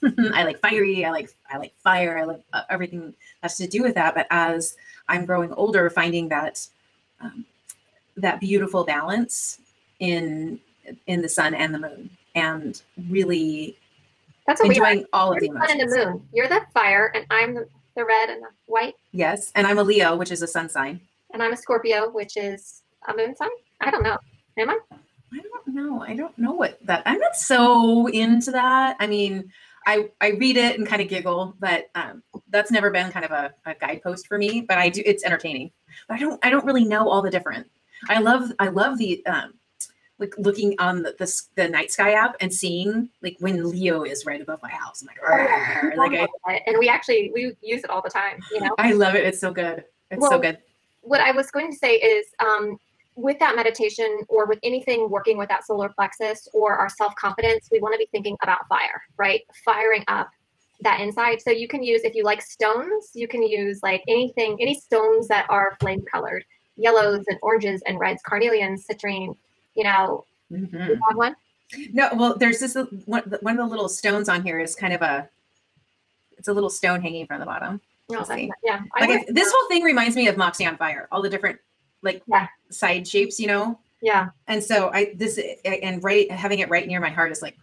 I 0.33 0.43
like 0.43 0.59
fiery. 0.59 1.05
I 1.05 1.11
like 1.11 1.29
I 1.51 1.57
like 1.57 1.73
fire. 1.77 2.17
I 2.17 2.23
like 2.23 2.41
uh, 2.53 2.63
everything 2.69 3.13
that's 3.41 3.57
to 3.57 3.67
do 3.67 3.83
with 3.83 3.95
that. 3.95 4.15
But 4.15 4.27
as 4.29 4.77
I'm 5.07 5.25
growing 5.25 5.51
older, 5.53 5.89
finding 5.89 6.29
that 6.29 6.65
um, 7.21 7.45
that 8.15 8.39
beautiful 8.39 8.83
balance 8.83 9.59
in 9.99 10.59
in 11.07 11.21
the 11.21 11.29
sun 11.29 11.53
and 11.53 11.73
the 11.73 11.79
moon 11.79 12.09
and 12.35 12.81
really 13.09 13.77
that's 14.45 14.61
what 14.61 14.69
we 14.69 14.75
are. 14.79 14.87
enjoying 14.89 15.05
all 15.11 15.33
of 15.33 15.39
the 15.39 15.47
You're 15.47 15.59
the 15.59 15.67
sun 15.67 15.81
and 15.81 15.91
the 15.91 16.05
moon. 16.05 16.27
You're 16.33 16.47
the 16.47 16.61
fire, 16.73 17.11
and 17.13 17.25
I'm 17.29 17.53
the, 17.55 17.67
the 17.97 18.05
red 18.05 18.29
and 18.29 18.41
the 18.41 18.47
white, 18.67 18.93
Yes. 19.11 19.51
And 19.55 19.67
I'm 19.67 19.77
a 19.77 19.83
Leo, 19.83 20.15
which 20.15 20.31
is 20.31 20.41
a 20.41 20.47
sun 20.47 20.69
sign. 20.69 21.01
and 21.33 21.43
I'm 21.43 21.51
a 21.51 21.57
Scorpio, 21.57 22.09
which 22.11 22.37
is 22.37 22.83
a 23.09 23.15
moon 23.15 23.35
sign. 23.35 23.49
I 23.81 23.91
don't 23.91 24.03
know. 24.03 24.17
Am 24.57 24.69
I? 24.69 24.79
I 25.33 25.39
don't 25.41 25.67
know. 25.75 26.01
I 26.01 26.15
don't 26.15 26.37
know 26.37 26.53
what 26.53 26.79
that 26.85 27.03
I'm 27.05 27.19
not 27.19 27.35
so 27.35 28.07
into 28.07 28.51
that. 28.51 28.95
I 28.99 29.07
mean, 29.07 29.51
I 29.85 30.09
I 30.21 30.29
read 30.31 30.55
it 30.55 30.77
and 30.77 30.87
kind 30.87 31.01
of 31.01 31.09
giggle, 31.09 31.53
but 31.59 31.89
um, 31.95 32.23
that's 32.49 32.71
never 32.71 32.89
been 32.89 33.11
kind 33.11 33.25
of 33.25 33.31
a, 33.31 33.53
a 33.65 33.75
guidepost 33.75 34.27
for 34.27 34.37
me. 34.37 34.61
But 34.61 34.77
I 34.77 34.87
do 34.87 35.01
it's 35.05 35.25
entertaining. 35.25 35.71
But 36.07 36.15
I 36.15 36.19
don't 36.19 36.45
I 36.45 36.49
don't 36.49 36.65
really 36.65 36.85
know 36.85 37.09
all 37.09 37.21
the 37.21 37.29
different. 37.29 37.67
I 38.07 38.19
love 38.19 38.51
I 38.59 38.69
love 38.69 38.97
the 38.97 39.25
um 39.25 39.55
like 40.19 40.33
looking 40.37 40.75
on 40.79 41.03
the, 41.03 41.15
the 41.19 41.41
the 41.55 41.69
night 41.69 41.91
sky 41.91 42.13
app 42.13 42.35
and 42.41 42.53
seeing 42.53 43.09
like 43.21 43.37
when 43.39 43.69
Leo 43.69 44.03
is 44.03 44.25
right 44.25 44.41
above 44.41 44.59
my 44.63 44.69
house. 44.69 45.03
I'm 45.03 45.07
like, 45.07 45.97
like 45.97 46.29
I, 46.45 46.61
and 46.67 46.77
we 46.79 46.89
actually 46.89 47.31
we 47.33 47.55
use 47.61 47.83
it 47.83 47.89
all 47.89 48.01
the 48.01 48.09
time. 48.09 48.39
You 48.51 48.61
know. 48.61 48.75
I 48.77 48.93
love 48.93 49.15
it. 49.15 49.25
It's 49.25 49.39
so 49.39 49.51
good. 49.51 49.83
It's 50.09 50.27
so 50.27 50.39
good. 50.39 50.57
what 51.01 51.21
I 51.21 51.31
was 51.31 51.51
going 51.51 51.71
to 51.71 51.77
say 51.77 51.95
is 51.95 52.27
um, 52.39 52.79
with 53.15 53.39
that 53.39 53.55
meditation 53.55 54.21
or 54.29 54.45
with 54.45 54.59
anything 54.63 55.09
working 55.09 55.37
with 55.37 55.49
that 55.49 55.65
solar 55.65 55.89
plexus 55.89 56.47
or 56.53 56.75
our 56.77 56.89
self 56.89 57.13
confidence, 57.15 57.67
we 57.71 57.79
want 57.79 57.93
to 57.93 57.97
be 57.97 58.07
thinking 58.11 58.37
about 58.41 58.67
fire, 58.69 59.01
right? 59.17 59.41
Firing 59.65 60.03
up 60.07 60.29
that 60.81 61.01
inside. 61.01 61.41
So 61.41 61.51
you 61.51 61.67
can 61.67 61.83
use, 61.83 62.03
if 62.03 62.15
you 62.15 62.23
like 62.23 62.41
stones, 62.41 63.09
you 63.13 63.27
can 63.27 63.41
use 63.41 63.79
like 63.81 64.03
anything, 64.07 64.57
any 64.61 64.79
stones 64.79 65.27
that 65.27 65.47
are 65.49 65.75
flame 65.79 66.03
colored, 66.11 66.45
yellows 66.75 67.25
and 67.27 67.39
oranges 67.41 67.81
and 67.87 67.99
reds, 67.99 68.21
carnelian, 68.23 68.77
citrine, 68.77 69.35
you 69.77 69.83
know, 69.83 70.25
Mhm. 70.51 70.89
you 70.89 70.99
one? 71.17 71.35
No, 71.93 72.09
well, 72.15 72.37
there's 72.37 72.59
this 72.59 72.75
one, 73.05 73.23
one 73.41 73.59
of 73.59 73.65
the 73.65 73.65
little 73.69 73.89
stones 73.89 74.27
on 74.29 74.43
here 74.43 74.59
is 74.59 74.75
kind 74.75 74.93
of 74.93 75.01
a, 75.01 75.29
it's 76.37 76.47
a 76.47 76.53
little 76.53 76.69
stone 76.69 77.01
hanging 77.01 77.27
from 77.27 77.39
the 77.39 77.45
bottom. 77.45 77.79
No, 78.09 78.23
see. 78.23 78.47
not- 78.47 78.57
yeah. 78.63 78.81
Like 78.99 79.09
if, 79.09 79.27
this 79.35 79.51
whole 79.51 79.67
thing 79.67 79.83
reminds 79.83 80.15
me 80.15 80.27
of 80.27 80.37
Moxie 80.37 80.65
on 80.65 80.77
Fire, 80.77 81.07
all 81.11 81.21
the 81.21 81.29
different 81.29 81.59
like 82.01 82.23
Yeah. 82.27 82.47
side 82.69 83.07
shapes, 83.07 83.39
you 83.39 83.47
know. 83.47 83.79
yeah. 84.01 84.29
And 84.47 84.63
so 84.63 84.89
I 84.93 85.13
this 85.15 85.39
and 85.65 86.03
right 86.03 86.31
having 86.31 86.59
it 86.59 86.69
right 86.69 86.87
near 86.87 86.99
my 87.01 87.09
heart 87.09 87.31
is 87.31 87.41
like, 87.41 87.57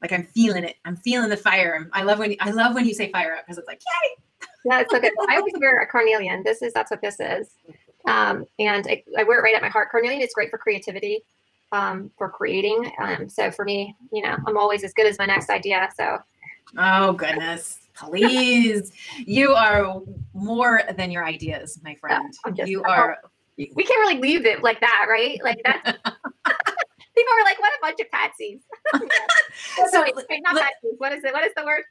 like 0.00 0.12
I'm 0.12 0.24
feeling 0.24 0.64
it. 0.64 0.76
I'm 0.86 0.96
feeling 0.96 1.28
the 1.28 1.36
fire. 1.36 1.90
I 1.92 2.02
love 2.04 2.18
when 2.20 2.34
I 2.40 2.50
love 2.50 2.74
when 2.74 2.86
you 2.86 2.94
say 2.94 3.10
fire 3.10 3.34
up 3.34 3.44
because 3.44 3.58
it's 3.58 3.66
like 3.68 3.80
yay. 3.80 4.24
Yeah, 4.64 4.80
it's 4.80 4.90
so 4.92 5.00
good. 5.00 5.12
I 5.28 5.36
always 5.36 5.54
wear 5.58 5.80
a 5.80 5.86
carnelian. 5.86 6.42
This 6.44 6.62
is 6.62 6.72
that's 6.72 6.90
what 6.90 7.00
this 7.02 7.18
is, 7.20 7.48
um, 8.08 8.44
and 8.58 8.86
I, 8.88 9.02
I 9.18 9.24
wear 9.24 9.38
it 9.38 9.42
right 9.42 9.54
at 9.54 9.62
my 9.62 9.68
heart. 9.68 9.90
Carnelian 9.90 10.22
is 10.22 10.32
great 10.34 10.50
for 10.50 10.58
creativity. 10.58 11.22
um, 11.72 12.10
for 12.16 12.30
creating. 12.30 12.90
Um, 12.98 13.28
so 13.28 13.50
for 13.50 13.64
me, 13.64 13.94
you 14.12 14.22
know, 14.22 14.36
I'm 14.46 14.56
always 14.56 14.84
as 14.84 14.92
good 14.94 15.06
as 15.06 15.18
my 15.18 15.26
next 15.26 15.50
idea. 15.50 15.88
So. 15.96 16.18
Oh 16.76 17.12
goodness. 17.12 17.80
Please. 17.94 18.92
you 19.18 19.52
are 19.52 20.00
more 20.32 20.82
than 20.96 21.10
your 21.10 21.24
ideas, 21.24 21.80
my 21.82 21.94
friend. 21.96 22.32
Just, 22.54 22.70
you 22.70 22.82
are 22.84 23.18
we 23.58 23.84
can't 23.84 24.00
really 24.00 24.20
leave 24.20 24.46
it 24.46 24.62
like 24.62 24.80
that, 24.80 25.06
right? 25.10 25.38
Like 25.42 25.60
that's 25.64 25.82
people 27.18 27.34
are 27.34 27.44
like, 27.44 27.58
what 27.60 27.72
a 27.72 27.78
bunch 27.82 27.98
of 28.00 28.06
patsies. 28.10 28.60
so 29.90 30.02
wait, 30.02 30.14
wait, 30.14 30.42
not 30.42 30.56
patsies. 30.56 30.94
What 30.98 31.12
is 31.12 31.24
it? 31.24 31.32
What 31.32 31.44
is 31.44 31.52
the 31.56 31.64
word? 31.64 31.82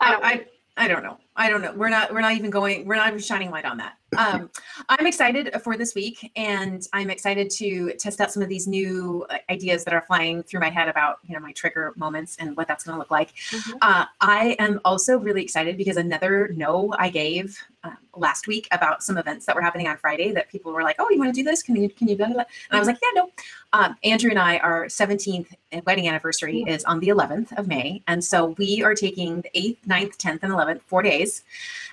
I 0.00 0.10
don't, 0.10 0.24
I, 0.24 0.46
I 0.76 0.88
don't 0.88 1.04
know. 1.04 1.18
I 1.36 1.50
don't 1.50 1.62
know. 1.62 1.72
We're 1.72 1.88
not. 1.88 2.12
We're 2.12 2.20
not 2.20 2.34
even 2.34 2.50
going. 2.50 2.86
We're 2.86 2.94
not 2.94 3.08
even 3.08 3.18
shining 3.18 3.50
light 3.50 3.64
on 3.64 3.76
that. 3.78 3.96
Um, 4.16 4.50
I'm 4.88 5.06
excited 5.06 5.52
for 5.62 5.76
this 5.76 5.94
week, 5.94 6.30
and 6.36 6.86
I'm 6.92 7.10
excited 7.10 7.50
to 7.50 7.92
test 7.94 8.20
out 8.20 8.32
some 8.32 8.42
of 8.42 8.48
these 8.48 8.68
new 8.68 9.26
uh, 9.30 9.38
ideas 9.50 9.84
that 9.84 9.94
are 9.94 10.02
flying 10.02 10.44
through 10.44 10.60
my 10.60 10.70
head 10.70 10.88
about 10.88 11.18
you 11.24 11.34
know 11.34 11.40
my 11.40 11.52
trigger 11.52 11.92
moments 11.96 12.36
and 12.38 12.56
what 12.56 12.68
that's 12.68 12.84
going 12.84 12.94
to 12.94 12.98
look 12.98 13.10
like. 13.10 13.34
Mm-hmm. 13.50 13.78
Uh, 13.82 14.04
I 14.20 14.56
am 14.58 14.80
also 14.84 15.18
really 15.18 15.42
excited 15.42 15.76
because 15.76 15.96
another 15.96 16.52
no 16.54 16.94
I 16.98 17.10
gave 17.10 17.58
um, 17.82 17.98
last 18.14 18.46
week 18.46 18.68
about 18.70 19.02
some 19.02 19.18
events 19.18 19.46
that 19.46 19.56
were 19.56 19.62
happening 19.62 19.88
on 19.88 19.96
Friday 19.96 20.32
that 20.32 20.48
people 20.48 20.72
were 20.72 20.82
like, 20.82 20.96
"Oh, 20.98 21.08
you 21.10 21.18
want 21.18 21.34
to 21.34 21.40
do 21.40 21.44
this? 21.44 21.62
Can 21.62 21.76
you 21.76 21.88
can 21.88 22.08
you 22.08 22.16
do 22.16 22.24
that?" 22.24 22.48
And 22.70 22.76
I 22.76 22.78
was 22.78 22.86
like, 22.86 22.98
"Yeah, 23.02 23.22
no." 23.22 23.30
Um, 23.72 23.96
Andrew 24.04 24.30
and 24.30 24.38
I, 24.38 24.58
our 24.58 24.84
17th 24.86 25.48
wedding 25.84 26.06
anniversary 26.06 26.60
mm-hmm. 26.60 26.68
is 26.68 26.84
on 26.84 27.00
the 27.00 27.08
11th 27.08 27.58
of 27.58 27.66
May, 27.66 28.02
and 28.06 28.24
so 28.24 28.54
we 28.56 28.84
are 28.84 28.94
taking 28.94 29.40
the 29.40 29.50
8th, 29.56 29.78
9th, 29.88 30.16
10th, 30.16 30.38
and 30.42 30.52
11th, 30.52 30.82
four 30.82 31.02
days. 31.02 31.23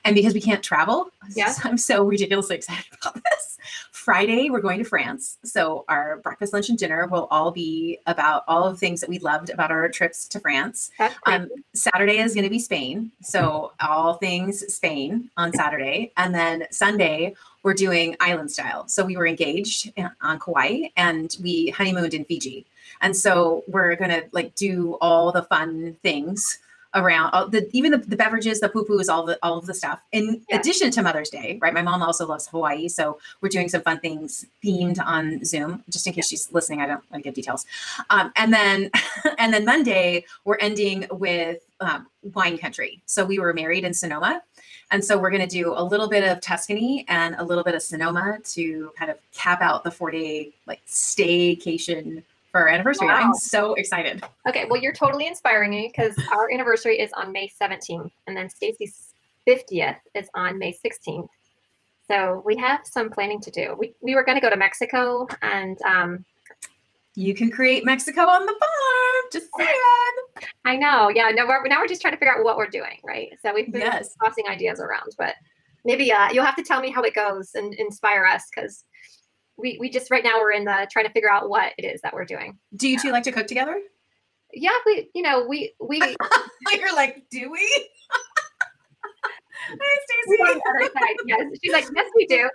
And 0.03 0.15
because 0.15 0.33
we 0.33 0.41
can't 0.41 0.63
travel, 0.63 1.11
yeah. 1.35 1.53
I'm 1.63 1.77
so 1.77 2.03
ridiculously 2.03 2.55
excited 2.55 2.85
about 3.01 3.15
this. 3.15 3.57
Friday, 3.91 4.49
we're 4.49 4.61
going 4.61 4.79
to 4.79 4.83
France. 4.83 5.37
So 5.43 5.85
our 5.87 6.17
breakfast, 6.17 6.53
lunch, 6.53 6.69
and 6.69 6.77
dinner 6.77 7.05
will 7.07 7.27
all 7.29 7.51
be 7.51 7.99
about 8.07 8.43
all 8.47 8.63
of 8.63 8.73
the 8.73 8.79
things 8.79 8.99
that 9.01 9.09
we 9.09 9.19
loved 9.19 9.51
about 9.51 9.69
our 9.69 9.87
trips 9.89 10.27
to 10.29 10.39
France. 10.39 10.89
Um, 11.27 11.49
Saturday 11.73 12.17
is 12.17 12.33
going 12.33 12.45
to 12.45 12.49
be 12.49 12.57
Spain. 12.57 13.11
So 13.21 13.73
all 13.79 14.15
things 14.15 14.61
Spain 14.73 15.29
on 15.37 15.53
Saturday. 15.53 16.11
And 16.17 16.33
then 16.33 16.65
Sunday, 16.71 17.35
we're 17.61 17.75
doing 17.75 18.15
island 18.19 18.49
style. 18.49 18.87
So 18.87 19.05
we 19.05 19.15
were 19.15 19.27
engaged 19.27 19.91
on 20.21 20.39
Kauai 20.39 20.89
and 20.97 21.35
we 21.43 21.69
honeymooned 21.69 22.15
in 22.15 22.25
Fiji. 22.25 22.65
And 23.01 23.15
so 23.15 23.63
we're 23.67 23.95
going 23.95 24.09
to 24.09 24.23
like 24.31 24.55
do 24.55 24.97
all 25.01 25.31
the 25.31 25.43
fun 25.43 25.97
things 26.01 26.59
around 26.93 27.31
all 27.31 27.47
the 27.47 27.69
even 27.71 27.91
the, 27.91 27.97
the 27.97 28.15
beverages, 28.15 28.59
the 28.59 28.69
pupus, 28.69 29.09
all 29.09 29.25
the 29.25 29.37
all 29.43 29.57
of 29.57 29.65
the 29.65 29.73
stuff. 29.73 30.01
In 30.11 30.41
yeah. 30.49 30.59
addition 30.59 30.91
to 30.91 31.01
Mother's 31.01 31.29
Day, 31.29 31.57
right? 31.61 31.73
My 31.73 31.81
mom 31.81 32.01
also 32.01 32.27
loves 32.27 32.47
Hawaii, 32.47 32.87
so 32.87 33.19
we're 33.41 33.49
doing 33.49 33.69
some 33.69 33.81
fun 33.81 33.99
things 33.99 34.45
themed 34.63 34.99
on 35.03 35.43
Zoom. 35.45 35.83
Just 35.89 36.07
in 36.07 36.13
case 36.13 36.27
she's 36.27 36.51
listening, 36.51 36.81
I 36.81 36.87
don't 36.87 37.03
want 37.11 37.23
to 37.23 37.27
give 37.27 37.33
details. 37.33 37.65
Um, 38.09 38.31
and 38.35 38.53
then 38.53 38.91
and 39.37 39.53
then 39.53 39.65
Monday 39.65 40.25
we're 40.45 40.57
ending 40.59 41.07
with 41.11 41.59
um, 41.79 42.07
wine 42.33 42.57
country. 42.57 43.01
So 43.05 43.25
we 43.25 43.39
were 43.39 43.53
married 43.53 43.83
in 43.83 43.93
Sonoma. 43.93 44.41
And 44.91 45.03
so 45.03 45.17
we're 45.17 45.29
going 45.29 45.41
to 45.41 45.47
do 45.47 45.73
a 45.73 45.81
little 45.81 46.09
bit 46.09 46.29
of 46.29 46.41
Tuscany 46.41 47.05
and 47.07 47.35
a 47.37 47.43
little 47.45 47.63
bit 47.63 47.75
of 47.75 47.81
Sonoma 47.81 48.39
to 48.43 48.91
kind 48.97 49.09
of 49.09 49.17
cap 49.33 49.61
out 49.61 49.85
the 49.85 49.91
four 49.91 50.11
day 50.11 50.51
like 50.67 50.85
staycation 50.85 52.23
for 52.51 52.61
our 52.61 52.67
anniversary. 52.67 53.07
Wow. 53.07 53.15
I'm 53.15 53.33
so 53.33 53.73
excited. 53.75 54.23
Okay, 54.47 54.65
well, 54.69 54.81
you're 54.81 54.93
totally 54.93 55.27
inspiring 55.27 55.71
me 55.71 55.91
because 55.93 56.15
our 56.31 56.51
anniversary 56.51 56.99
is 56.99 57.11
on 57.13 57.31
May 57.31 57.49
17th, 57.61 58.11
and 58.27 58.35
then 58.35 58.49
Stacy's 58.49 59.13
50th 59.47 59.97
is 60.13 60.29
on 60.35 60.59
May 60.59 60.73
16th. 60.73 61.27
So 62.07 62.41
we 62.45 62.57
have 62.57 62.81
some 62.83 63.09
planning 63.09 63.39
to 63.41 63.51
do. 63.51 63.75
We, 63.79 63.93
we 64.01 64.15
were 64.15 64.23
going 64.23 64.35
to 64.35 64.41
go 64.41 64.49
to 64.49 64.57
Mexico, 64.57 65.27
and 65.41 65.81
um, 65.83 66.25
you 67.15 67.33
can 67.33 67.49
create 67.49 67.85
Mexico 67.85 68.21
on 68.21 68.45
the 68.45 68.51
farm. 68.51 69.25
Just 69.31 69.47
saying. 69.57 70.49
I 70.65 70.75
know. 70.75 71.09
Yeah. 71.09 71.29
No. 71.29 71.45
We're, 71.45 71.65
now 71.67 71.79
we're 71.79 71.87
just 71.87 72.01
trying 72.01 72.13
to 72.13 72.17
figure 72.17 72.37
out 72.37 72.43
what 72.43 72.57
we're 72.57 72.67
doing, 72.67 72.99
right? 73.03 73.29
So 73.41 73.53
we've 73.53 73.71
been 73.71 73.81
yes. 73.81 74.15
tossing 74.21 74.45
ideas 74.49 74.81
around, 74.81 75.11
but 75.17 75.35
maybe 75.85 76.11
uh, 76.11 76.29
you'll 76.31 76.45
have 76.45 76.55
to 76.57 76.63
tell 76.63 76.81
me 76.81 76.91
how 76.91 77.01
it 77.03 77.13
goes 77.13 77.51
and 77.55 77.73
inspire 77.75 78.25
us 78.25 78.43
because 78.53 78.83
we 79.61 79.77
we 79.79 79.89
just 79.89 80.11
right 80.11 80.23
now 80.23 80.39
we're 80.39 80.51
in 80.51 80.65
the 80.65 80.87
trying 80.91 81.05
to 81.05 81.11
figure 81.11 81.31
out 81.31 81.49
what 81.49 81.73
it 81.77 81.85
is 81.85 82.01
that 82.01 82.13
we're 82.13 82.25
doing. 82.25 82.57
Do 82.75 82.89
you 82.89 82.99
two 82.99 83.11
like 83.11 83.23
to 83.23 83.31
cook 83.31 83.47
together? 83.47 83.79
Yeah, 84.53 84.71
we 84.85 85.09
you 85.13 85.21
know 85.21 85.45
we 85.47 85.73
we. 85.79 86.01
You're 86.77 86.95
like, 86.95 87.23
do 87.29 87.51
we? 87.51 87.87
Stacey. 89.67 90.91
yes, 91.27 91.45
she's 91.63 91.71
like, 91.71 91.85
yes, 91.95 92.09
we 92.15 92.25
do. 92.25 92.49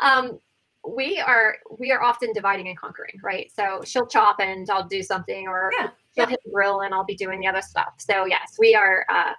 Um, 0.00 0.38
we 0.86 1.18
are 1.18 1.56
we 1.78 1.90
are 1.90 2.02
often 2.02 2.32
dividing 2.32 2.68
and 2.68 2.78
conquering, 2.78 3.18
right? 3.22 3.50
So 3.54 3.82
she'll 3.84 4.06
chop 4.06 4.36
and 4.40 4.68
I'll 4.70 4.86
do 4.86 5.02
something, 5.02 5.48
or 5.48 5.70
yeah. 5.78 5.88
she'll 6.14 6.26
hit 6.26 6.40
the 6.44 6.50
grill 6.50 6.82
and 6.82 6.94
I'll 6.94 7.04
be 7.04 7.16
doing 7.16 7.40
the 7.40 7.46
other 7.46 7.62
stuff. 7.62 7.94
So 7.98 8.26
yes, 8.26 8.56
we 8.58 8.74
are 8.74 9.04
uh, 9.10 9.32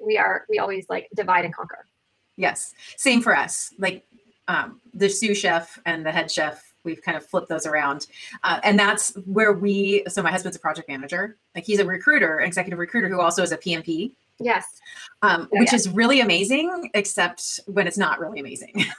we 0.00 0.18
are 0.18 0.44
we 0.48 0.58
always 0.58 0.86
like 0.88 1.08
divide 1.14 1.44
and 1.44 1.54
conquer. 1.54 1.86
Yes, 2.36 2.74
same 2.96 3.22
for 3.22 3.36
us. 3.36 3.72
Like 3.78 4.04
um, 4.48 4.80
the 4.94 5.08
sous 5.08 5.36
chef 5.36 5.78
and 5.86 6.04
the 6.04 6.12
head 6.12 6.30
chef 6.30 6.62
we've 6.86 7.02
kind 7.02 7.16
of 7.18 7.26
flipped 7.26 7.48
those 7.48 7.66
around. 7.66 8.06
Uh, 8.44 8.60
and 8.62 8.78
that's 8.78 9.14
where 9.26 9.52
we 9.52 10.04
so 10.08 10.22
my 10.22 10.30
husband's 10.30 10.56
a 10.56 10.60
project 10.60 10.88
manager. 10.88 11.36
Like 11.54 11.64
he's 11.64 11.80
a 11.80 11.84
recruiter 11.84 12.40
executive 12.40 12.78
recruiter 12.78 13.08
who 13.08 13.20
also 13.20 13.42
is 13.42 13.52
a 13.52 13.58
pmp 13.58 14.12
yes. 14.38 14.66
Um, 15.22 15.48
oh, 15.52 15.58
which 15.58 15.72
is 15.72 15.88
really 15.88 16.20
amazing 16.20 16.90
except 16.94 17.60
when 17.66 17.86
it's 17.86 17.98
not 17.98 18.20
really 18.20 18.40
amazing. 18.40 18.72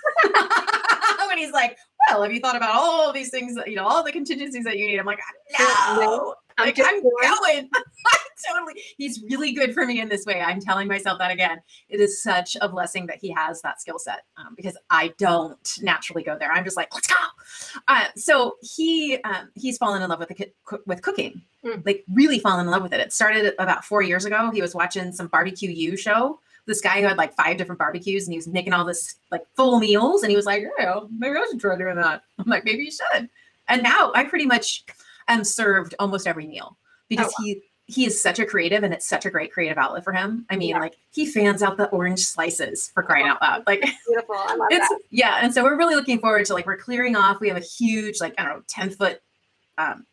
When 1.27 1.37
he's 1.39 1.51
like 1.51 1.77
well 2.09 2.23
have 2.23 2.31
you 2.31 2.39
thought 2.39 2.55
about 2.55 2.73
all 2.73 3.11
these 3.11 3.29
things 3.29 3.57
you 3.67 3.75
know 3.75 3.85
all 3.85 4.01
the 4.01 4.13
contingencies 4.13 4.63
that 4.63 4.77
you 4.77 4.87
need? 4.87 4.97
I'm 4.97 5.05
like 5.05 5.19
no. 5.59 6.35
I'm, 6.57 6.65
like, 6.65 6.79
I'm 6.79 7.03
going. 7.03 7.69
totally. 8.53 8.81
He's 8.97 9.23
really 9.23 9.51
good 9.51 9.73
for 9.73 9.85
me 9.85 10.01
in 10.01 10.09
this 10.09 10.25
way. 10.25 10.41
I'm 10.41 10.59
telling 10.59 10.87
myself 10.87 11.19
that 11.19 11.31
again. 11.31 11.61
It 11.89 11.99
is 11.99 12.21
such 12.21 12.57
a 12.61 12.69
blessing 12.69 13.07
that 13.07 13.17
he 13.17 13.31
has 13.31 13.61
that 13.61 13.81
skill 13.81 13.99
set 13.99 14.23
um, 14.37 14.53
because 14.55 14.77
I 14.89 15.13
don't 15.17 15.77
naturally 15.81 16.23
go 16.23 16.37
there. 16.37 16.51
I'm 16.51 16.63
just 16.63 16.77
like, 16.77 16.93
let's 16.93 17.07
go. 17.07 17.15
Uh, 17.87 18.05
so 18.15 18.55
he 18.61 19.19
um, 19.23 19.49
he's 19.55 19.77
fallen 19.77 20.01
in 20.01 20.09
love 20.09 20.19
with 20.19 20.29
the 20.29 20.51
with 20.85 21.01
cooking, 21.01 21.41
mm. 21.63 21.85
like 21.85 22.03
really 22.13 22.39
fallen 22.39 22.65
in 22.65 22.71
love 22.71 22.83
with 22.83 22.93
it. 22.93 22.99
It 22.99 23.13
started 23.13 23.53
about 23.59 23.85
four 23.85 24.01
years 24.01 24.25
ago. 24.25 24.51
He 24.51 24.61
was 24.61 24.75
watching 24.75 25.11
some 25.11 25.27
barbecue 25.27 25.69
U 25.69 25.97
show. 25.97 26.39
This 26.65 26.81
guy 26.81 26.99
who 26.99 27.07
had 27.07 27.17
like 27.17 27.33
five 27.35 27.55
different 27.55 27.79
barbecues 27.79 28.25
and 28.25 28.33
he 28.33 28.37
was 28.37 28.47
making 28.47 28.73
all 28.73 28.83
this 28.83 29.15
like 29.31 29.43
full 29.55 29.79
meals 29.79 30.23
and 30.23 30.29
he 30.29 30.35
was 30.35 30.45
like, 30.45 30.63
yeah, 30.77 30.99
maybe 31.17 31.37
I 31.37 31.45
should 31.49 31.61
try 31.61 31.77
doing 31.77 31.95
that. 31.95 32.23
I'm 32.37 32.49
like, 32.49 32.65
maybe 32.65 32.83
you 32.83 32.91
should. 32.91 33.29
And 33.69 33.83
now 33.83 34.11
I 34.13 34.25
pretty 34.25 34.45
much 34.45 34.83
am 35.29 35.45
served 35.45 35.95
almost 35.99 36.27
every 36.27 36.45
meal 36.45 36.77
because 37.07 37.27
oh, 37.27 37.33
wow. 37.39 37.45
he 37.45 37.61
he 37.87 38.05
is 38.05 38.21
such 38.21 38.37
a 38.37 38.45
creative 38.45 38.83
and 38.83 38.93
it's 38.93 39.07
such 39.07 39.25
a 39.25 39.29
great 39.29 39.51
creative 39.51 39.77
outlet 39.77 40.03
for 40.03 40.11
him. 40.11 40.45
I 40.49 40.57
mean, 40.57 40.69
yeah. 40.69 40.79
like 40.79 40.97
he 41.11 41.25
fans 41.25 41.63
out 41.63 41.77
the 41.77 41.87
orange 41.89 42.19
slices 42.19 42.91
for 42.93 43.01
crying 43.01 43.27
out 43.27 43.41
loud. 43.41 43.63
Like 43.65 43.81
beautiful. 44.07 44.35
I 44.35 44.55
love 44.55 44.67
it's, 44.71 44.89
that. 44.89 44.99
Yeah. 45.09 45.39
And 45.41 45.53
so 45.53 45.63
we're 45.63 45.77
really 45.77 45.95
looking 45.95 46.19
forward 46.19 46.45
to 46.45 46.53
like 46.53 46.65
we're 46.65 46.77
clearing 46.77 47.15
off. 47.15 47.39
We 47.39 47.47
have 47.47 47.57
a 47.57 47.61
huge, 47.61 48.19
like, 48.19 48.35
I 48.37 48.43
don't 48.43 48.57
know, 48.57 48.63
10 48.67 48.89
foot 48.91 49.21
um, 49.77 50.05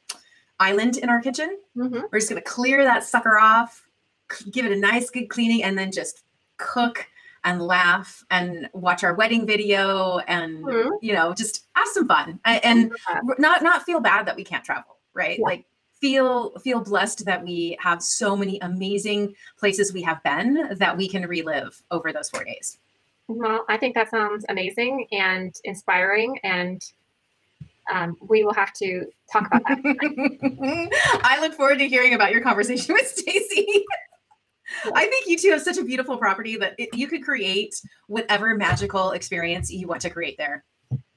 island 0.61 0.99
in 0.99 1.09
our 1.09 1.20
kitchen. 1.20 1.59
Mm-hmm. 1.77 2.03
We're 2.12 2.20
just 2.20 2.29
gonna 2.29 2.43
clear 2.43 2.85
that 2.85 3.03
sucker 3.03 3.39
off, 3.39 3.83
give 4.53 4.64
it 4.66 4.72
a 4.72 4.79
nice 4.79 5.11
good 5.11 5.29
cleaning, 5.29 5.64
and 5.64 5.77
then 5.77 5.91
just 5.91 6.22
cook 6.59 7.09
and 7.43 7.61
laugh 7.61 8.25
and 8.31 8.68
watch 8.72 9.05
our 9.05 9.14
wedding 9.14 9.47
video 9.47 10.18
and 10.29 10.64
mm-hmm. 10.64 10.89
you 11.03 11.12
know 11.12 11.35
just 11.35 11.66
have 11.75 11.87
some 11.89 12.09
fun 12.09 12.41
and 12.45 12.91
not 13.39 13.62
not 13.62 13.83
feel 13.83 14.01
bad 14.01 14.27
that 14.27 14.35
we 14.35 14.43
can't 14.43 14.64
travel 14.64 14.97
right 15.12 15.39
yeah. 15.39 15.45
like 15.45 15.66
feel 16.05 16.50
feel 16.59 16.80
blessed 16.82 17.24
that 17.24 17.42
we 17.42 17.78
have 17.80 18.02
so 18.02 18.36
many 18.36 18.59
amazing 18.61 19.34
places 19.59 19.90
we 19.90 20.02
have 20.02 20.22
been 20.22 20.68
that 20.76 20.94
we 20.94 21.09
can 21.09 21.26
relive 21.26 21.82
over 21.90 22.12
those 22.12 22.28
four 22.28 22.44
days. 22.44 22.76
Well, 23.26 23.64
I 23.70 23.78
think 23.78 23.94
that 23.94 24.11
sounds 24.11 24.44
amazing 24.50 25.07
and 25.12 25.59
inspiring, 25.64 26.38
and 26.44 26.84
um, 27.90 28.18
we 28.20 28.44
will 28.44 28.52
have 28.52 28.74
to 28.74 29.07
talk 29.32 29.46
about 29.46 29.62
that. 29.64 31.20
I 31.24 31.40
look 31.40 31.55
forward 31.55 31.78
to 31.78 31.88
hearing 31.88 32.12
about 32.12 32.32
your 32.32 32.42
conversation 32.42 32.92
with 32.92 33.09
Stacy. 33.09 33.66
I 34.94 35.07
think 35.07 35.26
you 35.26 35.38
two 35.38 35.52
have 35.52 35.62
such 35.62 35.78
a 35.78 35.84
beautiful 35.84 36.18
property 36.18 36.59
that 36.59 36.74
it, 36.76 36.94
you 36.94 37.07
could 37.07 37.24
create 37.24 37.80
whatever 38.09 38.55
magical 38.55 39.12
experience 39.12 39.70
you 39.70 39.86
want 39.86 40.02
to 40.02 40.11
create 40.11 40.36
there. 40.36 40.64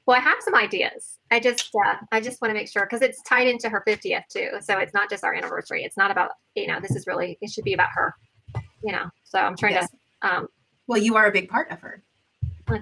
Well, 0.07 0.15
I 0.15 0.21
have 0.21 0.37
some 0.39 0.55
ideas. 0.55 1.19
I 1.31 1.41
just, 1.41 1.69
uh, 1.75 1.95
I 2.13 2.21
just 2.21 2.41
want 2.41 2.51
to 2.51 2.53
make 2.53 2.69
sure 2.69 2.85
because 2.85 3.01
it's 3.01 3.21
tied 3.23 3.45
into 3.45 3.67
her 3.67 3.83
50th 3.85 4.23
too. 4.29 4.51
So 4.61 4.77
it's 4.79 4.93
not 4.93 5.09
just 5.09 5.25
our 5.25 5.33
anniversary. 5.33 5.83
It's 5.83 5.97
not 5.97 6.11
about, 6.11 6.31
you 6.55 6.67
know, 6.67 6.79
this 6.79 6.95
is 6.95 7.05
really, 7.07 7.37
it 7.41 7.51
should 7.51 7.65
be 7.65 7.73
about 7.73 7.89
her, 7.93 8.15
you 8.81 8.93
know. 8.93 9.09
So 9.25 9.37
I'm 9.37 9.57
trying 9.57 9.73
yes. 9.73 9.89
to. 9.91 9.97
Um, 10.29 10.47
well, 10.87 10.97
you 10.97 11.17
are 11.17 11.27
a 11.27 11.31
big 11.31 11.49
part 11.49 11.69
of 11.71 11.81
her. 11.81 12.01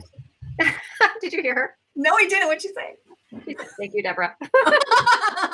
Did 1.19 1.33
you 1.33 1.41
hear 1.41 1.55
her? 1.55 1.77
No, 1.95 2.13
I 2.13 2.27
didn't. 2.27 2.47
What'd 2.47 2.63
you 2.63 2.73
say? 2.75 2.95
Thank 3.79 3.93
you, 3.95 4.03
Deborah 4.03 4.35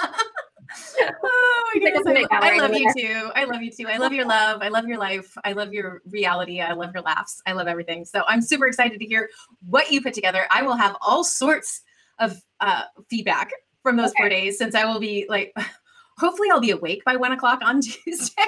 oh 1.02 1.72
my 1.74 1.80
goodness. 1.80 2.28
I, 2.32 2.58
love 2.58 2.74
you 2.74 2.92
too. 2.98 3.32
I 3.36 3.46
love 3.46 3.62
you 3.62 3.72
too. 3.72 3.88
I 3.88 3.98
love 3.98 4.14
your 4.14 4.26
love. 4.26 4.62
I 4.62 4.70
love 4.70 4.86
your 4.86 4.98
life. 4.98 5.36
I 5.44 5.54
love 5.54 5.74
your 5.74 6.02
reality. 6.06 6.62
I 6.62 6.74
love 6.74 6.92
your 6.94 7.04
laughs. 7.04 7.42
I 7.46 7.54
love 7.54 7.68
everything. 7.68 8.06
So 8.06 8.24
I'm 8.28 8.42
super 8.42 8.68
excited 8.68 9.00
to 9.00 9.06
hear 9.06 9.30
what 9.68 9.92
you 9.92 10.02
put 10.02 10.14
together. 10.14 10.46
I 10.52 10.62
will 10.62 10.76
have 10.76 10.96
all 11.02 11.24
sorts 11.24 11.82
of 12.20 12.42
uh, 12.60 12.84
feedback 13.10 13.52
from 13.84 13.98
those 13.98 14.10
okay. 14.10 14.18
four 14.18 14.30
days 14.30 14.58
since 14.58 14.76
I 14.76 14.86
will 14.86 15.00
be 15.00 15.26
like, 15.30 15.54
hopefully 16.18 16.50
I'll 16.52 16.62
be 16.62 16.72
awake 16.72 17.04
by 17.06 17.16
one 17.16 17.32
o'clock 17.32 17.60
on 17.64 17.82
Tuesday. 17.82 18.44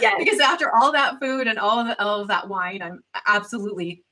Yes. 0.00 0.16
because 0.18 0.40
after 0.40 0.74
all 0.74 0.90
that 0.92 1.20
food 1.20 1.46
and 1.46 1.58
all 1.60 1.78
of, 1.78 1.86
the, 1.86 2.02
all 2.02 2.20
of 2.20 2.28
that 2.28 2.48
wine, 2.48 2.82
I'm 2.82 3.04
absolutely 3.26 4.04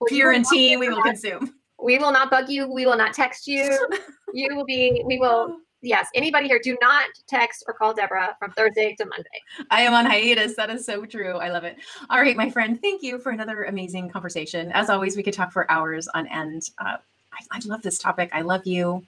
well, 0.00 0.08
we 0.10 0.88
will 0.88 1.02
consume. 1.02 1.54
We 1.82 1.98
will 1.98 2.12
not 2.12 2.30
bug 2.30 2.48
you. 2.48 2.72
We 2.72 2.86
will 2.86 2.96
not 2.96 3.12
text 3.12 3.46
you. 3.46 3.88
you 4.32 4.56
will 4.56 4.64
be, 4.64 5.02
we 5.04 5.18
will 5.18 5.58
yes, 5.82 6.08
anybody 6.14 6.48
here, 6.48 6.60
do 6.62 6.76
not 6.80 7.06
text 7.26 7.64
or 7.66 7.74
call 7.74 7.92
Deborah 7.92 8.36
from 8.38 8.52
Thursday 8.52 8.94
to 8.98 9.04
Monday. 9.04 9.28
I 9.70 9.82
am 9.82 9.92
on 9.92 10.06
hiatus. 10.06 10.54
That 10.56 10.70
is 10.70 10.86
so 10.86 11.04
true. 11.04 11.36
I 11.36 11.50
love 11.50 11.64
it. 11.64 11.76
All 12.08 12.20
right, 12.20 12.36
my 12.36 12.48
friend, 12.48 12.80
thank 12.80 13.02
you 13.02 13.18
for 13.18 13.30
another 13.30 13.64
amazing 13.64 14.08
conversation. 14.08 14.72
As 14.72 14.88
always, 14.88 15.16
we 15.16 15.22
could 15.22 15.34
talk 15.34 15.52
for 15.52 15.70
hours 15.70 16.08
on 16.08 16.26
end. 16.28 16.70
Uh, 16.78 16.96
I, 17.32 17.38
I, 17.50 17.60
love 17.66 17.82
this 17.82 17.98
topic. 17.98 18.30
I 18.32 18.42
love 18.42 18.66
you. 18.66 19.02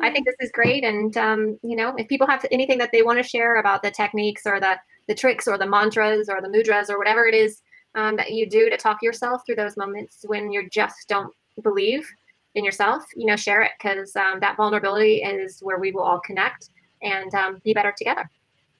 I 0.00 0.10
think 0.10 0.26
this 0.26 0.36
is 0.40 0.50
great. 0.52 0.84
And, 0.84 1.16
um, 1.16 1.58
you 1.62 1.76
know, 1.76 1.94
if 1.96 2.08
people 2.08 2.26
have 2.26 2.44
anything 2.50 2.78
that 2.78 2.92
they 2.92 3.02
want 3.02 3.18
to 3.18 3.28
share 3.28 3.56
about 3.56 3.82
the 3.82 3.90
techniques 3.90 4.42
or 4.46 4.60
the, 4.60 4.78
the 5.08 5.14
tricks 5.14 5.48
or 5.48 5.58
the 5.58 5.66
mantras 5.66 6.28
or 6.28 6.40
the 6.40 6.48
mudras 6.48 6.88
or 6.88 6.98
whatever 6.98 7.26
it 7.26 7.34
is 7.34 7.62
um, 7.94 8.16
that 8.16 8.32
you 8.32 8.48
do 8.48 8.70
to 8.70 8.76
talk 8.76 9.02
yourself 9.02 9.42
through 9.44 9.56
those 9.56 9.76
moments 9.76 10.24
when 10.26 10.50
you 10.50 10.68
just 10.68 11.08
don't 11.08 11.32
believe, 11.62 12.08
in 12.54 12.64
yourself, 12.64 13.04
you 13.16 13.26
know, 13.26 13.36
share 13.36 13.62
it 13.62 13.72
because 13.78 14.14
um, 14.16 14.40
that 14.40 14.56
vulnerability 14.56 15.16
is 15.16 15.60
where 15.60 15.78
we 15.78 15.90
will 15.90 16.02
all 16.02 16.20
connect 16.20 16.70
and 17.02 17.34
um, 17.34 17.60
be 17.64 17.74
better 17.74 17.92
together. 17.96 18.30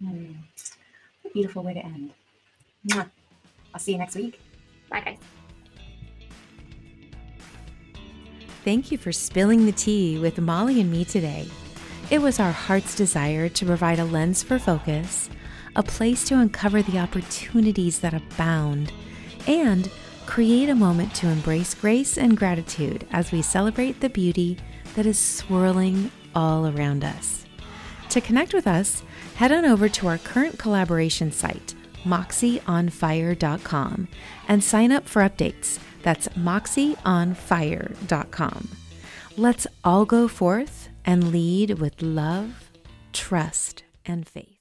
Mm. 0.02 0.36
Beautiful 1.32 1.62
way 1.62 1.74
to 1.74 1.84
end. 1.84 2.10
Mwah. 2.88 3.10
I'll 3.72 3.80
see 3.80 3.92
you 3.92 3.98
next 3.98 4.14
week. 4.14 4.40
Bye, 4.88 5.00
guys. 5.00 5.18
Thank 8.64 8.90
you 8.90 8.96
for 8.96 9.12
spilling 9.12 9.66
the 9.66 9.72
tea 9.72 10.18
with 10.18 10.38
Molly 10.38 10.80
and 10.80 10.90
me 10.90 11.04
today. 11.04 11.48
It 12.10 12.22
was 12.22 12.38
our 12.38 12.52
heart's 12.52 12.94
desire 12.94 13.48
to 13.48 13.66
provide 13.66 13.98
a 13.98 14.04
lens 14.04 14.42
for 14.42 14.58
focus, 14.58 15.28
a 15.74 15.82
place 15.82 16.24
to 16.28 16.38
uncover 16.38 16.80
the 16.80 16.98
opportunities 16.98 18.00
that 18.00 18.14
abound, 18.14 18.92
and 19.46 19.90
create 20.26 20.68
a 20.68 20.74
moment 20.74 21.14
to 21.14 21.28
embrace 21.28 21.72
grace 21.74 22.18
and 22.18 22.36
gratitude 22.36 23.06
as 23.10 23.32
we 23.32 23.40
celebrate 23.42 24.00
the 24.00 24.10
beauty 24.10 24.58
that 24.94 25.06
is 25.06 25.18
swirling 25.18 26.10
all 26.34 26.66
around 26.66 27.04
us. 27.04 27.46
To 28.10 28.20
connect 28.20 28.52
with 28.54 28.66
us, 28.66 29.02
head 29.36 29.52
on 29.52 29.64
over 29.64 29.88
to 29.88 30.08
our 30.08 30.18
current 30.18 30.58
collaboration 30.58 31.32
site, 31.32 31.74
moxieonfire.com, 32.04 34.08
and 34.48 34.62
sign 34.62 34.92
up 34.92 35.08
for 35.08 35.22
updates. 35.22 35.78
That's 36.02 36.28
moxieonfire.com. 36.28 38.68
Let's 39.36 39.66
all 39.82 40.04
go 40.04 40.28
forth 40.28 40.90
and 41.04 41.32
lead 41.32 41.80
with 41.80 42.00
love, 42.02 42.70
trust, 43.12 43.82
and 44.06 44.28
faith. 44.28 44.53